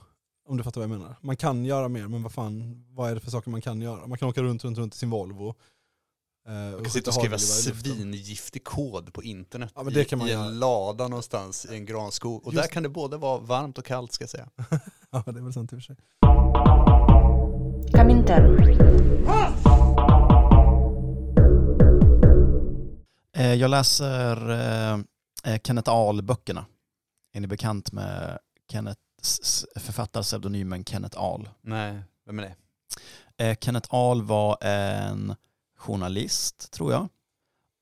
Om 0.50 0.58
du 0.58 0.64
fattar 0.64 0.82
vad 0.82 0.90
jag 0.90 1.00
menar. 1.00 1.16
Man 1.22 1.36
kan 1.38 1.66
göra 1.66 1.88
mer, 1.90 2.08
men 2.08 2.24
vad 2.24 2.32
fan, 2.32 2.86
vad 2.90 3.12
är 3.12 3.16
det 3.16 3.22
för 3.22 3.32
saker 3.32 3.52
man 3.52 3.62
kan 3.62 3.82
göra? 3.82 4.08
Man 4.08 4.18
kan 4.18 4.30
åka 4.30 4.42
runt, 4.42 4.64
runt, 4.64 4.78
runt 4.78 4.96
i 4.96 4.98
sin 4.98 5.10
Volvo. 5.10 5.56
eh, 6.48 6.54
Man 6.54 6.84
kan 6.84 6.92
sitta 6.92 7.10
och 7.10 7.14
skriva 7.16 7.38
svingiftig 7.38 8.64
kod 8.64 9.14
på 9.14 9.24
internet 9.24 9.72
Ja, 9.76 9.84
men 9.84 9.94
det 9.94 10.02
i, 10.02 10.06
kan 10.06 10.20
man 10.20 10.28
i 10.28 10.32
göra. 10.32 10.46
en 10.46 10.60
lada 10.60 11.08
någonstans 11.08 11.66
i 11.72 11.76
en 11.76 11.86
granskog. 11.86 12.48
Och 12.48 12.54
Just- 12.54 12.64
där 12.64 12.70
kan 12.74 12.84
det 12.84 12.90
både 12.90 13.18
vara 13.18 13.40
varmt 13.40 13.78
och 13.78 13.86
kallt 13.86 14.14
ska 14.14 14.24
jag 14.24 14.30
säga. 14.30 14.50
Ja, 15.12 15.24
det 15.26 15.40
är 15.40 15.44
väl 15.44 15.54
sant 15.54 15.74
i 15.74 15.76
och 15.76 15.80
för 15.82 15.84
sig. 15.86 15.96
Comintern. 17.94 18.58
Jag 23.38 23.70
läser 23.70 24.50
eh, 24.50 25.00
eh, 25.54 25.60
Kenneth 25.64 25.90
Ahl-böckerna. 25.90 26.66
Är 27.34 27.42
ni 27.42 27.48
bekant 27.48 27.92
med 27.92 28.40
Kenneth, 28.72 29.02
s- 29.22 29.40
s- 29.44 29.66
författarpseudonymen 29.76 30.86
Kenneth 30.86 31.18
Ahl? 31.20 31.50
Nej, 31.62 32.02
vem 32.26 32.40
är 32.40 32.44
det? 32.44 32.56
Eh, 33.46 33.58
Kenneth 33.62 33.88
Ahl 33.92 34.22
var 34.24 34.58
en 34.64 35.36
journalist, 35.78 36.72
tror 36.72 36.92
jag, 36.92 37.08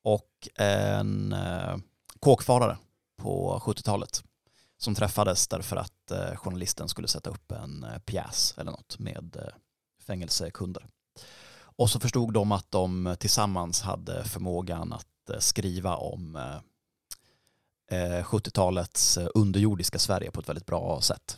och 0.03 0.47
en 0.55 1.33
eh, 1.33 1.77
kåkfarare 2.19 2.77
på 3.21 3.59
70-talet 3.65 4.23
som 4.77 4.95
träffades 4.95 5.47
därför 5.47 5.75
att 5.75 6.11
eh, 6.11 6.35
journalisten 6.35 6.87
skulle 6.89 7.07
sätta 7.07 7.29
upp 7.29 7.51
en 7.51 7.83
eh, 7.83 7.99
pjäs 7.99 8.55
eller 8.57 8.71
något 8.71 8.99
med 8.99 9.35
eh, 9.35 9.53
fängelsekunder. 10.07 10.85
Och 11.75 11.89
så 11.89 11.99
förstod 11.99 12.33
de 12.33 12.51
att 12.51 12.71
de 12.71 13.15
tillsammans 13.19 13.81
hade 13.81 14.23
förmågan 14.23 14.93
att 14.93 15.07
att 15.21 15.29
eh, 15.29 15.39
skriva 15.39 15.95
om 15.95 16.35
eh, 16.35 18.17
eh, 18.17 18.23
70-talets 18.23 19.17
underjordiska 19.17 19.99
Sverige 19.99 20.31
på 20.31 20.39
ett 20.39 20.49
väldigt 20.49 20.65
bra 20.65 21.01
sätt. 21.01 21.37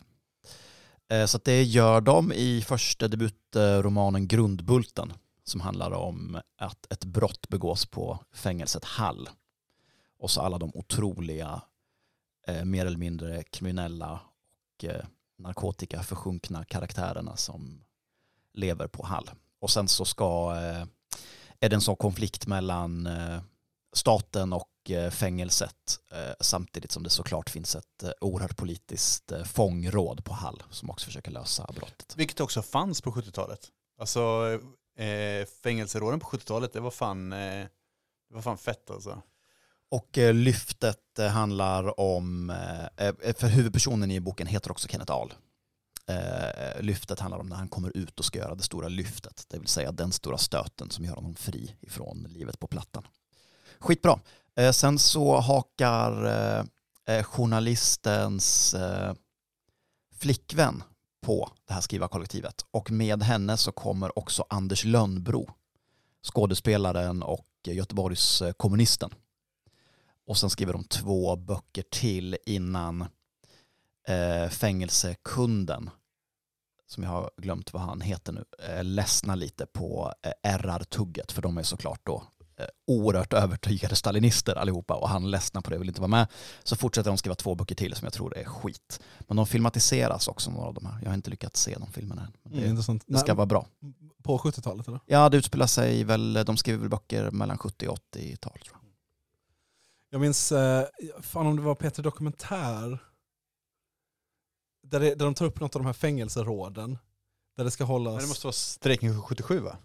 Så 1.26 1.36
att 1.36 1.44
det 1.44 1.62
gör 1.62 2.00
de 2.00 2.32
i 2.32 2.62
första 2.62 3.08
debutromanen 3.08 4.28
Grundbulten 4.28 5.12
som 5.44 5.60
handlar 5.60 5.90
om 5.90 6.40
att 6.58 6.92
ett 6.92 7.04
brott 7.04 7.48
begås 7.48 7.86
på 7.86 8.18
fängelset 8.32 8.84
Hall. 8.84 9.28
Och 10.18 10.30
så 10.30 10.40
alla 10.40 10.58
de 10.58 10.70
otroliga, 10.74 11.62
mer 12.64 12.86
eller 12.86 12.98
mindre 12.98 13.42
kriminella 13.42 14.12
och 14.12 14.84
narkotikaförsjunkna 15.38 16.64
karaktärerna 16.64 17.36
som 17.36 17.84
lever 18.52 18.86
på 18.86 19.06
Hall. 19.06 19.30
Och 19.60 19.70
sen 19.70 19.88
så 19.88 20.04
ska, 20.04 20.54
är 21.60 21.68
det 21.68 21.74
en 21.74 21.80
sån 21.80 21.96
konflikt 21.96 22.46
mellan 22.46 23.08
staten 23.94 24.52
och 24.52 24.90
eh, 24.90 25.10
fängelset 25.10 25.98
eh, 26.12 26.34
samtidigt 26.40 26.92
som 26.92 27.02
det 27.02 27.10
såklart 27.10 27.50
finns 27.50 27.76
ett 27.76 28.02
eh, 28.02 28.10
oerhört 28.20 28.56
politiskt 28.56 29.32
fångråd 29.44 30.24
på 30.24 30.32
Hall 30.32 30.62
som 30.70 30.90
också 30.90 31.06
försöker 31.06 31.30
lösa 31.30 31.70
brottet. 31.74 32.14
Vilket 32.16 32.40
också 32.40 32.62
fanns 32.62 33.00
på 33.00 33.10
70-talet. 33.10 33.68
Alltså 33.98 34.50
eh, 34.98 35.46
fängelseråden 35.62 36.20
på 36.20 36.26
70-talet, 36.26 36.72
det 36.72 36.80
var 36.80 36.90
fan, 36.90 37.32
eh, 37.32 37.66
det 38.28 38.34
var 38.34 38.42
fan 38.42 38.58
fett 38.58 38.90
alltså. 38.90 39.22
Och 39.90 40.18
eh, 40.18 40.34
lyftet 40.34 41.18
eh, 41.18 41.26
handlar 41.26 42.00
om, 42.00 42.52
för 43.36 43.46
huvudpersonen 43.46 44.10
i 44.10 44.20
boken 44.20 44.46
heter 44.46 44.70
också 44.70 44.88
Kenneth 44.88 45.12
Ahl. 45.12 45.34
Lyftet 46.80 47.20
handlar 47.20 47.38
om 47.38 47.46
när 47.46 47.56
han 47.56 47.68
kommer 47.68 47.96
ut 47.96 48.18
och 48.18 48.24
ska 48.24 48.38
göra 48.38 48.54
det 48.54 48.62
stora 48.62 48.88
lyftet, 48.88 49.46
det 49.48 49.58
vill 49.58 49.68
säga 49.68 49.92
den 49.92 50.12
stora 50.12 50.38
stöten 50.38 50.90
som 50.90 51.04
gör 51.04 51.14
honom 51.14 51.34
fri 51.34 51.76
ifrån 51.80 52.26
livet 52.30 52.58
på 52.58 52.66
plattan. 52.66 53.06
Skitbra. 53.84 54.20
Eh, 54.56 54.72
sen 54.72 54.98
så 54.98 55.40
hakar 55.40 56.24
eh, 56.24 56.64
eh, 57.08 57.24
journalistens 57.24 58.74
eh, 58.74 59.14
flickvän 60.18 60.82
på 61.22 61.50
det 61.66 61.74
här 61.74 61.80
skrivarkollektivet 61.80 62.66
och 62.70 62.90
med 62.90 63.22
henne 63.22 63.56
så 63.56 63.72
kommer 63.72 64.18
också 64.18 64.44
Anders 64.48 64.84
Lönnbro, 64.84 65.50
skådespelaren 66.22 67.22
och 67.22 67.46
Göteborgs 67.66 68.42
eh, 68.42 68.52
kommunisten. 68.52 69.10
Och 70.26 70.36
sen 70.36 70.50
skriver 70.50 70.72
de 70.72 70.84
två 70.84 71.36
böcker 71.36 71.84
till 71.90 72.36
innan 72.46 73.00
eh, 74.08 74.48
fängelsekunden, 74.48 75.90
som 76.86 77.02
jag 77.02 77.10
har 77.10 77.30
glömt 77.36 77.72
vad 77.72 77.82
han 77.82 78.00
heter 78.00 78.32
nu, 78.32 78.44
eh, 78.68 78.84
ledsnar 78.84 79.36
lite 79.36 79.66
på 79.66 80.12
eh, 80.22 80.58
RR-tugget, 80.58 81.32
för 81.32 81.42
de 81.42 81.58
är 81.58 81.62
såklart 81.62 82.00
då 82.02 82.22
oerhört 82.86 83.32
övertygade 83.32 83.96
stalinister 83.96 84.54
allihopa 84.58 84.94
och 84.94 85.08
han 85.08 85.30
ledsnar 85.30 85.62
på 85.62 85.70
det 85.70 85.76
och 85.76 85.82
vill 85.82 85.88
inte 85.88 86.00
vara 86.00 86.08
med. 86.08 86.26
Så 86.64 86.76
fortsätter 86.76 87.10
de 87.10 87.16
skriva 87.18 87.34
två 87.34 87.54
böcker 87.54 87.74
till 87.74 87.94
som 87.94 88.06
jag 88.06 88.12
tror 88.12 88.36
är 88.36 88.44
skit. 88.44 89.00
Men 89.20 89.36
de 89.36 89.46
filmatiseras 89.46 90.28
också 90.28 90.50
några 90.50 90.66
av 90.66 90.74
de 90.74 90.86
här. 90.86 90.98
Jag 91.02 91.08
har 91.10 91.14
inte 91.14 91.30
lyckats 91.30 91.62
se 91.62 91.76
de 91.78 91.92
filmerna 91.92 92.22
än. 92.22 92.32
Men 92.42 92.52
Mm, 92.52 92.64
det, 92.64 92.70
intressant. 92.70 93.04
det 93.06 93.18
ska 93.18 93.26
Nej, 93.26 93.36
vara 93.36 93.46
bra. 93.46 93.66
På 94.22 94.38
70-talet 94.38 94.88
eller? 94.88 95.00
Ja, 95.06 95.28
det 95.28 95.36
utspelar 95.36 95.66
sig 95.66 96.04
väl, 96.04 96.44
de 96.46 96.56
skriver 96.56 96.78
väl 96.78 96.88
böcker 96.88 97.30
mellan 97.30 97.58
70 97.58 97.88
och 97.88 97.98
80-tal 98.12 98.58
tror 98.58 98.76
jag. 98.80 98.80
Jag 100.10 100.20
minns, 100.20 100.52
eh, 100.52 100.84
fan 101.20 101.46
om 101.46 101.56
det 101.56 101.62
var 101.62 101.74
Peter 101.74 102.02
Dokumentär, 102.02 102.98
där, 104.82 105.00
det, 105.00 105.14
där 105.14 105.24
de 105.24 105.34
tar 105.34 105.44
upp 105.46 105.60
något 105.60 105.76
av 105.76 105.82
de 105.82 105.86
här 105.86 105.92
fängelseråden. 105.92 106.98
Där 107.56 107.64
det 107.64 107.70
ska 107.70 107.84
hållas... 107.84 108.12
Men 108.14 108.22
det 108.22 108.28
måste 108.28 108.46
vara 108.46 108.52
strejken 108.52 109.22
77 109.22 109.60
va? 109.60 109.76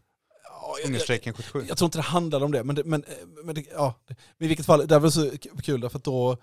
Hungerstrejken 0.86 1.34
77. 1.34 1.66
jag 1.68 1.78
tror 1.78 1.88
inte 1.88 1.98
det 1.98 2.02
handlar 2.02 2.44
om 2.44 2.52
det, 2.52 2.64
men, 2.64 2.76
det, 2.76 2.84
men, 2.84 3.04
eh, 3.04 3.14
men, 3.44 3.56
det, 3.56 3.66
ja, 3.72 3.96
men 4.08 4.46
i 4.46 4.48
vilket 4.48 4.66
fall, 4.66 4.88
det 4.88 5.00
var 5.00 5.10
så 5.10 5.32
kul 5.64 5.82
därför 5.82 5.98
att 5.98 6.04
då, 6.04 6.38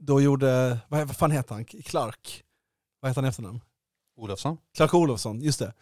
då 0.00 0.20
gjorde, 0.20 0.78
vad, 0.88 1.06
vad 1.06 1.16
fan 1.16 1.30
heter 1.30 1.54
han, 1.54 1.64
Clark? 1.64 2.44
Vad 3.00 3.10
heter 3.10 3.20
han 3.20 3.26
i 3.26 3.28
efternamn? 3.28 3.60
Olofsson? 4.16 4.58
Clark 4.74 4.94
Olofsson, 4.94 5.40
just 5.40 5.58
det. 5.58 5.72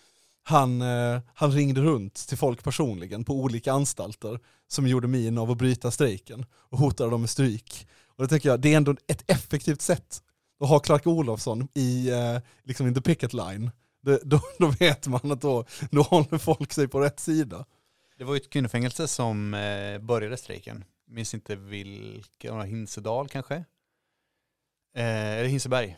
Han, 0.42 0.82
eh, 0.82 1.20
han 1.34 1.52
ringde 1.52 1.80
runt 1.80 2.14
till 2.14 2.38
folk 2.38 2.62
personligen 2.62 3.24
på 3.24 3.34
olika 3.34 3.72
anstalter 3.72 4.40
som 4.68 4.86
gjorde 4.86 5.08
min 5.08 5.38
av 5.38 5.50
att 5.50 5.58
bryta 5.58 5.90
strejken 5.90 6.46
och 6.52 6.78
hotade 6.78 7.10
dem 7.10 7.20
med 7.20 7.30
stryk. 7.30 7.88
Och 8.06 8.24
det 8.24 8.28
tycker 8.28 8.48
jag, 8.48 8.60
det 8.60 8.72
är 8.72 8.76
ändå 8.76 8.94
ett 9.06 9.30
effektivt 9.30 9.82
sätt 9.82 10.22
att 10.60 10.68
ha 10.68 10.78
Clark 10.78 11.06
Olofsson 11.06 11.68
i, 11.74 12.10
eh, 12.10 12.38
liksom 12.62 12.86
in 12.86 12.94
the 12.94 13.00
picket 13.00 13.32
line. 13.32 13.70
Det, 14.08 14.20
då, 14.24 14.40
då 14.58 14.66
vet 14.66 15.06
man 15.06 15.32
att 15.32 15.40
då, 15.40 15.64
då 15.90 16.02
håller 16.02 16.38
folk 16.38 16.72
sig 16.72 16.88
på 16.88 17.00
rätt 17.00 17.20
sida. 17.20 17.64
Det 18.18 18.24
var 18.24 18.34
ju 18.34 18.40
ett 18.40 18.50
kvinnofängelse 18.50 19.08
som 19.08 19.54
eh, 19.54 19.98
började 19.98 20.36
strejken. 20.36 20.84
Minns 21.06 21.34
inte 21.34 21.56
vilken, 21.56 22.60
Hinsedal 22.60 23.28
kanske? 23.28 23.54
Eh, 24.96 25.32
eller 25.32 25.44
Hinseberg. 25.48 25.96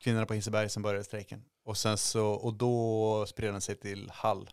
Kvinnorna 0.00 0.26
på 0.26 0.32
Hinseberg 0.34 0.68
som 0.68 0.82
började 0.82 1.04
strejken. 1.04 1.44
Och, 1.64 1.76
sen 1.78 1.98
så, 1.98 2.26
och 2.26 2.54
då 2.54 3.26
spred 3.28 3.54
den 3.54 3.60
sig 3.60 3.76
till 3.76 4.10
Hall 4.14 4.50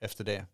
efter 0.00 0.24
det. 0.24 0.46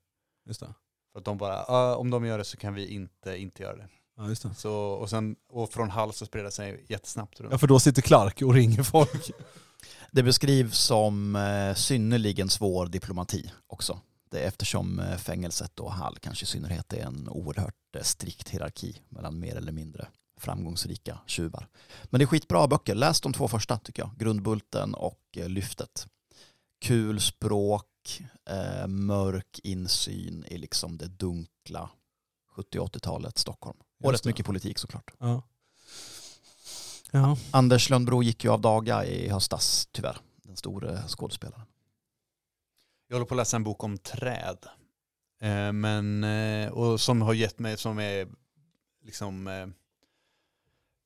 Just 0.47 0.61
det. 0.61 0.75
För 1.13 1.19
att 1.19 1.25
de 1.25 1.39
bara, 1.39 1.65
"Ah, 1.69 1.97
om 1.97 2.11
de 2.11 2.25
gör 2.27 2.39
det 2.39 2.45
så 2.45 2.57
kan 2.57 2.75
vi 2.75 2.87
inte 2.87 3.37
inte 3.37 3.63
göra 3.63 3.77
det. 3.77 3.89
Ja, 4.17 4.29
just 4.29 4.43
det. 4.43 4.55
Så, 4.55 4.75
och, 4.75 5.11
sen, 5.11 5.37
och 5.49 5.73
från 5.73 5.91
Hall 5.91 6.13
så 6.13 6.27
spred 6.27 6.45
det 6.45 6.51
sig 6.51 6.85
jättesnabbt 6.89 7.41
runt. 7.41 7.53
Ja, 7.53 7.59
för 7.59 7.67
då 7.67 7.81
sitter 7.81 8.03
Clark 8.03 8.43
och 8.43 8.55
ringer 8.55 8.83
folk. 8.83 9.31
Det 10.11 10.23
beskrivs 10.23 10.79
som 10.79 11.37
eh, 11.37 11.75
synnerligen 11.75 12.49
svår 12.49 12.87
diplomati 12.87 13.53
också. 13.67 14.01
Det 14.31 14.41
eftersom 14.41 14.99
eh, 14.99 15.17
fängelset 15.17 15.81
och 15.81 15.93
Hall 15.93 16.19
kanske 16.21 16.43
i 16.43 16.47
synnerhet 16.47 16.93
är 16.93 17.07
en 17.07 17.29
oerhört 17.29 17.97
eh, 17.97 18.03
strikt 18.03 18.49
hierarki 18.49 19.03
mellan 19.09 19.39
mer 19.39 19.57
eller 19.57 19.73
mindre 19.73 20.09
framgångsrika 20.41 21.19
tjuvar. 21.27 21.69
Men 22.05 22.19
det 22.19 22.25
är 22.25 22.27
skitbra 22.27 22.69
böcker. 22.69 22.95
Läs 22.95 23.21
de 23.21 23.33
två 23.33 23.49
första 23.49 23.79
tycker 23.79 24.03
jag. 24.03 24.11
Grundbulten 24.19 24.95
och 24.95 25.21
Lyftet. 25.33 26.07
Kul 26.85 27.21
språk, 27.21 28.23
eh, 28.51 28.87
mörk 28.87 29.61
insyn 29.63 30.45
i 30.49 30.59
liksom 30.59 30.99
det 30.99 31.07
dunkla 31.07 31.91
70 32.51 32.79
80-talet 32.79 33.39
Stockholm. 33.39 33.79
Och 34.05 34.13
rätt 34.13 34.25
mycket 34.25 34.47
politik 34.47 34.79
såklart. 34.79 35.11
Ja. 35.19 35.43
Ja. 37.15 37.37
Anders 37.51 37.91
Lönnbro 37.91 38.23
gick 38.23 38.45
ju 38.45 38.51
av 38.51 38.61
daga 38.61 39.05
i 39.05 39.29
höstas 39.29 39.89
tyvärr. 39.93 40.17
Den 40.43 40.57
store 40.57 41.03
skådespelaren. 41.09 41.67
Jag 43.09 43.15
håller 43.17 43.27
på 43.27 43.35
att 43.35 43.37
läsa 43.37 43.57
en 43.57 43.65
bok 43.65 43.85
om 43.85 43.99
träd. 43.99 44.59
Eh, 45.41 45.73
men, 45.73 46.25
eh, 46.25 46.69
och 46.71 47.01
som 47.01 47.23
har 47.23 47.35
gett 47.35 47.59
mig, 47.59 47.77
som 47.79 47.99
är 47.99 48.29
liksom 49.03 49.47
eh, 49.47 49.67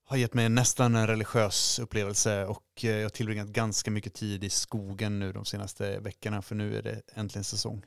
har 0.05 0.17
gett 0.17 0.35
mig 0.35 0.49
nästan 0.49 0.95
en 0.95 1.07
religiös 1.07 1.79
upplevelse 1.79 2.47
och 2.47 2.65
jag 2.81 3.03
har 3.03 3.09
tillbringat 3.09 3.49
ganska 3.49 3.91
mycket 3.91 4.15
tid 4.15 4.45
i 4.45 4.51
skogen 4.51 5.19
nu 5.19 5.33
de 5.33 5.45
senaste 5.45 5.99
veckorna 5.99 6.43
för 6.43 6.55
nu 6.55 6.79
är 6.79 6.83
det 6.83 7.03
äntligen 7.15 7.45
säsong. 7.45 7.85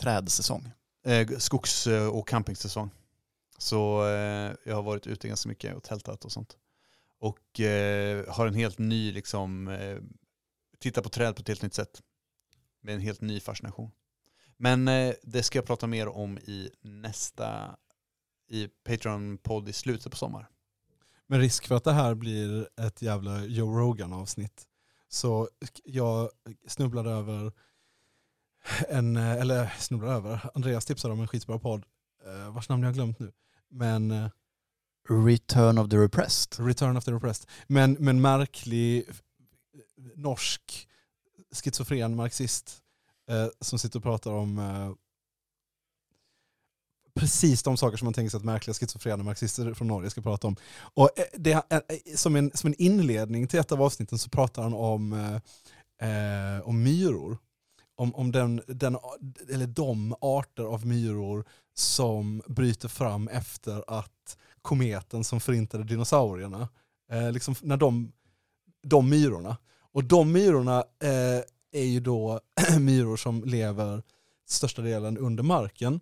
Trädsäsong. 0.00 0.70
Eh, 1.04 1.28
skogs 1.28 1.86
och 1.86 2.28
campingsäsong. 2.28 2.90
Så 3.58 4.06
eh, 4.06 4.52
jag 4.64 4.74
har 4.74 4.82
varit 4.82 5.06
ute 5.06 5.28
ganska 5.28 5.48
mycket 5.48 5.76
och 5.76 5.82
tältat 5.82 6.24
och 6.24 6.32
sånt. 6.32 6.56
Och 7.22 7.60
eh, 7.60 8.34
har 8.34 8.46
en 8.46 8.54
helt 8.54 8.78
ny, 8.78 9.12
liksom, 9.12 9.68
eh, 9.68 9.98
tittar 10.78 11.02
på 11.02 11.08
träd 11.08 11.36
på 11.36 11.40
ett 11.40 11.48
helt 11.48 11.62
nytt 11.62 11.74
sätt. 11.74 12.02
Med 12.80 12.94
en 12.94 13.00
helt 13.00 13.20
ny 13.20 13.40
fascination. 13.40 13.90
Men 14.56 14.88
eh, 14.88 15.14
det 15.22 15.42
ska 15.42 15.58
jag 15.58 15.66
prata 15.66 15.86
mer 15.86 16.08
om 16.08 16.38
i 16.38 16.70
nästa, 16.80 17.76
i 18.48 18.68
Patreon-podd 18.84 19.68
i 19.68 19.72
slutet 19.72 20.12
på 20.12 20.16
sommar. 20.16 20.48
Med 21.26 21.40
risk 21.40 21.66
för 21.66 21.74
att 21.74 21.84
det 21.84 21.92
här 21.92 22.14
blir 22.14 22.68
ett 22.80 23.02
jävla 23.02 23.44
Joe 23.44 23.78
Rogan-avsnitt. 23.78 24.66
Så 25.08 25.42
eh, 25.42 25.68
jag 25.84 26.30
snubblade 26.66 27.10
över 27.10 27.52
en, 28.88 29.16
eh, 29.16 29.32
eller 29.32 29.66
snubblade 29.78 30.14
över, 30.14 30.50
Andreas 30.54 30.84
tipsade 30.84 31.14
om 31.14 31.20
en 31.20 31.28
skitbra 31.28 31.58
podd, 31.58 31.84
eh, 32.26 32.54
vars 32.54 32.68
namn 32.68 32.82
jag 32.82 32.88
har 32.88 32.94
glömt 32.94 33.18
nu. 33.18 33.32
Men 33.68 34.10
eh, 34.10 34.28
Return 35.08 35.78
of 35.78 35.90
the 35.90 35.96
Repressed. 35.96 36.58
Return 36.58 36.96
of 36.96 37.04
the 37.04 37.12
Repressed. 37.12 37.50
Men, 37.66 37.96
men 38.00 38.20
märklig 38.20 39.04
norsk 40.14 40.88
schizofren 41.52 42.16
marxist 42.16 42.82
eh, 43.30 43.46
som 43.60 43.78
sitter 43.78 43.98
och 43.98 44.02
pratar 44.02 44.30
om 44.30 44.58
eh, 44.58 44.92
precis 47.14 47.62
de 47.62 47.76
saker 47.76 47.96
som 47.96 48.06
man 48.06 48.14
tänker 48.14 48.30
sig 48.30 48.38
att 48.38 48.44
märkliga 48.44 48.74
schizofrena 48.74 49.24
marxister 49.24 49.74
från 49.74 49.88
Norge 49.88 50.10
ska 50.10 50.22
prata 50.22 50.46
om. 50.46 50.56
Och 50.94 51.18
eh, 51.18 51.24
det, 51.32 51.52
eh, 51.52 51.60
eh, 51.70 51.80
som, 52.14 52.36
en, 52.36 52.50
som 52.54 52.68
en 52.68 52.82
inledning 52.82 53.46
till 53.46 53.60
ett 53.60 53.72
av 53.72 53.82
avsnitten 53.82 54.18
så 54.18 54.30
pratar 54.30 54.62
han 54.62 54.74
om, 54.74 55.12
eh, 55.12 56.56
eh, 56.56 56.68
om 56.68 56.82
myror. 56.82 57.38
Om, 57.94 58.14
om 58.14 58.32
den, 58.32 58.62
den, 58.66 58.96
eller 59.50 59.66
de 59.66 60.14
arter 60.20 60.62
av 60.62 60.86
myror 60.86 61.44
som 61.74 62.42
bryter 62.46 62.88
fram 62.88 63.28
efter 63.28 63.84
att 63.86 64.36
kometen 64.62 65.24
som 65.24 65.40
förintade 65.40 65.84
dinosaurierna, 65.84 66.68
eh, 67.10 67.32
liksom 67.32 67.54
när 67.62 67.76
de, 67.76 68.12
de 68.82 69.10
myrorna, 69.10 69.56
och 69.92 70.04
de 70.04 70.32
myrorna 70.32 70.78
eh, 71.02 71.42
är 71.72 71.84
ju 71.84 72.00
då 72.00 72.40
myror 72.80 73.16
som 73.16 73.44
lever 73.44 74.02
största 74.46 74.82
delen 74.82 75.18
under 75.18 75.42
marken. 75.42 76.00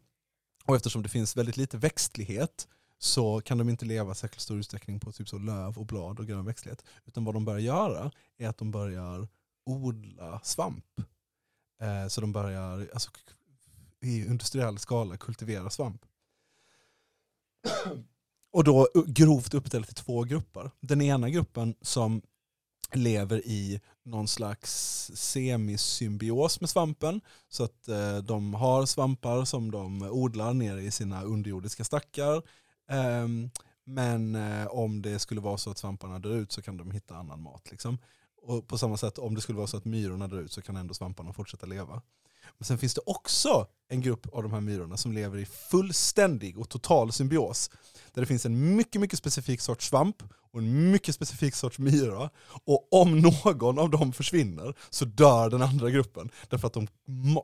Och 0.65 0.77
eftersom 0.77 1.03
det 1.03 1.09
finns 1.09 1.37
väldigt 1.37 1.57
lite 1.57 1.77
växtlighet 1.77 2.69
så 2.99 3.41
kan 3.41 3.59
de 3.59 3.69
inte 3.69 3.85
leva 3.85 4.15
särskilt 4.15 4.43
stor 4.43 4.59
utsträckning 4.59 5.01
på 5.01 5.13
typ 5.13 5.29
så 5.29 5.39
löv 5.39 5.79
och 5.79 5.87
blad 5.87 6.19
och 6.21 6.27
grön 6.27 6.45
växtlighet. 6.45 6.85
Utan 7.05 7.25
vad 7.25 7.35
de 7.35 7.45
börjar 7.45 7.61
göra 7.61 8.11
är 8.39 8.49
att 8.49 8.59
de 8.59 8.71
börjar 8.71 9.29
odla 9.67 10.41
svamp. 10.43 10.85
Eh, 11.81 12.09
så 12.09 12.21
de 12.21 12.33
börjar 12.33 12.89
alltså, 12.93 13.11
i 14.01 14.27
industriell 14.27 14.79
skala 14.79 15.17
kultivera 15.17 15.71
svamp. 15.71 16.05
Och 18.53 18.65
då 18.65 18.89
grovt 19.07 19.55
uppdelat 19.55 19.91
i 19.91 19.95
två 19.95 20.25
grupper. 20.25 20.71
Den 20.81 21.03
ena 21.03 21.31
gruppen 21.31 21.75
som 21.81 22.23
lever 22.93 23.47
i 23.47 23.81
någon 24.03 24.29
slags 24.29 24.71
semisymbios 25.15 26.61
med 26.61 26.71
svampen. 26.71 27.21
Så 27.49 27.65
att 27.65 27.89
eh, 27.89 28.17
de 28.17 28.55
har 28.55 28.87
svampar 28.87 29.45
som 29.45 29.71
de 29.71 30.03
odlar 30.03 30.55
nere 30.55 30.83
i 30.83 30.91
sina 30.91 31.23
underjordiska 31.23 31.85
stackar. 31.85 32.37
Eh, 32.91 33.29
men 33.85 34.35
eh, 34.35 34.67
om 34.67 35.03
det 35.03 35.19
skulle 35.19 35.41
vara 35.41 35.57
så 35.57 35.71
att 35.71 35.79
svamparna 35.79 36.19
dör 36.19 36.37
ut 36.37 36.53
så 36.53 36.63
kan 36.63 36.77
de 36.77 36.91
hitta 36.91 37.17
annan 37.17 37.43
mat. 37.43 37.71
Liksom. 37.71 37.99
Och 38.43 38.69
på 38.69 38.79
samma 38.79 38.97
sätt 38.97 39.19
om 39.19 39.35
det 39.35 39.41
skulle 39.41 39.57
vara 39.57 39.67
så 39.67 39.77
att 39.77 39.85
myrorna 39.85 40.29
dör 40.29 40.39
ut 40.39 40.53
så 40.53 40.63
kan 40.63 40.77
ändå 40.77 40.95
svamparna 40.95 41.33
fortsätta 41.33 41.67
leva. 41.67 42.03
Men 42.59 42.65
sen 42.65 42.79
finns 42.79 42.95
det 42.95 43.01
också 43.07 43.67
en 43.89 44.01
grupp 44.01 44.27
av 44.35 44.43
de 44.43 44.53
här 44.53 44.61
myrorna 44.61 44.97
som 44.97 45.13
lever 45.13 45.39
i 45.39 45.45
fullständig 45.45 46.59
och 46.59 46.69
total 46.69 47.13
symbios. 47.13 47.71
Där 48.15 48.23
det 48.23 48.27
finns 48.27 48.47
en 48.47 48.77
mycket, 48.77 49.01
mycket 49.01 49.19
specifik 49.19 49.61
sorts 49.61 49.89
svamp 49.89 50.23
och 50.53 50.59
en 50.59 50.91
mycket 50.91 51.15
specifik 51.15 51.55
sorts 51.55 51.79
myra. 51.79 52.31
Och 52.65 52.93
om 52.93 53.21
någon 53.21 53.79
av 53.79 53.91
dem 53.91 54.13
försvinner 54.13 54.75
så 54.91 55.05
dör 55.05 55.51
den 55.51 55.63
andra 55.63 55.91
gruppen. 55.91 56.31
Därför 56.49 56.67
att 56.67 56.73
de, 56.73 56.89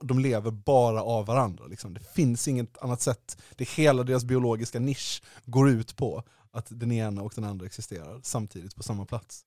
de 0.03 0.19
lever 0.19 0.51
bara 0.51 1.03
av 1.03 1.27
varandra. 1.27 1.67
Liksom. 1.67 1.95
Det 1.95 2.13
finns 2.15 2.49
inget 2.49 2.79
annat 2.79 3.01
sätt. 3.01 3.39
Det 3.57 3.69
hela 3.69 4.03
deras 4.03 4.25
biologiska 4.25 4.79
nisch 4.79 5.23
går 5.45 5.71
ut 5.71 5.97
på 5.97 6.23
att 6.51 6.67
den 6.71 6.93
ena 6.93 7.23
och 7.23 7.33
den 7.35 7.45
andra 7.45 7.67
existerar 7.67 8.21
samtidigt 8.23 8.77
på 8.77 8.83
samma 8.83 9.05
plats. 9.05 9.45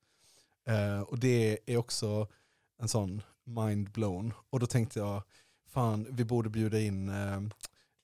Eh, 0.68 1.00
och 1.00 1.18
det 1.18 1.58
är 1.66 1.76
också 1.76 2.28
en 2.82 2.88
sån 2.88 3.22
mind 3.46 3.90
blown. 3.90 4.32
Och 4.50 4.60
då 4.60 4.66
tänkte 4.66 4.98
jag, 4.98 5.22
fan 5.70 6.06
vi 6.10 6.24
borde 6.24 6.50
bjuda 6.50 6.80
in 6.80 7.08
eh, 7.08 7.36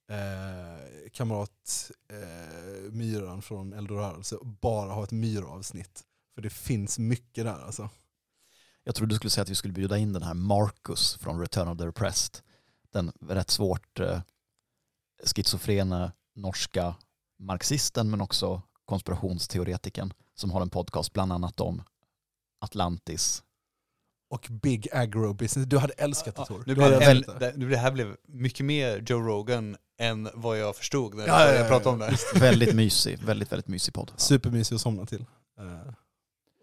eh, 0.08 1.10
kamrat 1.12 1.90
eh, 2.08 2.92
Myran 2.92 3.42
från 3.42 3.72
Eldorörelse 3.72 4.36
och 4.36 4.46
bara 4.46 4.92
ha 4.92 5.04
ett 5.04 5.12
myravsnitt. 5.12 6.04
För 6.34 6.42
det 6.42 6.50
finns 6.50 6.98
mycket 6.98 7.44
där 7.44 7.64
alltså. 7.64 7.90
Jag 8.84 8.94
trodde 8.94 9.14
du 9.14 9.16
skulle 9.16 9.30
säga 9.30 9.42
att 9.42 9.50
vi 9.50 9.54
skulle 9.54 9.74
bjuda 9.74 9.98
in 9.98 10.12
den 10.12 10.22
här 10.22 10.34
Marcus 10.34 11.14
från 11.14 11.40
Return 11.40 11.68
of 11.68 11.78
the 11.78 11.86
Repressed. 11.86 12.40
Den 12.92 13.12
rätt 13.20 13.50
svårt 13.50 14.00
eh, 14.00 14.20
schizofrena 15.24 16.12
norska 16.34 16.94
marxisten 17.38 18.10
men 18.10 18.20
också 18.20 18.62
konspirationsteoretikern 18.84 20.12
som 20.34 20.50
har 20.50 20.60
en 20.60 20.70
podcast 20.70 21.12
bland 21.12 21.32
annat 21.32 21.60
om 21.60 21.82
Atlantis. 22.58 23.42
Och 24.28 24.46
Big 24.50 24.88
Agro 24.92 25.34
Business. 25.34 25.68
Du 25.68 25.78
hade 25.78 25.92
älskat 25.92 26.36
det 26.36 26.44
Tor. 26.44 26.64
Nu 26.66 26.74
blev 26.74 26.90
det, 26.90 27.22
det. 27.38 27.52
det, 27.56 27.66
det 27.66 27.76
här 27.76 27.92
blev 27.92 28.16
mycket 28.28 28.66
mer 28.66 29.04
Joe 29.06 29.20
Rogan 29.20 29.76
än 29.98 30.28
vad 30.34 30.58
jag 30.58 30.76
förstod 30.76 31.14
när 31.14 31.26
Ja, 31.26 31.40
ja, 31.40 31.52
jag 31.52 31.64
ja, 31.64 31.68
pratade 31.68 31.94
om 31.94 32.00
ja. 32.00 32.10
det. 32.34 32.40
Väldigt 32.40 32.74
mysig, 32.74 33.18
väldigt, 33.18 33.52
väldigt 33.52 33.68
mysig 33.68 33.94
podd. 33.94 34.12
Supermysig 34.16 34.74
att 34.74 34.80
somna 34.80 35.06
till. 35.06 35.24
Eh, 35.58 35.92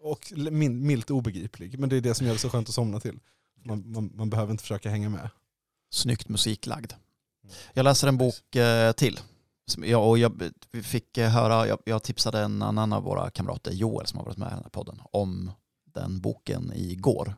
och 0.02 0.32
milt 0.70 1.10
obegriplig. 1.10 1.78
Men 1.78 1.88
det 1.88 1.96
är 1.96 2.00
det 2.00 2.14
som 2.14 2.26
gör 2.26 2.34
det 2.34 2.38
så 2.40 2.50
skönt 2.50 2.68
att 2.68 2.74
somna 2.74 3.00
till. 3.00 3.18
Man, 3.64 3.92
man, 3.92 4.10
man 4.14 4.30
behöver 4.30 4.50
inte 4.50 4.62
försöka 4.62 4.90
hänga 4.90 5.08
med. 5.08 5.30
Snyggt 5.90 6.28
musiklagd. 6.28 6.92
Jag 7.72 7.84
läser 7.84 8.08
en 8.08 8.18
bok 8.18 8.56
eh, 8.56 8.92
till. 8.92 9.20
Jag, 9.76 10.08
och 10.08 10.18
jag 10.18 10.52
vi 10.70 10.82
fick 10.82 11.18
eh, 11.18 11.30
höra, 11.30 11.66
jag, 11.66 11.78
jag 11.84 12.02
tipsade 12.02 12.40
en 12.40 12.62
annan 12.62 12.92
av 12.92 13.02
våra 13.02 13.30
kamrater, 13.30 13.72
Joel 13.72 14.06
som 14.06 14.18
har 14.18 14.24
varit 14.24 14.36
med 14.36 14.46
i 14.46 14.50
den 14.50 14.62
här 14.62 14.70
podden, 14.70 15.00
om 15.12 15.50
den 15.94 16.20
boken 16.20 16.72
igår. 16.74 17.34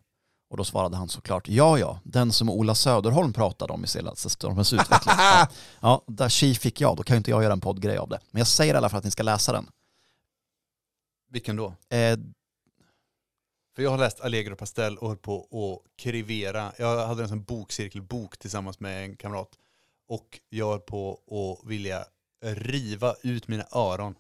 Och 0.49 0.57
då 0.57 0.65
svarade 0.65 0.97
han 0.97 1.09
såklart, 1.09 1.49
ja 1.49 1.79
ja, 1.79 2.01
den 2.05 2.33
som 2.33 2.51
Ola 2.51 2.75
Söderholm 2.75 3.33
pratade 3.33 3.73
om 3.73 3.85
i 3.85 3.87
senaste 3.87 4.31
Stormens 4.31 4.73
utveckling. 4.73 5.15
Ja, 5.19 5.49
ja, 5.81 6.03
där 6.07 6.29
tji 6.29 6.55
fick 6.55 6.81
jag, 6.81 6.97
då 6.97 7.03
kan 7.03 7.15
ju 7.15 7.19
inte 7.19 7.31
jag 7.31 7.43
göra 7.43 7.53
en 7.53 7.61
poddgrej 7.61 7.97
av 7.99 8.09
det. 8.09 8.19
Men 8.31 8.41
jag 8.41 8.47
säger 8.47 8.75
i 8.75 8.77
alla 8.77 8.89
fall 8.89 8.99
att 8.99 9.05
ni 9.05 9.11
ska 9.11 9.23
läsa 9.23 9.53
den. 9.53 9.67
Vilken 11.31 11.57
då? 11.57 11.67
Eh, 11.67 12.19
För 13.77 13.83
jag 13.83 13.91
har 13.91 13.99
läst 13.99 14.21
Allegro 14.21 14.57
Pastel 14.57 14.99
och 14.99 15.09
höll 15.09 15.17
på 15.17 15.39
att 15.41 15.97
krivera. 16.03 16.73
Jag 16.79 17.07
hade 17.07 17.23
en 17.23 17.29
sån 17.29 17.43
bokcirkelbok 17.45 18.39
tillsammans 18.39 18.81
med 18.81 19.05
en 19.05 19.17
kamrat. 19.17 19.49
Och 20.09 20.41
jag 20.49 20.71
höll 20.71 20.81
på 20.81 21.21
att 21.31 21.71
vilja 21.71 22.05
riva 22.45 23.15
ut 23.23 23.49
mina 23.49 23.65
öron. 23.73 24.15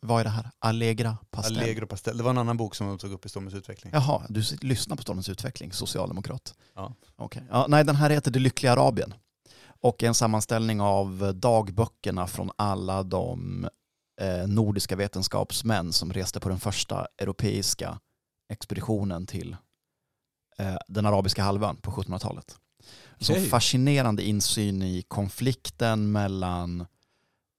Vad 0.00 0.20
är 0.20 0.24
det 0.24 0.30
här? 0.30 0.50
Allegra 0.58 1.16
Pastel? 1.30 1.58
Allegro 1.58 1.86
Pastel. 1.86 2.16
Det 2.16 2.22
var 2.22 2.30
en 2.30 2.38
annan 2.38 2.56
bok 2.56 2.74
som 2.74 2.86
de 2.86 2.98
tog 2.98 3.12
upp 3.12 3.26
i 3.26 3.28
Stormens 3.28 3.54
utveckling. 3.54 3.92
Jaha, 3.92 4.22
du 4.28 4.42
lyssnar 4.60 4.96
på 4.96 5.02
Stormens 5.02 5.28
utveckling, 5.28 5.72
socialdemokrat. 5.72 6.54
Ja. 6.74 6.94
Okej. 7.16 7.42
Ja, 7.50 7.66
nej, 7.68 7.84
den 7.84 7.96
här 7.96 8.10
heter 8.10 8.30
Det 8.30 8.38
lyckliga 8.38 8.72
Arabien. 8.72 9.14
Och 9.80 10.02
är 10.02 10.08
en 10.08 10.14
sammanställning 10.14 10.80
av 10.80 11.32
dagböckerna 11.34 12.26
från 12.26 12.50
alla 12.56 13.02
de 13.02 13.68
eh, 14.20 14.48
nordiska 14.48 14.96
vetenskapsmän 14.96 15.92
som 15.92 16.12
reste 16.12 16.40
på 16.40 16.48
den 16.48 16.60
första 16.60 17.06
europeiska 17.18 17.98
expeditionen 18.52 19.26
till 19.26 19.56
eh, 20.58 20.76
den 20.88 21.06
arabiska 21.06 21.42
halvön 21.42 21.76
på 21.76 21.90
1700-talet. 21.90 22.56
Så 23.20 23.34
fascinerande 23.34 24.22
insyn 24.22 24.82
i 24.82 25.02
konflikten 25.08 26.12
mellan 26.12 26.86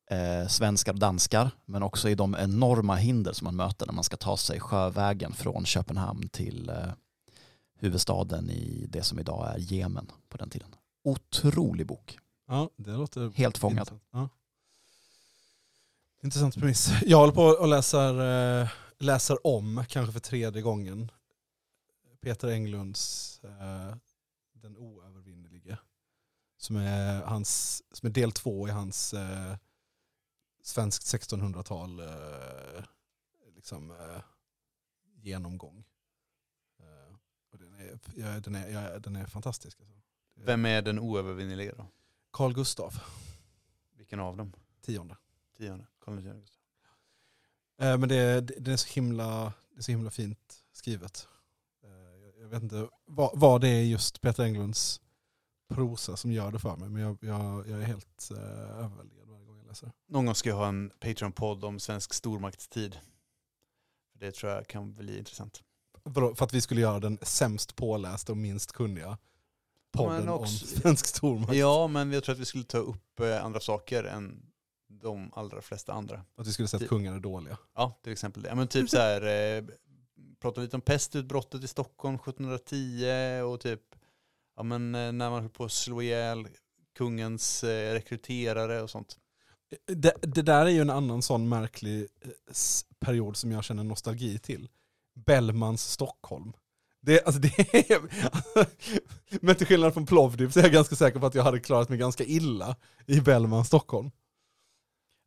eh, 0.10 0.48
svenskar 0.48 0.94
och 0.94 1.00
danskar, 1.00 1.52
men 1.66 1.84
också 1.84 2.10
i 2.10 2.16
de 2.16 2.36
enorma 2.40 2.96
hinder 2.96 3.34
som 3.34 3.46
man 3.46 3.56
möter 3.56 3.86
när 3.86 3.94
man 3.94 4.04
ska 4.04 4.18
ta 4.18 4.38
sig 4.38 4.60
sjövägen 4.60 5.34
från 5.34 5.66
Köpenhamn 5.66 6.30
till 6.30 6.70
eh, 6.70 6.92
huvudstaden 7.76 8.50
i 8.50 8.86
det 8.90 9.04
som 9.04 9.20
idag 9.20 9.48
är 9.56 9.58
Jemen 9.58 10.12
på 10.30 10.38
den 10.38 10.50
tiden. 10.50 10.76
Otrolig 11.04 11.88
bok. 11.88 12.18
Ja, 12.48 12.70
det 12.76 12.92
låter 12.92 13.32
Helt 13.36 13.58
fångad. 13.58 13.80
intressant. 13.80 14.04
Ja. 14.12 14.30
Intressant 16.24 16.56
premiss. 16.56 16.90
Jag 17.06 17.18
håller 17.18 17.34
på 17.34 17.44
och 17.44 17.68
läser, 17.68 18.62
eh, 18.62 18.70
läser 19.00 19.48
om, 19.48 19.84
kanske 19.90 20.14
för 20.14 20.20
tredje 20.20 20.62
gången, 20.62 21.12
Peter 22.22 22.48
Englunds 22.48 23.40
eh, 23.44 23.96
Den 24.54 24.78
oövervinnelige. 24.78 25.78
Som 26.58 26.76
är, 26.76 27.22
hans, 27.22 27.82
som 27.92 28.08
är 28.08 28.14
del 28.14 28.32
två 28.32 28.68
i 28.68 28.72
hans 28.72 29.14
eh, 29.14 29.56
svenskt 30.70 31.04
1600-tal 31.06 32.00
eh, 32.00 32.84
liksom, 33.56 33.92
eh, 33.92 34.22
genomgång. 35.16 35.84
Eh, 36.80 37.16
och 37.52 37.58
den, 37.60 37.74
är, 37.74 38.00
ja, 38.16 38.40
den, 38.40 38.56
är, 38.56 38.70
ja, 38.70 39.00
den 39.00 39.16
är 39.16 39.26
fantastisk. 39.26 39.80
Alltså. 39.80 39.96
Vem 40.36 40.66
är 40.66 40.82
den 40.82 41.00
oövervinnelige 41.00 41.74
då? 41.78 41.86
Carl 42.34 42.54
Gustav, 42.54 43.00
Vilken 43.98 44.20
av 44.20 44.38
dem? 44.38 44.54
tionde. 44.82 45.18
Tionde? 45.58 45.88
Carl 46.06 46.16
Gustav. 46.22 46.62
Eh, 47.82 47.98
Men 47.98 48.10
det, 48.10 48.42
det, 48.42 48.54
det, 48.60 48.72
är 48.72 48.78
så 48.78 48.88
himla, 48.94 49.54
det 49.72 49.78
är 49.78 49.82
så 49.82 49.92
himla 49.92 50.12
fint 50.12 50.64
skrivet. 50.72 51.28
Eh, 51.84 52.40
jag- 52.42 52.48
vet 52.50 52.64
inte 52.64 52.90
vad, 53.06 53.40
vad 53.40 53.62
det 53.62 53.68
är 53.70 53.84
just 53.84 54.22
Peter 54.22 54.44
Englunds 54.44 55.02
prosa 55.68 56.18
som 56.18 56.32
gör 56.32 56.52
det 56.52 56.60
för 56.60 56.76
mig. 56.76 56.90
Men 56.90 57.02
jag, 57.02 57.18
jag, 57.22 57.68
jag 57.70 57.82
är 57.82 57.86
helt 57.86 58.32
eh, 58.32 58.38
överväldigad 58.86 59.19
läser. 59.70 59.92
Någon 60.08 60.26
gång 60.26 60.36
ska 60.36 60.50
jag 60.50 60.56
ha 60.56 60.68
en 60.68 60.92
Patreon-podd 61.00 61.64
om 61.64 61.80
svensk 61.80 62.14
stormaktstid. 62.14 63.00
Det 64.14 64.32
tror 64.32 64.52
jag 64.52 64.68
kan 64.68 64.94
bli 64.96 65.18
intressant. 65.18 65.64
För 66.14 66.44
att 66.44 66.54
vi 66.54 66.62
skulle 66.62 66.82
göra 66.82 67.00
den 67.00 67.18
sämst 67.22 67.76
pålästa 67.76 68.32
och 68.32 68.38
minst 68.38 68.72
kunniga 68.72 69.18
podden 69.92 70.20
men 70.20 70.30
om 70.30 70.40
också- 70.40 70.66
svensk 70.66 71.06
stormakt. 71.06 71.54
Ja, 71.54 71.88
men 71.88 72.12
jag 72.12 72.24
tror 72.24 72.34
att 72.34 72.40
vi 72.40 72.46
skulle 72.46 72.64
ta 72.64 72.78
upp 72.78 73.20
eh, 73.20 73.46
andra 73.46 73.60
saker 73.60 74.04
än 74.04 74.46
de 74.88 75.34
allra 75.34 75.62
flesta 75.62 75.94
andra. 75.94 76.26
Att 76.36 76.48
vi 76.48 76.54
skulle 76.54 76.68
säga 76.68 76.84
att 76.84 76.90
kungar 76.90 77.16
är 77.16 77.20
dåliga. 77.20 77.58
Ja, 77.76 78.00
till 78.04 78.12
exempel 78.14 78.44
det. 78.44 78.50
Ja, 78.50 78.56
men 78.56 78.68
typ 78.68 78.90
så 78.90 78.98
här, 78.98 79.58
eh, 79.58 79.64
prata 80.40 80.62
lite 80.62 80.76
om 80.76 80.82
pestutbrottet 80.82 81.64
i 81.64 81.68
Stockholm 81.68 82.16
1710 82.16 83.42
och 83.42 83.60
typ 83.60 83.82
ja, 84.56 84.64
men, 84.64 84.96
eh, 84.96 85.12
när 85.12 85.30
man 85.30 85.42
höll 85.42 85.50
på 85.50 85.66
att 85.66 85.72
slå 85.72 86.02
ihjäl 86.02 86.48
kungens 86.98 87.64
eh, 87.64 87.94
rekryterare 87.94 88.82
och 88.82 88.90
sånt. 88.90 89.18
Det, 89.88 90.14
det 90.22 90.42
där 90.42 90.66
är 90.66 90.70
ju 90.70 90.82
en 90.82 90.90
annan 90.90 91.22
sån 91.22 91.50
märklig 91.50 92.00
eh, 92.02 92.30
period 93.00 93.38
som 93.38 93.52
jag 93.52 93.64
känner 93.64 93.84
nostalgi 93.84 94.40
till. 94.40 94.68
Bellmans 95.26 95.92
Stockholm. 95.92 96.54
Det, 97.02 97.24
alltså 97.26 97.42
det 97.42 97.60
är, 97.92 98.00
men 99.46 99.56
till 99.56 99.68
skillnad 99.68 99.94
från 99.94 100.06
Plovdiv 100.06 100.50
så 100.52 100.60
är 100.60 100.64
jag 100.64 100.72
ganska 100.72 100.96
säker 100.96 101.20
på 101.20 101.26
att 101.26 101.36
jag 101.36 101.44
hade 101.44 101.60
klarat 101.60 101.90
mig 101.90 101.98
ganska 101.98 102.24
illa 102.24 102.76
i 103.06 103.22
Bellmans 103.22 103.68
Stockholm. 103.68 104.12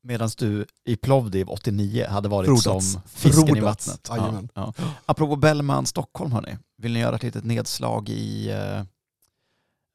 Medan 0.02 0.30
du 0.38 0.66
i 0.84 0.96
Plovdiv 0.96 1.48
89 1.48 2.06
hade 2.06 2.28
varit 2.28 2.46
Frodats. 2.46 2.92
som 2.92 3.02
fisken 3.06 3.48
i 3.48 3.60
Frodats. 3.60 3.88
vattnet. 3.88 4.08
Jajamän. 4.08 4.48
Ja, 4.54 4.74
ja. 4.78 4.84
Apropå 5.06 5.36
Bellman 5.36 5.86
Stockholm 5.86 6.32
hörni, 6.32 6.58
vill 6.76 6.92
ni 6.92 7.00
göra 7.00 7.16
ett 7.16 7.22
litet 7.22 7.44
nedslag 7.44 8.08
i 8.08 8.50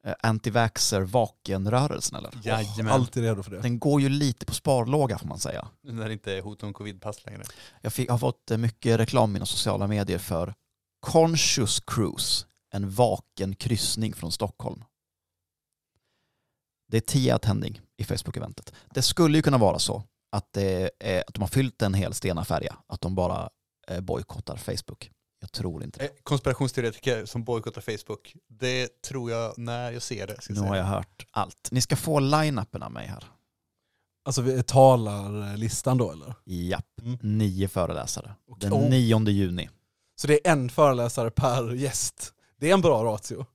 eh, 0.06 0.14
anti-vaxxer 0.22 1.00
vakenrörelsen 1.00 2.18
eller? 2.18 2.30
Jajamän. 2.42 2.92
Alltid 2.92 3.22
redo 3.22 3.42
för 3.42 3.50
det. 3.50 3.60
Den 3.60 3.78
går 3.78 4.00
ju 4.00 4.08
lite 4.08 4.46
på 4.46 4.54
sparlåga 4.54 5.18
får 5.18 5.26
man 5.26 5.38
säga. 5.38 5.68
När 5.82 6.06
det 6.06 6.12
inte 6.12 6.32
är 6.32 6.42
hot 6.42 6.62
om 6.62 6.74
covid-pass 6.74 7.24
längre. 7.26 7.42
Jag 7.80 7.92
fick, 7.92 8.10
har 8.10 8.18
fått 8.18 8.50
eh, 8.50 8.58
mycket 8.58 9.00
reklam 9.00 9.30
i 9.30 9.32
mina 9.32 9.46
sociala 9.46 9.86
medier 9.86 10.18
för 10.18 10.54
Conscious 11.00 11.80
Cruise, 11.80 12.46
en 12.70 12.90
vaken 12.90 13.54
kryssning 13.54 14.14
från 14.14 14.32
Stockholm. 14.32 14.84
Det 16.90 16.96
är 16.96 17.00
10 17.00 17.34
attending 17.34 17.80
i 17.96 18.04
Facebook-eventet. 18.04 18.72
Det 18.90 19.02
skulle 19.02 19.38
ju 19.38 19.42
kunna 19.42 19.58
vara 19.58 19.78
så 19.78 20.02
att, 20.32 20.52
det 20.52 20.90
är, 20.98 21.24
att 21.26 21.34
de 21.34 21.40
har 21.40 21.48
fyllt 21.48 21.82
en 21.82 21.94
hel 21.94 22.14
Stena-färja, 22.14 22.76
att 22.86 23.00
de 23.00 23.14
bara 23.14 23.50
eh, 23.88 24.00
bojkottar 24.00 24.56
Facebook. 24.56 25.10
Jag 25.40 25.52
tror 25.52 25.84
inte 25.84 25.98
det. 25.98 26.04
Eh, 26.04 26.10
Konspirationsteoretiker 26.22 27.24
som 27.26 27.44
bojkottar 27.44 27.80
Facebook. 27.80 28.34
Det 28.48 29.02
tror 29.02 29.30
jag 29.30 29.58
när 29.58 29.90
jag 29.90 30.02
ser 30.02 30.26
det. 30.26 30.36
Nu 30.48 30.60
har 30.60 30.66
säga. 30.68 30.76
jag 30.76 30.84
hört 30.84 31.26
allt. 31.30 31.68
Ni 31.70 31.80
ska 31.80 31.96
få 31.96 32.20
line-upen 32.20 32.82
av 32.82 32.92
mig 32.92 33.06
här. 33.06 33.24
Alltså 34.24 34.42
vi 34.42 34.62
talar 34.62 35.56
listan 35.56 35.98
då 35.98 36.12
eller? 36.12 36.34
Japp, 36.44 37.00
Mm. 37.02 37.18
nio 37.22 37.68
föreläsare. 37.68 38.34
Och- 38.48 38.58
Den 38.58 38.72
oh. 38.72 38.90
9 38.90 39.28
juni. 39.28 39.68
Så 40.16 40.26
det 40.26 40.46
är 40.48 40.52
en 40.52 40.68
föreläsare 40.70 41.30
per 41.30 41.74
gäst. 41.74 42.32
Det 42.56 42.70
är 42.70 42.74
en 42.74 42.80
bra 42.80 43.04
ratio. 43.04 43.46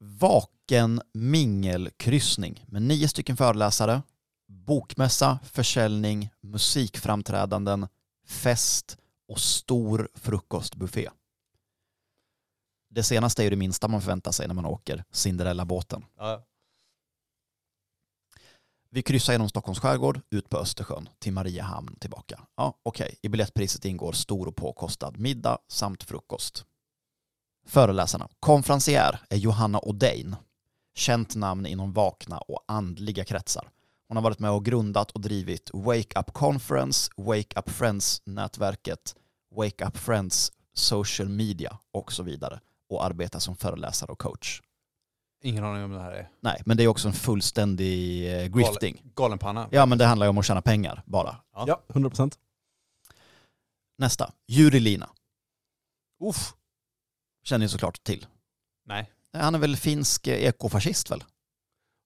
Vaken 0.00 1.00
mingelkryssning 1.14 2.64
med 2.68 2.82
nio 2.82 3.08
stycken 3.08 3.36
föreläsare, 3.36 4.02
bokmässa, 4.48 5.38
försäljning, 5.44 6.30
musikframträdanden, 6.40 7.86
fest 8.26 8.96
och 9.32 9.40
stor 9.40 10.08
frukostbuffé. 10.14 11.10
Det 12.90 13.02
senaste 13.02 13.42
är 13.42 13.44
ju 13.44 13.50
det 13.50 13.56
minsta 13.56 13.88
man 13.88 14.00
förväntar 14.00 14.32
sig 14.32 14.46
när 14.46 14.54
man 14.54 14.66
åker 14.66 15.04
Cinderella-båten. 15.10 16.04
Ja. 16.16 16.44
Vi 18.90 19.02
kryssar 19.02 19.32
genom 19.32 19.48
Stockholms 19.48 19.80
skärgård, 19.80 20.20
ut 20.30 20.48
på 20.48 20.58
Östersjön, 20.58 21.08
till 21.18 21.32
Mariehamn 21.32 21.96
tillbaka. 21.96 22.40
Ja, 22.56 22.78
okej. 22.82 23.16
I 23.22 23.28
biljettpriset 23.28 23.84
ingår 23.84 24.12
stor 24.12 24.48
och 24.48 24.56
påkostad 24.56 25.18
middag 25.18 25.58
samt 25.68 26.02
frukost. 26.02 26.66
Föreläsarna. 27.66 28.28
Konferencier 28.40 29.20
är 29.30 29.36
Johanna 29.36 29.80
Odein. 29.80 30.36
Känt 30.94 31.34
namn 31.34 31.66
inom 31.66 31.92
vakna 31.92 32.38
och 32.38 32.64
andliga 32.68 33.24
kretsar. 33.24 33.70
Hon 34.08 34.16
har 34.16 34.22
varit 34.22 34.38
med 34.38 34.50
och 34.50 34.64
grundat 34.64 35.10
och 35.10 35.20
drivit 35.20 35.70
Wake 35.72 36.20
Up 36.20 36.32
Conference, 36.32 37.12
Wake 37.16 37.58
Up 37.60 37.70
Friends-nätverket, 37.70 39.16
Wake 39.56 39.84
Up 39.84 39.96
Friends 39.96 40.52
Social 40.72 41.28
Media 41.28 41.78
och 41.92 42.12
så 42.12 42.22
vidare 42.22 42.60
och 42.88 43.04
arbetar 43.04 43.38
som 43.38 43.56
föreläsare 43.56 44.12
och 44.12 44.18
coach. 44.18 44.60
Ingen 45.44 45.64
aning 45.64 45.84
om 45.84 45.90
det 45.90 46.00
här 46.00 46.12
är. 46.12 46.30
Nej, 46.40 46.62
men 46.66 46.76
det 46.76 46.82
är 46.84 46.88
också 46.88 47.08
en 47.08 47.14
fullständig 47.14 48.32
eh, 48.34 48.46
grifting. 48.46 49.02
Galenpanna. 49.14 49.68
Ja, 49.70 49.86
men 49.86 49.98
det 49.98 50.04
handlar 50.04 50.26
ju 50.26 50.30
om 50.30 50.38
att 50.38 50.46
tjäna 50.46 50.62
pengar 50.62 51.02
bara. 51.06 51.36
Ja. 51.54 51.64
Ja, 51.68 51.82
100%. 51.88 52.38
Nästa, 53.98 54.32
Juri 54.46 54.80
Lina. 54.80 55.10
Uff. 56.20 56.54
Känner 57.44 57.64
ni 57.64 57.68
såklart 57.68 58.04
till. 58.04 58.26
Nej. 58.86 59.10
Han 59.32 59.54
är 59.54 59.58
väl 59.58 59.76
finsk 59.76 60.26
eh, 60.26 60.44
ekofascist 60.44 61.10
väl? 61.10 61.24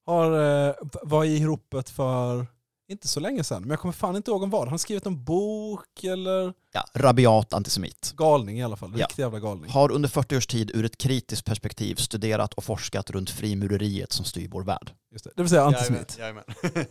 Har, 0.06 0.32
eh, 0.68 0.74
var 1.02 1.24
i 1.24 1.44
ropet 1.44 1.90
för, 1.90 2.46
inte 2.88 3.08
så 3.08 3.20
länge 3.20 3.44
sedan, 3.44 3.62
men 3.62 3.70
jag 3.70 3.80
kommer 3.80 3.92
fan 3.92 4.16
inte 4.16 4.30
ihåg 4.30 4.42
om 4.42 4.50
vad. 4.50 4.68
Han 4.68 4.78
skrivit 4.78 5.06
en 5.06 5.24
bok 5.24 6.04
eller 6.04 6.52
Ja, 6.72 6.84
rabiat 6.94 7.52
antisemit. 7.52 8.12
galning 8.16 8.58
i 8.58 8.62
alla 8.62 8.76
fall. 8.76 8.92
Ja. 8.96 9.06
Riktig 9.06 9.22
jävla 9.22 9.40
galning. 9.40 9.70
Har 9.70 9.92
under 9.92 10.08
40 10.08 10.36
års 10.36 10.46
tid 10.46 10.70
ur 10.74 10.84
ett 10.84 10.98
kritiskt 10.98 11.44
perspektiv 11.44 11.94
studerat 11.94 12.54
och 12.54 12.64
forskat 12.64 13.10
runt 13.10 13.30
frimureriet 13.30 14.12
som 14.12 14.24
styr 14.24 14.48
vår 14.48 14.62
värld. 14.62 14.90
Just 15.12 15.24
det. 15.24 15.30
det 15.36 15.42
vill 15.42 15.50
säga 15.50 15.62
antisemit. 15.64 16.16
Jajamän, 16.18 16.44
jajamän. 16.62 16.86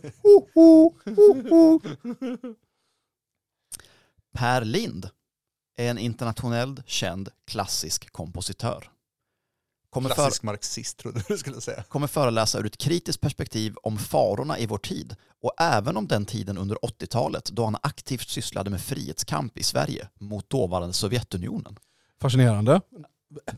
Per 4.34 4.64
Lind 4.64 5.08
är 5.78 5.90
en 5.90 5.98
internationellt 5.98 6.88
känd 6.88 7.28
klassisk 7.46 8.12
kompositör. 8.12 8.90
Kommer, 9.96 10.08
för, 10.08 10.14
Klassisk 10.14 10.42
marxist 10.42 10.96
trodde 10.98 11.22
du 11.28 11.38
skulle 11.38 11.60
säga. 11.60 11.82
kommer 11.82 12.06
föreläsa 12.06 12.58
ur 12.58 12.66
ett 12.66 12.76
kritiskt 12.78 13.20
perspektiv 13.20 13.76
om 13.82 13.98
farorna 13.98 14.58
i 14.58 14.66
vår 14.66 14.78
tid 14.78 15.16
och 15.42 15.52
även 15.58 15.96
om 15.96 16.06
den 16.06 16.26
tiden 16.26 16.58
under 16.58 16.76
80-talet 16.76 17.50
då 17.52 17.64
han 17.64 17.76
aktivt 17.82 18.28
sysslade 18.28 18.70
med 18.70 18.80
frihetskamp 18.80 19.58
i 19.58 19.62
Sverige 19.62 20.08
mot 20.20 20.50
dåvarande 20.50 20.92
Sovjetunionen. 20.94 21.78
Fascinerande. 22.20 22.80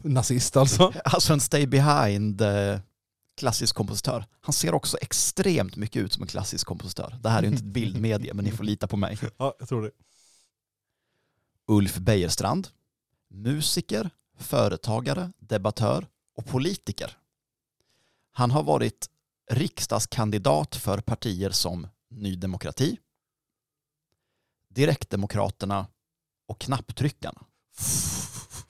Nazist 0.03 0.57
alltså. 0.57 0.93
Alltså 1.05 1.33
en 1.33 1.41
stay 1.41 1.67
behind 1.67 2.41
eh, 2.41 2.79
klassisk 3.37 3.75
kompositör. 3.75 4.25
Han 4.41 4.53
ser 4.53 4.75
också 4.75 4.97
extremt 5.01 5.77
mycket 5.77 6.03
ut 6.03 6.13
som 6.13 6.23
en 6.23 6.29
klassisk 6.29 6.67
kompositör. 6.67 7.19
Det 7.23 7.29
här 7.29 7.39
är 7.39 7.43
ju 7.43 7.49
inte 7.49 7.65
ett 7.65 7.73
bildmedie 7.73 8.35
men 8.35 8.45
ni 8.45 8.51
får 8.51 8.65
lita 8.65 8.87
på 8.87 8.97
mig. 8.97 9.19
Ja, 9.39 9.55
jag 9.59 9.69
tror 9.69 9.83
det. 9.83 9.91
Ulf 11.67 11.97
Bejerstrand, 11.97 12.69
musiker, 13.31 14.11
företagare, 14.39 15.33
debattör 15.39 16.07
och 16.39 16.47
politiker. 16.47 17.17
Han 18.33 18.51
har 18.51 18.63
varit 18.63 19.11
riksdagskandidat 19.51 20.77
för 20.77 21.01
partier 21.01 21.51
som 21.51 21.87
Ny 22.11 22.37
Demokrati, 22.37 22.99
Direktdemokraterna 24.75 25.87
och 26.49 26.61
Knapptryckarna. 26.61 27.41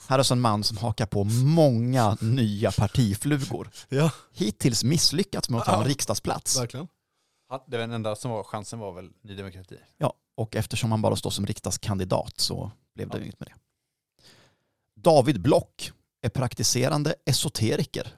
Här 0.09 0.17
är 0.17 0.19
alltså 0.19 0.35
en 0.35 0.41
man 0.41 0.65
som 0.65 0.77
hakar 0.77 1.07
på 1.07 1.25
många 1.25 2.17
nya 2.21 2.73
partiflugor. 2.73 3.71
Ja, 3.89 4.11
Hittills 4.33 4.85
misslyckats 4.85 5.49
med 5.51 5.61
att 5.61 5.67
ta 5.67 5.79
en 5.83 5.85
riksdagsplats. 5.89 6.59
verkligen. 6.61 6.89
Ja, 7.49 7.65
Det 7.69 7.77
var 7.77 7.81
den 7.81 7.93
enda 7.93 8.17
som 8.17 8.31
var 8.31 8.45
chansen 8.45 8.79
var 8.79 8.93
väl 8.93 9.11
Ny 9.23 9.35
Demokrati. 9.37 9.79
Ja, 9.99 10.15
och 10.37 10.57
eftersom 10.57 10.91
han 10.91 11.03
bara 11.03 11.17
står 11.17 11.31
som 11.31 11.47
riksdagskandidat 11.47 12.41
så 12.41 12.71
blev 12.95 13.09
det 13.09 13.23
inget 13.23 13.41
med 13.41 13.49
det. 13.49 13.55
David 14.95 15.41
Block 15.41 15.93
är 16.29 16.41
praktiserande 16.41 17.15
esoteriker 17.27 18.15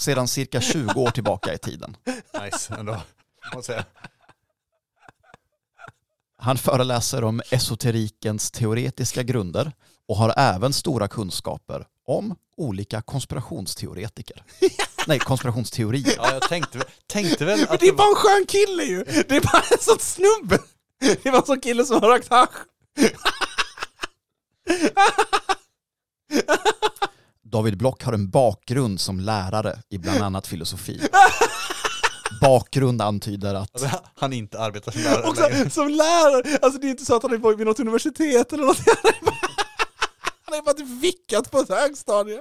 sedan 0.00 0.28
cirka 0.28 0.60
20 0.60 1.00
år 1.00 1.10
tillbaka 1.10 1.54
i 1.54 1.58
tiden. 1.58 1.96
Nice 2.42 2.74
ändå. 2.74 2.92
Måste 3.54 3.54
jag 3.54 3.64
säga. 3.64 3.84
Han 6.38 6.58
föreläser 6.58 7.24
om 7.24 7.42
esoterikens 7.50 8.50
teoretiska 8.50 9.22
grunder 9.22 9.72
och 10.08 10.16
har 10.16 10.34
även 10.36 10.72
stora 10.72 11.08
kunskaper 11.08 11.86
om 12.06 12.36
olika 12.56 13.02
konspirationsteoretiker. 13.02 14.44
Nej, 15.06 15.18
konspirationsteorier. 15.18 16.14
Ja, 16.16 16.32
jag 16.32 16.42
tänkte, 16.42 16.78
väl- 16.78 16.86
tänkte 17.06 17.44
väl 17.44 17.58
Men 17.60 17.68
att 17.68 17.80
det 17.80 17.86
är 17.88 17.92
bara 17.92 18.02
var... 18.02 18.08
en 18.10 18.14
skön 18.16 18.46
kille 18.46 18.82
ju! 18.82 19.04
Det 19.04 19.36
är 19.36 19.40
bara 19.40 19.62
en 19.70 19.78
sån 19.80 19.98
snubbe! 19.98 20.58
Det 21.00 21.26
är 21.26 21.30
bara 21.30 21.40
en 21.40 21.46
sån 21.46 21.60
kille 21.60 21.84
som 21.84 22.00
har 22.02 22.08
rökt 22.08 22.28
hasch. 22.28 22.50
David 27.44 27.78
Block 27.78 28.02
har 28.04 28.12
en 28.12 28.30
bakgrund 28.30 29.00
som 29.00 29.20
lärare 29.20 29.78
i 29.90 29.98
bland 29.98 30.22
annat 30.22 30.46
filosofi. 30.46 31.00
Bakgrund 32.40 33.02
antyder 33.02 33.54
att 33.54 33.70
Alltså, 33.82 34.00
han 34.16 34.32
inte 34.32 34.60
arbetar 34.60 34.92
som 34.92 35.00
lärare 35.02 35.28
Och 35.28 35.36
längre. 35.36 35.70
som 35.70 35.88
lärare, 35.88 36.58
alltså 36.62 36.80
det 36.80 36.86
är 36.86 36.90
inte 36.90 37.04
så 37.04 37.16
att 37.16 37.22
han 37.22 37.32
är 37.32 37.38
på 37.38 37.54
vid 37.54 37.66
något 37.66 37.80
universitet 37.80 38.52
eller 38.52 38.64
något. 38.64 38.78
Han 38.86 39.12
är 39.14 39.24
bara, 39.24 39.34
han 40.44 40.58
är 40.58 40.62
bara 40.62 40.74
typ 40.74 40.88
vickat 41.02 41.50
på 41.50 41.58
ett 41.58 41.68
högstadie. 41.68 42.40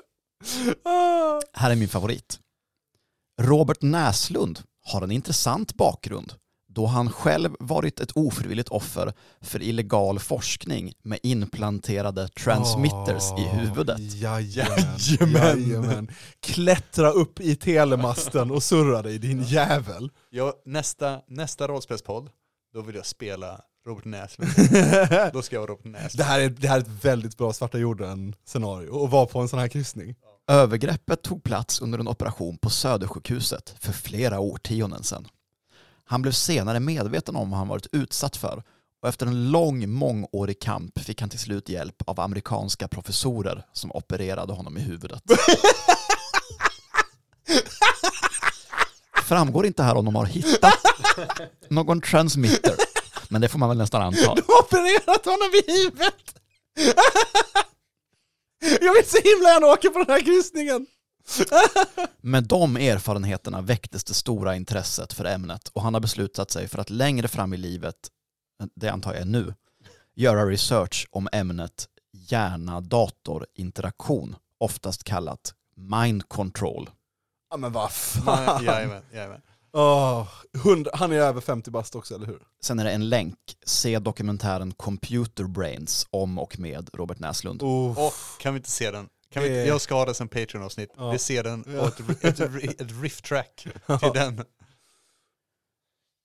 Ah. 0.85 1.41
Här 1.53 1.71
är 1.71 1.75
min 1.75 1.89
favorit. 1.89 2.39
Robert 3.41 3.81
Näslund 3.81 4.59
har 4.85 5.01
en 5.01 5.11
intressant 5.11 5.73
bakgrund 5.75 6.33
då 6.73 6.85
han 6.85 7.11
själv 7.11 7.55
varit 7.59 7.99
ett 7.99 8.11
ofrivilligt 8.15 8.69
offer 8.69 9.13
för 9.41 9.61
illegal 9.61 10.19
forskning 10.19 10.93
med 11.03 11.19
implanterade 11.23 12.27
transmitters 12.27 13.23
i 13.39 13.41
huvudet. 13.57 13.99
Jajamän. 13.99 14.77
Jajamän. 14.97 15.63
Jajamän. 15.63 16.07
Klättra 16.39 17.11
upp 17.11 17.39
i 17.39 17.55
telemasten 17.55 18.51
och 18.51 18.63
surra 18.63 19.01
dig 19.01 19.17
din 19.19 19.43
jävel. 19.43 20.09
Jag, 20.29 20.53
nästa, 20.65 21.21
nästa 21.27 21.67
rollspelspodd, 21.67 22.29
då 22.73 22.81
vill 22.81 22.95
jag 22.95 23.05
spela 23.05 23.61
Robert 23.87 24.05
Näslund. 24.05 24.51
Då 25.33 25.41
ska 25.41 25.55
jag 25.55 25.61
vara 25.61 25.71
Robert 25.71 25.83
Det 25.83 25.89
Näslund. 25.89 26.27
här 26.27 26.39
är, 26.39 26.49
det 26.49 26.67
här 26.67 26.77
är 26.77 26.81
ett 26.81 27.05
väldigt 27.05 27.37
bra 27.37 27.53
svarta 27.53 27.77
jorden-scenario, 27.77 28.89
och 28.89 29.11
vara 29.11 29.25
på 29.25 29.39
en 29.39 29.47
sån 29.49 29.59
här 29.59 29.67
kryssning. 29.67 30.15
Övergreppet 30.47 31.21
tog 31.21 31.43
plats 31.43 31.81
under 31.81 31.99
en 31.99 32.07
operation 32.07 32.57
på 32.57 32.69
Södersjukhuset 32.69 33.75
för 33.79 33.93
flera 33.93 34.39
årtionden 34.39 35.03
sedan. 35.03 35.27
Han 36.05 36.21
blev 36.21 36.31
senare 36.31 36.79
medveten 36.79 37.35
om 37.35 37.49
vad 37.49 37.59
han 37.59 37.67
varit 37.67 37.87
utsatt 37.91 38.37
för 38.37 38.63
och 39.01 39.09
efter 39.09 39.25
en 39.25 39.51
lång, 39.51 39.89
mångårig 39.89 40.61
kamp 40.61 40.99
fick 40.99 41.21
han 41.21 41.29
till 41.29 41.39
slut 41.39 41.69
hjälp 41.69 42.01
av 42.05 42.19
amerikanska 42.19 42.87
professorer 42.87 43.65
som 43.73 43.91
opererade 43.91 44.53
honom 44.53 44.77
i 44.77 44.81
huvudet. 44.81 45.23
Framgår 49.23 49.65
inte 49.65 49.83
här 49.83 49.95
om 49.95 50.05
de 50.05 50.15
har 50.15 50.25
hittat 50.25 50.73
någon 51.69 52.01
transmitter, 52.01 52.75
men 53.29 53.41
det 53.41 53.49
får 53.49 53.59
man 53.59 53.69
väl 53.69 53.77
nästan 53.77 54.01
anta. 54.01 54.35
Du 54.35 54.41
har 54.47 54.59
opererat 54.61 55.25
honom 55.25 55.49
i 55.53 55.71
huvudet! 55.71 56.35
Jag 58.81 58.93
vill 58.93 59.05
så 59.05 59.17
himla 59.23 59.49
gärna 59.49 59.67
åka 59.67 59.89
på 59.89 59.99
den 59.99 60.09
här 60.09 60.21
kryssningen! 60.21 60.87
Med 62.21 62.43
de 62.43 62.77
erfarenheterna 62.77 63.61
väcktes 63.61 64.03
det 64.03 64.13
stora 64.13 64.55
intresset 64.55 65.13
för 65.13 65.25
ämnet 65.25 65.67
och 65.67 65.81
han 65.81 65.93
har 65.93 66.01
beslutat 66.01 66.51
sig 66.51 66.67
för 66.67 66.79
att 66.79 66.89
längre 66.89 67.27
fram 67.27 67.53
i 67.53 67.57
livet, 67.57 67.95
det 68.75 68.89
antar 68.89 69.13
jag 69.13 69.21
är 69.21 69.25
nu, 69.25 69.53
göra 70.15 70.45
research 70.45 71.07
om 71.11 71.29
ämnet 71.31 71.87
hjärna-dator-interaktion, 72.13 74.35
oftast 74.57 75.03
kallat 75.03 75.53
mind 75.75 76.29
control. 76.29 76.89
Ja 77.49 77.57
men 77.57 77.71
vad 77.71 77.91
fan. 77.91 78.65
Jajamän, 78.65 79.03
jajamän. 79.13 79.41
Åh, 79.73 80.27
hund, 80.63 80.87
han 80.93 81.11
är 81.11 81.15
över 81.15 81.41
50 81.41 81.71
bast 81.71 81.95
också, 81.95 82.15
eller 82.15 82.25
hur? 82.25 82.41
Sen 82.61 82.79
är 82.79 82.83
det 82.83 82.91
en 82.91 83.09
länk. 83.09 83.37
Se 83.65 83.99
dokumentären 83.99 84.71
Computer 84.71 85.43
Brains 85.43 86.07
om 86.09 86.39
och 86.39 86.59
med 86.59 86.89
Robert 86.93 87.19
Näslund. 87.19 87.63
Oh. 87.63 88.11
Kan 88.39 88.53
vi 88.53 88.57
inte 88.57 88.69
se 88.69 88.91
den? 88.91 89.09
Kan 89.31 89.43
vi, 89.43 89.67
Jag 89.67 89.81
ska 89.81 89.95
ha 89.95 90.05
det 90.05 90.13
som 90.13 90.27
Patreon-avsnitt. 90.27 90.89
Ja. 90.97 91.11
Vi 91.11 91.19
ser 91.19 91.43
den 91.43 91.79
och 91.79 91.87
ett, 91.87 92.23
ett, 92.23 92.39
ett, 92.39 92.81
ett 92.81 93.01
riff-track 93.01 93.67
till 93.99 94.11
den. 94.13 94.45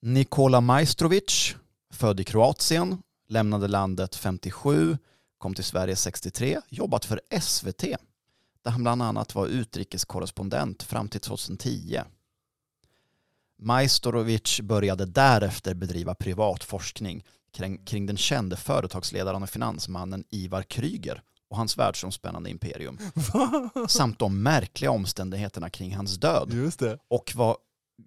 Nikola 0.01 0.61
Majstrovic, 0.61 1.55
född 1.93 2.19
i 2.19 2.23
Kroatien, 2.23 3.01
lämnade 3.29 3.67
landet 3.67 4.15
57, 4.15 4.97
kom 5.37 5.53
till 5.53 5.63
Sverige 5.63 5.95
63, 5.95 6.61
jobbat 6.69 7.05
för 7.05 7.21
SVT, 7.41 7.81
där 8.63 8.71
han 8.71 8.83
bland 8.83 9.01
annat 9.01 9.35
var 9.35 9.47
utrikeskorrespondent 9.47 10.83
fram 10.83 11.07
till 11.07 11.21
2010. 11.21 12.01
Majstorovic 13.59 14.61
började 14.61 15.05
därefter 15.05 15.73
bedriva 15.73 16.15
privat 16.15 16.63
forskning 16.63 17.23
kring, 17.53 17.85
kring 17.85 18.05
den 18.05 18.17
kände 18.17 18.57
företagsledaren 18.57 19.43
och 19.43 19.49
finansmannen 19.49 20.23
Ivar 20.29 20.63
Kryger 20.63 21.23
och 21.49 21.57
hans 21.57 21.77
världsomspännande 21.77 22.49
imperium, 22.49 22.97
samt 23.87 24.19
de 24.19 24.43
märkliga 24.43 24.91
omständigheterna 24.91 25.69
kring 25.69 25.95
hans 25.95 26.17
död 26.17 26.53
Just 26.53 26.79
det. 26.79 26.99
och 27.09 27.33
vad 27.35 27.55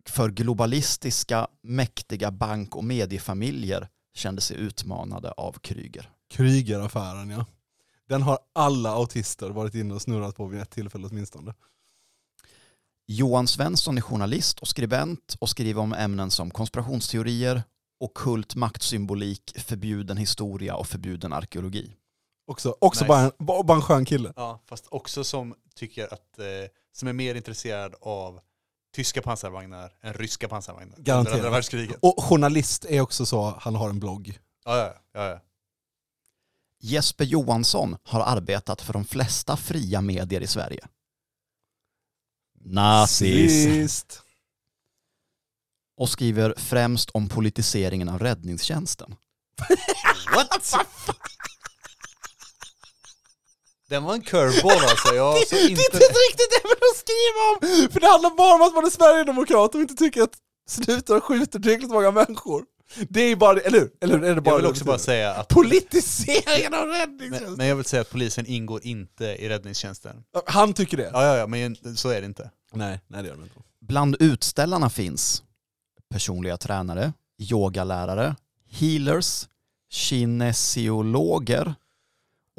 för 0.08 0.30
globalistiska, 0.30 1.46
mäktiga 1.62 2.30
bank 2.30 2.76
och 2.76 2.84
mediefamiljer 2.84 3.88
kände 4.14 4.40
sig 4.40 4.56
utmanade 4.56 5.32
av 5.32 5.52
Kryger. 5.52 6.10
Krygeraffären 6.30 7.30
ja. 7.30 7.46
Den 8.08 8.22
har 8.22 8.38
alla 8.52 8.90
autister 8.90 9.50
varit 9.50 9.74
inne 9.74 9.94
och 9.94 10.02
snurrat 10.02 10.36
på 10.36 10.46
vid 10.46 10.60
ett 10.60 10.70
tillfälle 10.70 11.06
åtminstone. 11.06 11.54
Johan 13.06 13.46
Svensson 13.46 13.96
är 13.98 14.02
journalist 14.02 14.58
och 14.58 14.68
skribent 14.68 15.36
och 15.40 15.48
skriver 15.48 15.80
om 15.80 15.92
ämnen 15.92 16.30
som 16.30 16.50
konspirationsteorier, 16.50 17.62
ockult 18.00 18.54
maktsymbolik, 18.54 19.52
förbjuden 19.56 20.16
historia 20.16 20.76
och 20.76 20.86
förbjuden 20.86 21.32
arkeologi. 21.32 21.96
Också, 22.50 22.76
också 22.80 23.04
Nice. 23.04 23.08
bara, 23.08 23.20
en, 23.20 23.32
bara 23.38 23.62
bara 23.62 23.76
en 23.76 23.82
skön 23.82 24.04
kille. 24.04 24.32
Ja, 24.36 24.60
fast 24.66 24.86
också 24.90 25.24
som 25.24 25.54
tycker 25.74 26.14
att, 26.14 26.38
eh, 26.38 26.44
som 26.92 27.08
är 27.08 27.12
mer 27.12 27.34
intresserad 27.34 27.94
av 28.00 28.40
tyska 28.94 29.22
pansarvagnar 29.22 29.92
än 30.02 30.14
ryska 30.14 30.48
pansarvagnar. 30.48 30.96
Under 30.96 31.02
Garanterat. 31.12 31.36
andra 31.38 31.50
världskriget. 31.50 31.96
Och 32.02 32.24
journalist 32.24 32.84
är 32.84 33.00
också 33.00 33.26
så, 33.26 33.54
han 33.60 33.74
har 33.74 33.88
en 33.90 34.00
blogg. 34.00 34.38
Ja, 34.64 34.76
ja, 34.76 34.94
ja, 35.12 35.28
ja. 35.28 35.40
Jesper 36.80 37.24
Johansson 37.24 37.96
har 38.02 38.20
arbetat 38.20 38.80
för 38.82 38.92
de 38.92 39.04
flesta 39.04 39.56
fria 39.56 40.00
medier 40.00 40.40
i 40.40 40.46
Sverige. 40.46 40.86
Nazis. 42.60 43.52
Sist. 43.64 44.22
Och 45.96 46.08
skriver 46.08 46.54
främst 46.56 47.10
om 47.10 47.28
politiseringen 47.28 48.08
av 48.08 48.18
räddningstjänsten. 48.18 49.16
What? 50.34 50.74
Den 53.90 54.04
var 54.04 54.14
en 54.14 54.22
curveball 54.22 54.72
alltså. 54.90 55.14
Jag 55.14 55.32
har 55.32 55.38
så 55.38 55.54
Det 55.54 55.60
är 55.60 55.70
inte... 55.70 55.82
inte 55.82 55.96
riktigt 55.96 56.50
det 56.50 56.68
vill 56.68 56.96
skriva 57.04 57.40
om! 57.50 57.88
För 57.92 58.00
det 58.00 58.06
handlar 58.06 58.30
bara 58.30 58.54
om 58.54 58.62
att 58.62 58.74
man 58.74 58.84
är 58.84 58.90
Sverigedemokrat 58.90 59.74
och 59.74 59.80
inte 59.80 59.94
tycker 59.94 60.22
att 60.22 60.34
slutar 60.68 61.20
skjuter 61.20 61.58
tillräckligt 61.60 61.90
många 61.90 62.10
människor. 62.10 62.64
Det 63.08 63.20
är 63.20 63.36
bara 63.36 63.54
det, 63.54 63.60
eller 63.60 63.78
hur? 63.78 63.90
Eller 64.00 64.18
hur? 64.18 64.24
är 64.24 64.34
det 64.34 64.40
bara 64.40 64.50
Jag 64.50 64.56
vill 64.56 64.64
det 64.64 64.70
också 64.70 64.84
det 64.84 64.88
bara 64.88 64.98
säga 64.98 65.34
att... 65.34 65.48
Politiseringen 65.48 66.74
av 66.74 66.86
Men, 66.88 66.96
räddningstjänsten! 67.00 67.54
men 67.56 67.66
jag 67.66 67.76
vill 67.76 67.84
säga 67.84 68.00
att 68.02 68.10
polisen 68.10 68.46
ingår 68.46 68.80
inte 68.86 69.24
i 69.24 69.48
räddningstjänsten. 69.48 70.16
Han 70.46 70.72
tycker 70.72 70.96
det? 70.96 71.10
Ja, 71.12 71.24
ja, 71.26 71.36
ja, 71.36 71.46
men 71.46 71.96
så 71.96 72.08
är 72.08 72.20
det 72.20 72.26
inte. 72.26 72.50
Nej, 72.72 73.00
nej 73.08 73.22
det 73.22 73.28
gör 73.28 73.36
de 73.36 73.42
inte. 73.42 73.54
Bland 73.80 74.16
utställarna 74.20 74.90
finns 74.90 75.42
personliga 76.10 76.56
tränare, 76.56 77.12
yogalärare, 77.38 78.36
healers, 78.70 79.48
kinesiologer 79.90 81.74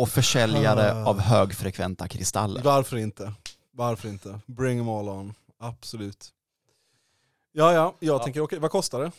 och 0.02 0.10
försäljare 0.10 0.93
Ah. 0.93 1.06
av 1.10 1.20
högfrekventa 1.20 2.08
kristaller. 2.08 2.62
Varför 2.64 2.97
inte? 2.97 3.34
Varför 3.72 4.10
inte? 4.10 4.39
Bring 4.45 4.80
them 4.80 4.89
all 4.89 5.10
on. 5.10 5.34
Absolut. 5.60 6.30
Ja, 7.52 7.74
ja, 7.74 7.95
jag 7.99 8.16
Ja. 8.20 8.24
tänker 8.24 8.41
okej, 8.41 8.60
vad 8.60 8.72
kostar 8.72 8.99
det? 8.99 9.12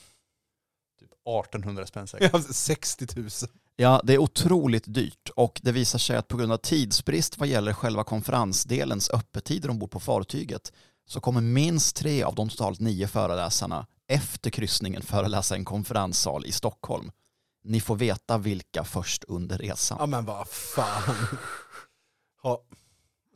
Typ 1.00 1.10
1800 1.24 1.86
spänn 1.86 2.06
säkert. 2.06 2.30
Ja, 2.34 2.42
60 2.42 3.06
000. 3.16 3.28
Ja, 3.76 4.00
det 4.04 4.14
är 4.14 4.18
otroligt 4.18 4.84
dyrt 4.94 5.30
och 5.36 5.60
det 5.62 5.72
visar 5.72 5.98
sig 5.98 6.16
att 6.16 6.28
på 6.28 6.36
grund 6.36 6.52
av 6.52 6.56
tidsbrist 6.56 7.38
vad 7.38 7.48
gäller 7.48 7.72
själva 7.72 8.04
konferensdelens 8.04 9.10
öppettider 9.10 9.70
ombord 9.70 9.90
på 9.90 10.00
fartyget 10.00 10.72
så 11.06 11.20
kommer 11.20 11.40
minst 11.40 11.96
tre 11.96 12.22
av 12.22 12.34
de 12.34 12.48
totalt 12.48 12.80
nio 12.80 13.06
föreläsarna 13.08 13.86
efter 14.08 14.50
kryssningen 14.50 15.02
föreläsa 15.02 15.54
en 15.54 15.64
konferenssal 15.64 16.46
i 16.46 16.52
Stockholm. 16.52 17.10
Ni 17.64 17.80
får 17.80 17.96
veta 17.96 18.38
vilka 18.38 18.84
först 18.84 19.24
under 19.24 19.58
resan. 19.58 19.96
Ja 20.00 20.06
men 20.06 20.24
vad 20.24 20.48
fan. 20.48 21.14
Ha. 22.42 22.62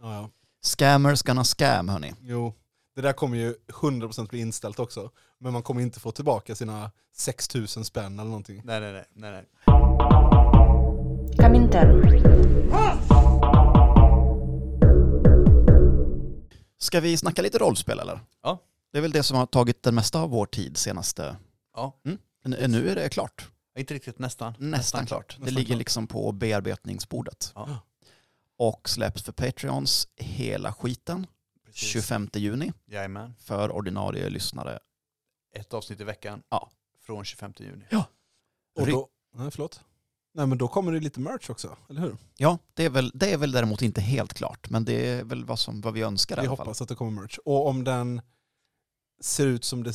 Ja, 0.00 0.14
ja. 0.14 0.30
Scammers 0.62 1.22
gonna 1.22 1.44
scam 1.44 1.88
hörni. 1.88 2.14
Jo, 2.20 2.54
det 2.94 3.00
där 3.00 3.12
kommer 3.12 3.36
ju 3.36 3.54
100% 3.68 4.28
bli 4.28 4.40
inställt 4.40 4.78
också. 4.78 5.10
Men 5.38 5.52
man 5.52 5.62
kommer 5.62 5.80
inte 5.82 6.00
få 6.00 6.10
tillbaka 6.10 6.54
sina 6.54 6.90
6000 7.16 7.84
spänn 7.84 8.18
eller 8.18 8.30
någonting. 8.30 8.62
Nej, 8.64 8.80
nej, 8.80 8.92
nej, 8.92 9.04
nej, 9.14 9.32
nej. 9.32 9.44
Ska 16.78 17.00
vi 17.00 17.16
snacka 17.16 17.42
lite 17.42 17.58
rollspel 17.58 17.98
eller? 18.00 18.20
Ja. 18.42 18.62
Det 18.92 18.98
är 18.98 19.02
väl 19.02 19.10
det 19.10 19.22
som 19.22 19.36
har 19.36 19.46
tagit 19.46 19.82
den 19.82 19.94
mesta 19.94 20.20
av 20.20 20.30
vår 20.30 20.46
tid 20.46 20.76
senaste... 20.76 21.36
Ja, 21.74 22.00
Mm. 22.04 22.18
Nu 22.70 22.88
är 22.88 22.94
det 22.94 23.08
klart. 23.08 23.48
Inte 23.80 23.94
riktigt 23.94 24.18
nästan. 24.18 24.54
Nästan, 24.58 25.06
klart. 25.06 25.28
Det 25.38 25.40
Nästan 25.44 25.54
ligger 25.54 25.66
klart. 25.68 25.78
liksom 25.78 26.06
på 26.06 26.32
bearbetningsbordet. 26.32 27.52
Ja. 27.54 27.78
Och 28.58 28.88
släpps 28.88 29.22
för 29.22 29.32
Patreons 29.32 30.08
hela 30.16 30.72
skiten 30.72 31.26
Precis. 31.66 31.88
25 31.88 32.28
juni 32.34 32.72
Jajamän. 32.86 33.34
för 33.38 33.70
ordinarie 33.72 34.28
lyssnare. 34.28 34.78
Ett 35.54 35.74
avsnitt 35.74 36.00
i 36.00 36.04
veckan. 36.04 36.42
Ja. 36.48 36.70
Från 37.06 37.24
25 37.24 37.52
juni. 37.58 37.84
Och 38.76 38.86
Ry- 38.86 38.90
då, 38.92 39.08
nej 39.34 39.50
förlåt. 39.50 39.80
Nej 40.34 40.46
men 40.46 40.58
då 40.58 40.68
kommer 40.68 40.92
det 40.92 41.00
lite 41.00 41.20
merch 41.20 41.50
också, 41.50 41.76
eller 41.90 42.00
hur? 42.00 42.16
Ja, 42.36 42.58
det 42.74 42.84
är, 42.84 42.90
väl, 42.90 43.10
det 43.14 43.32
är 43.32 43.36
väl 43.36 43.52
däremot 43.52 43.82
inte 43.82 44.00
helt 44.00 44.34
klart, 44.34 44.70
men 44.70 44.84
det 44.84 45.06
är 45.10 45.24
väl 45.24 45.44
vad, 45.44 45.58
som, 45.58 45.80
vad 45.80 45.94
vi 45.94 46.02
önskar 46.02 46.36
i 46.36 46.40
Vi 46.40 46.46
alla 46.46 46.56
fall. 46.56 46.66
hoppas 46.66 46.82
att 46.82 46.88
det 46.88 46.94
kommer 46.94 47.22
merch. 47.22 47.38
Och 47.44 47.66
om 47.66 47.84
den 47.84 48.20
ser 49.20 49.46
ut 49.46 49.64
som 49.64 49.82
det 49.82 49.92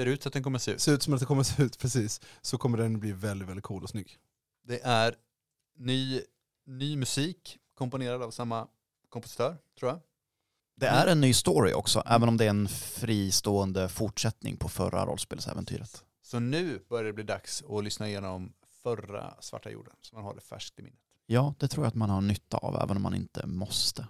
Ser 0.00 0.06
ut 0.06 0.26
att 0.26 0.32
den 0.32 0.42
kommer 0.42 0.58
se 0.58 0.70
ut. 0.70 0.80
ser 0.80 0.92
ut 0.92 1.02
som 1.02 1.14
att 1.14 1.20
det 1.20 1.26
kommer 1.26 1.42
se 1.42 1.62
ut 1.62 1.78
precis, 1.78 2.20
så 2.42 2.58
kommer 2.58 2.78
den 2.78 3.00
bli 3.00 3.12
väldigt, 3.12 3.48
väldigt 3.48 3.64
cool 3.64 3.82
och 3.82 3.90
snygg. 3.90 4.18
Det 4.62 4.80
är 4.82 5.14
ny, 5.78 6.20
ny 6.66 6.96
musik 6.96 7.58
komponerad 7.74 8.22
av 8.22 8.30
samma 8.30 8.68
kompositör, 9.08 9.56
tror 9.78 9.90
jag. 9.90 10.00
Det 10.76 10.86
är 10.86 11.06
en 11.06 11.20
ny 11.20 11.34
story 11.34 11.72
också, 11.72 12.02
även 12.06 12.28
om 12.28 12.36
det 12.36 12.44
är 12.44 12.50
en 12.50 12.68
fristående 12.68 13.88
fortsättning 13.88 14.56
på 14.56 14.68
förra 14.68 15.06
rollspelsäventyret. 15.06 16.04
Så 16.22 16.40
nu 16.40 16.84
börjar 16.88 17.04
det 17.04 17.12
bli 17.12 17.24
dags 17.24 17.62
att 17.68 17.84
lyssna 17.84 18.08
igenom 18.08 18.52
förra 18.82 19.34
Svarta 19.40 19.70
jorden, 19.70 19.94
så 20.00 20.14
man 20.14 20.24
har 20.24 20.34
det 20.34 20.40
färskt 20.40 20.78
i 20.78 20.82
minnet. 20.82 21.00
Ja, 21.26 21.54
det 21.58 21.68
tror 21.68 21.84
jag 21.84 21.88
att 21.88 21.94
man 21.94 22.10
har 22.10 22.20
nytta 22.20 22.56
av, 22.56 22.82
även 22.82 22.96
om 22.96 23.02
man 23.02 23.14
inte 23.14 23.46
måste. 23.46 24.06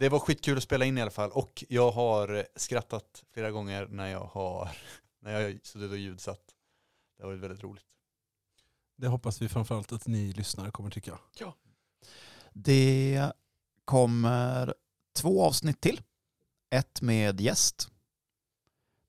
Det 0.00 0.08
var 0.08 0.18
skitkul 0.18 0.56
att 0.56 0.62
spela 0.62 0.84
in 0.84 0.98
i 0.98 1.02
alla 1.02 1.10
fall 1.10 1.30
och 1.30 1.64
jag 1.68 1.90
har 1.90 2.46
skrattat 2.56 3.24
flera 3.32 3.50
gånger 3.50 3.86
när 3.86 4.06
jag 4.06 4.24
har, 4.24 4.70
när 5.20 5.40
jag 5.40 5.60
suttit 5.62 5.90
och 5.90 5.98
ljudsatt. 5.98 6.40
Det 7.16 7.22
har 7.22 7.30
varit 7.30 7.40
väldigt 7.40 7.62
roligt. 7.62 7.86
Det 8.96 9.06
hoppas 9.06 9.42
vi 9.42 9.48
framförallt 9.48 9.92
att 9.92 10.06
ni 10.06 10.32
lyssnare 10.32 10.70
kommer 10.70 10.90
tycka. 10.90 11.18
Det 12.52 13.32
kommer 13.84 14.74
två 15.16 15.44
avsnitt 15.44 15.80
till. 15.80 16.00
Ett 16.70 17.02
med 17.02 17.40
gäst. 17.40 17.88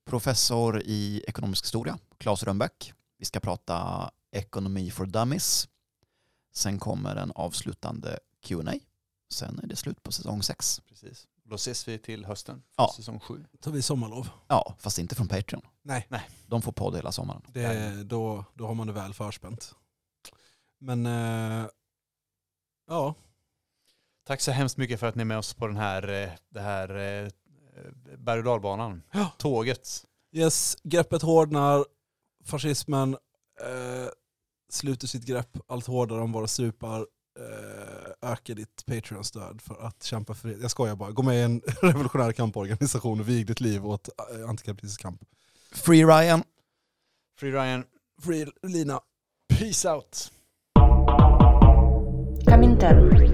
Professor 0.04 0.82
i 0.84 1.24
ekonomisk 1.28 1.64
historia, 1.64 1.98
Claes 2.18 2.42
Rönnbäck. 2.42 2.92
Vi 3.18 3.24
ska 3.24 3.40
prata 3.40 4.10
ekonomi 4.32 4.90
for 4.90 5.06
dummies. 5.06 5.68
Sen 6.54 6.78
kommer 6.78 7.16
en 7.16 7.32
avslutande 7.34 8.18
Q&A. 8.40 8.72
Sen 9.32 9.60
är 9.62 9.66
det 9.66 9.76
slut 9.76 10.02
på 10.02 10.12
säsong 10.12 10.42
sex. 10.42 10.80
Precis. 10.88 11.26
Då 11.44 11.54
ses 11.54 11.88
vi 11.88 11.98
till 11.98 12.24
hösten, 12.24 12.62
Ja. 12.76 12.92
säsong 12.96 13.20
sju. 13.20 13.44
tar 13.60 13.70
vi 13.70 13.82
sommarlov. 13.82 14.28
Ja, 14.48 14.76
fast 14.78 14.98
inte 14.98 15.14
från 15.14 15.28
Patreon. 15.28 15.62
Nej, 15.82 16.08
De 16.46 16.62
får 16.62 16.72
podd 16.72 16.96
hela 16.96 17.12
sommaren. 17.12 17.42
det, 17.48 18.04
då, 18.04 18.44
då 18.54 18.66
har 18.66 18.74
man 18.74 18.86
det 18.86 18.92
väl 18.92 19.14
förspänt. 19.14 19.74
Men 20.80 21.06
eh, 21.06 21.66
ja, 22.88 23.14
Tack 24.24 24.40
så 24.40 24.50
hemskt 24.52 24.76
mycket 24.76 25.00
för 25.00 25.06
att 25.06 25.14
ni 25.14 25.20
är 25.20 25.24
med 25.24 25.38
oss 25.38 25.54
på 25.54 25.66
den 25.66 25.76
här, 25.76 26.08
eh, 26.08 26.30
det 26.48 26.60
här 26.60 26.88
eh, 27.24 27.28
berg 28.18 28.38
och 28.38 28.44
dalbanan. 28.44 29.02
Ja. 29.12 29.30
Tåget. 29.38 30.04
yes, 30.32 30.76
greppet 30.82 31.22
hårdnar, 31.22 31.84
fascismen 32.44 33.14
eh, 33.60 34.08
sluter 34.70 35.06
sitt 35.06 35.24
grepp 35.24 35.58
allt 35.66 35.86
hårdare 35.86 36.20
om 36.20 36.32
våra 36.32 36.46
strupar. 36.46 37.06
Eh, 37.40 38.30
öka 38.32 38.54
ditt 38.54 38.86
Patreon-stöd 38.86 39.62
för 39.62 39.86
att 39.86 40.02
kämpa 40.02 40.34
för 40.34 40.48
det. 40.48 40.54
Jag 40.60 40.70
skojar 40.70 40.96
bara. 40.96 41.10
Gå 41.10 41.22
med 41.22 41.36
i 41.36 41.42
en 41.42 41.60
revolutionär 41.82 42.32
kamporganisation 42.32 43.20
och 43.20 43.28
vig 43.28 43.46
ditt 43.46 43.60
liv 43.60 43.86
åt 43.86 44.08
eh, 44.08 44.48
antikapitalistisk 44.48 45.00
kamp. 45.00 45.20
Free 45.74 46.04
Ryan. 46.04 46.42
Free 47.38 47.50
Ryan. 47.52 47.84
Free 48.22 48.46
Lina. 48.62 49.00
Peace 49.58 49.88
out. 49.88 50.32
Comintern. 52.48 53.32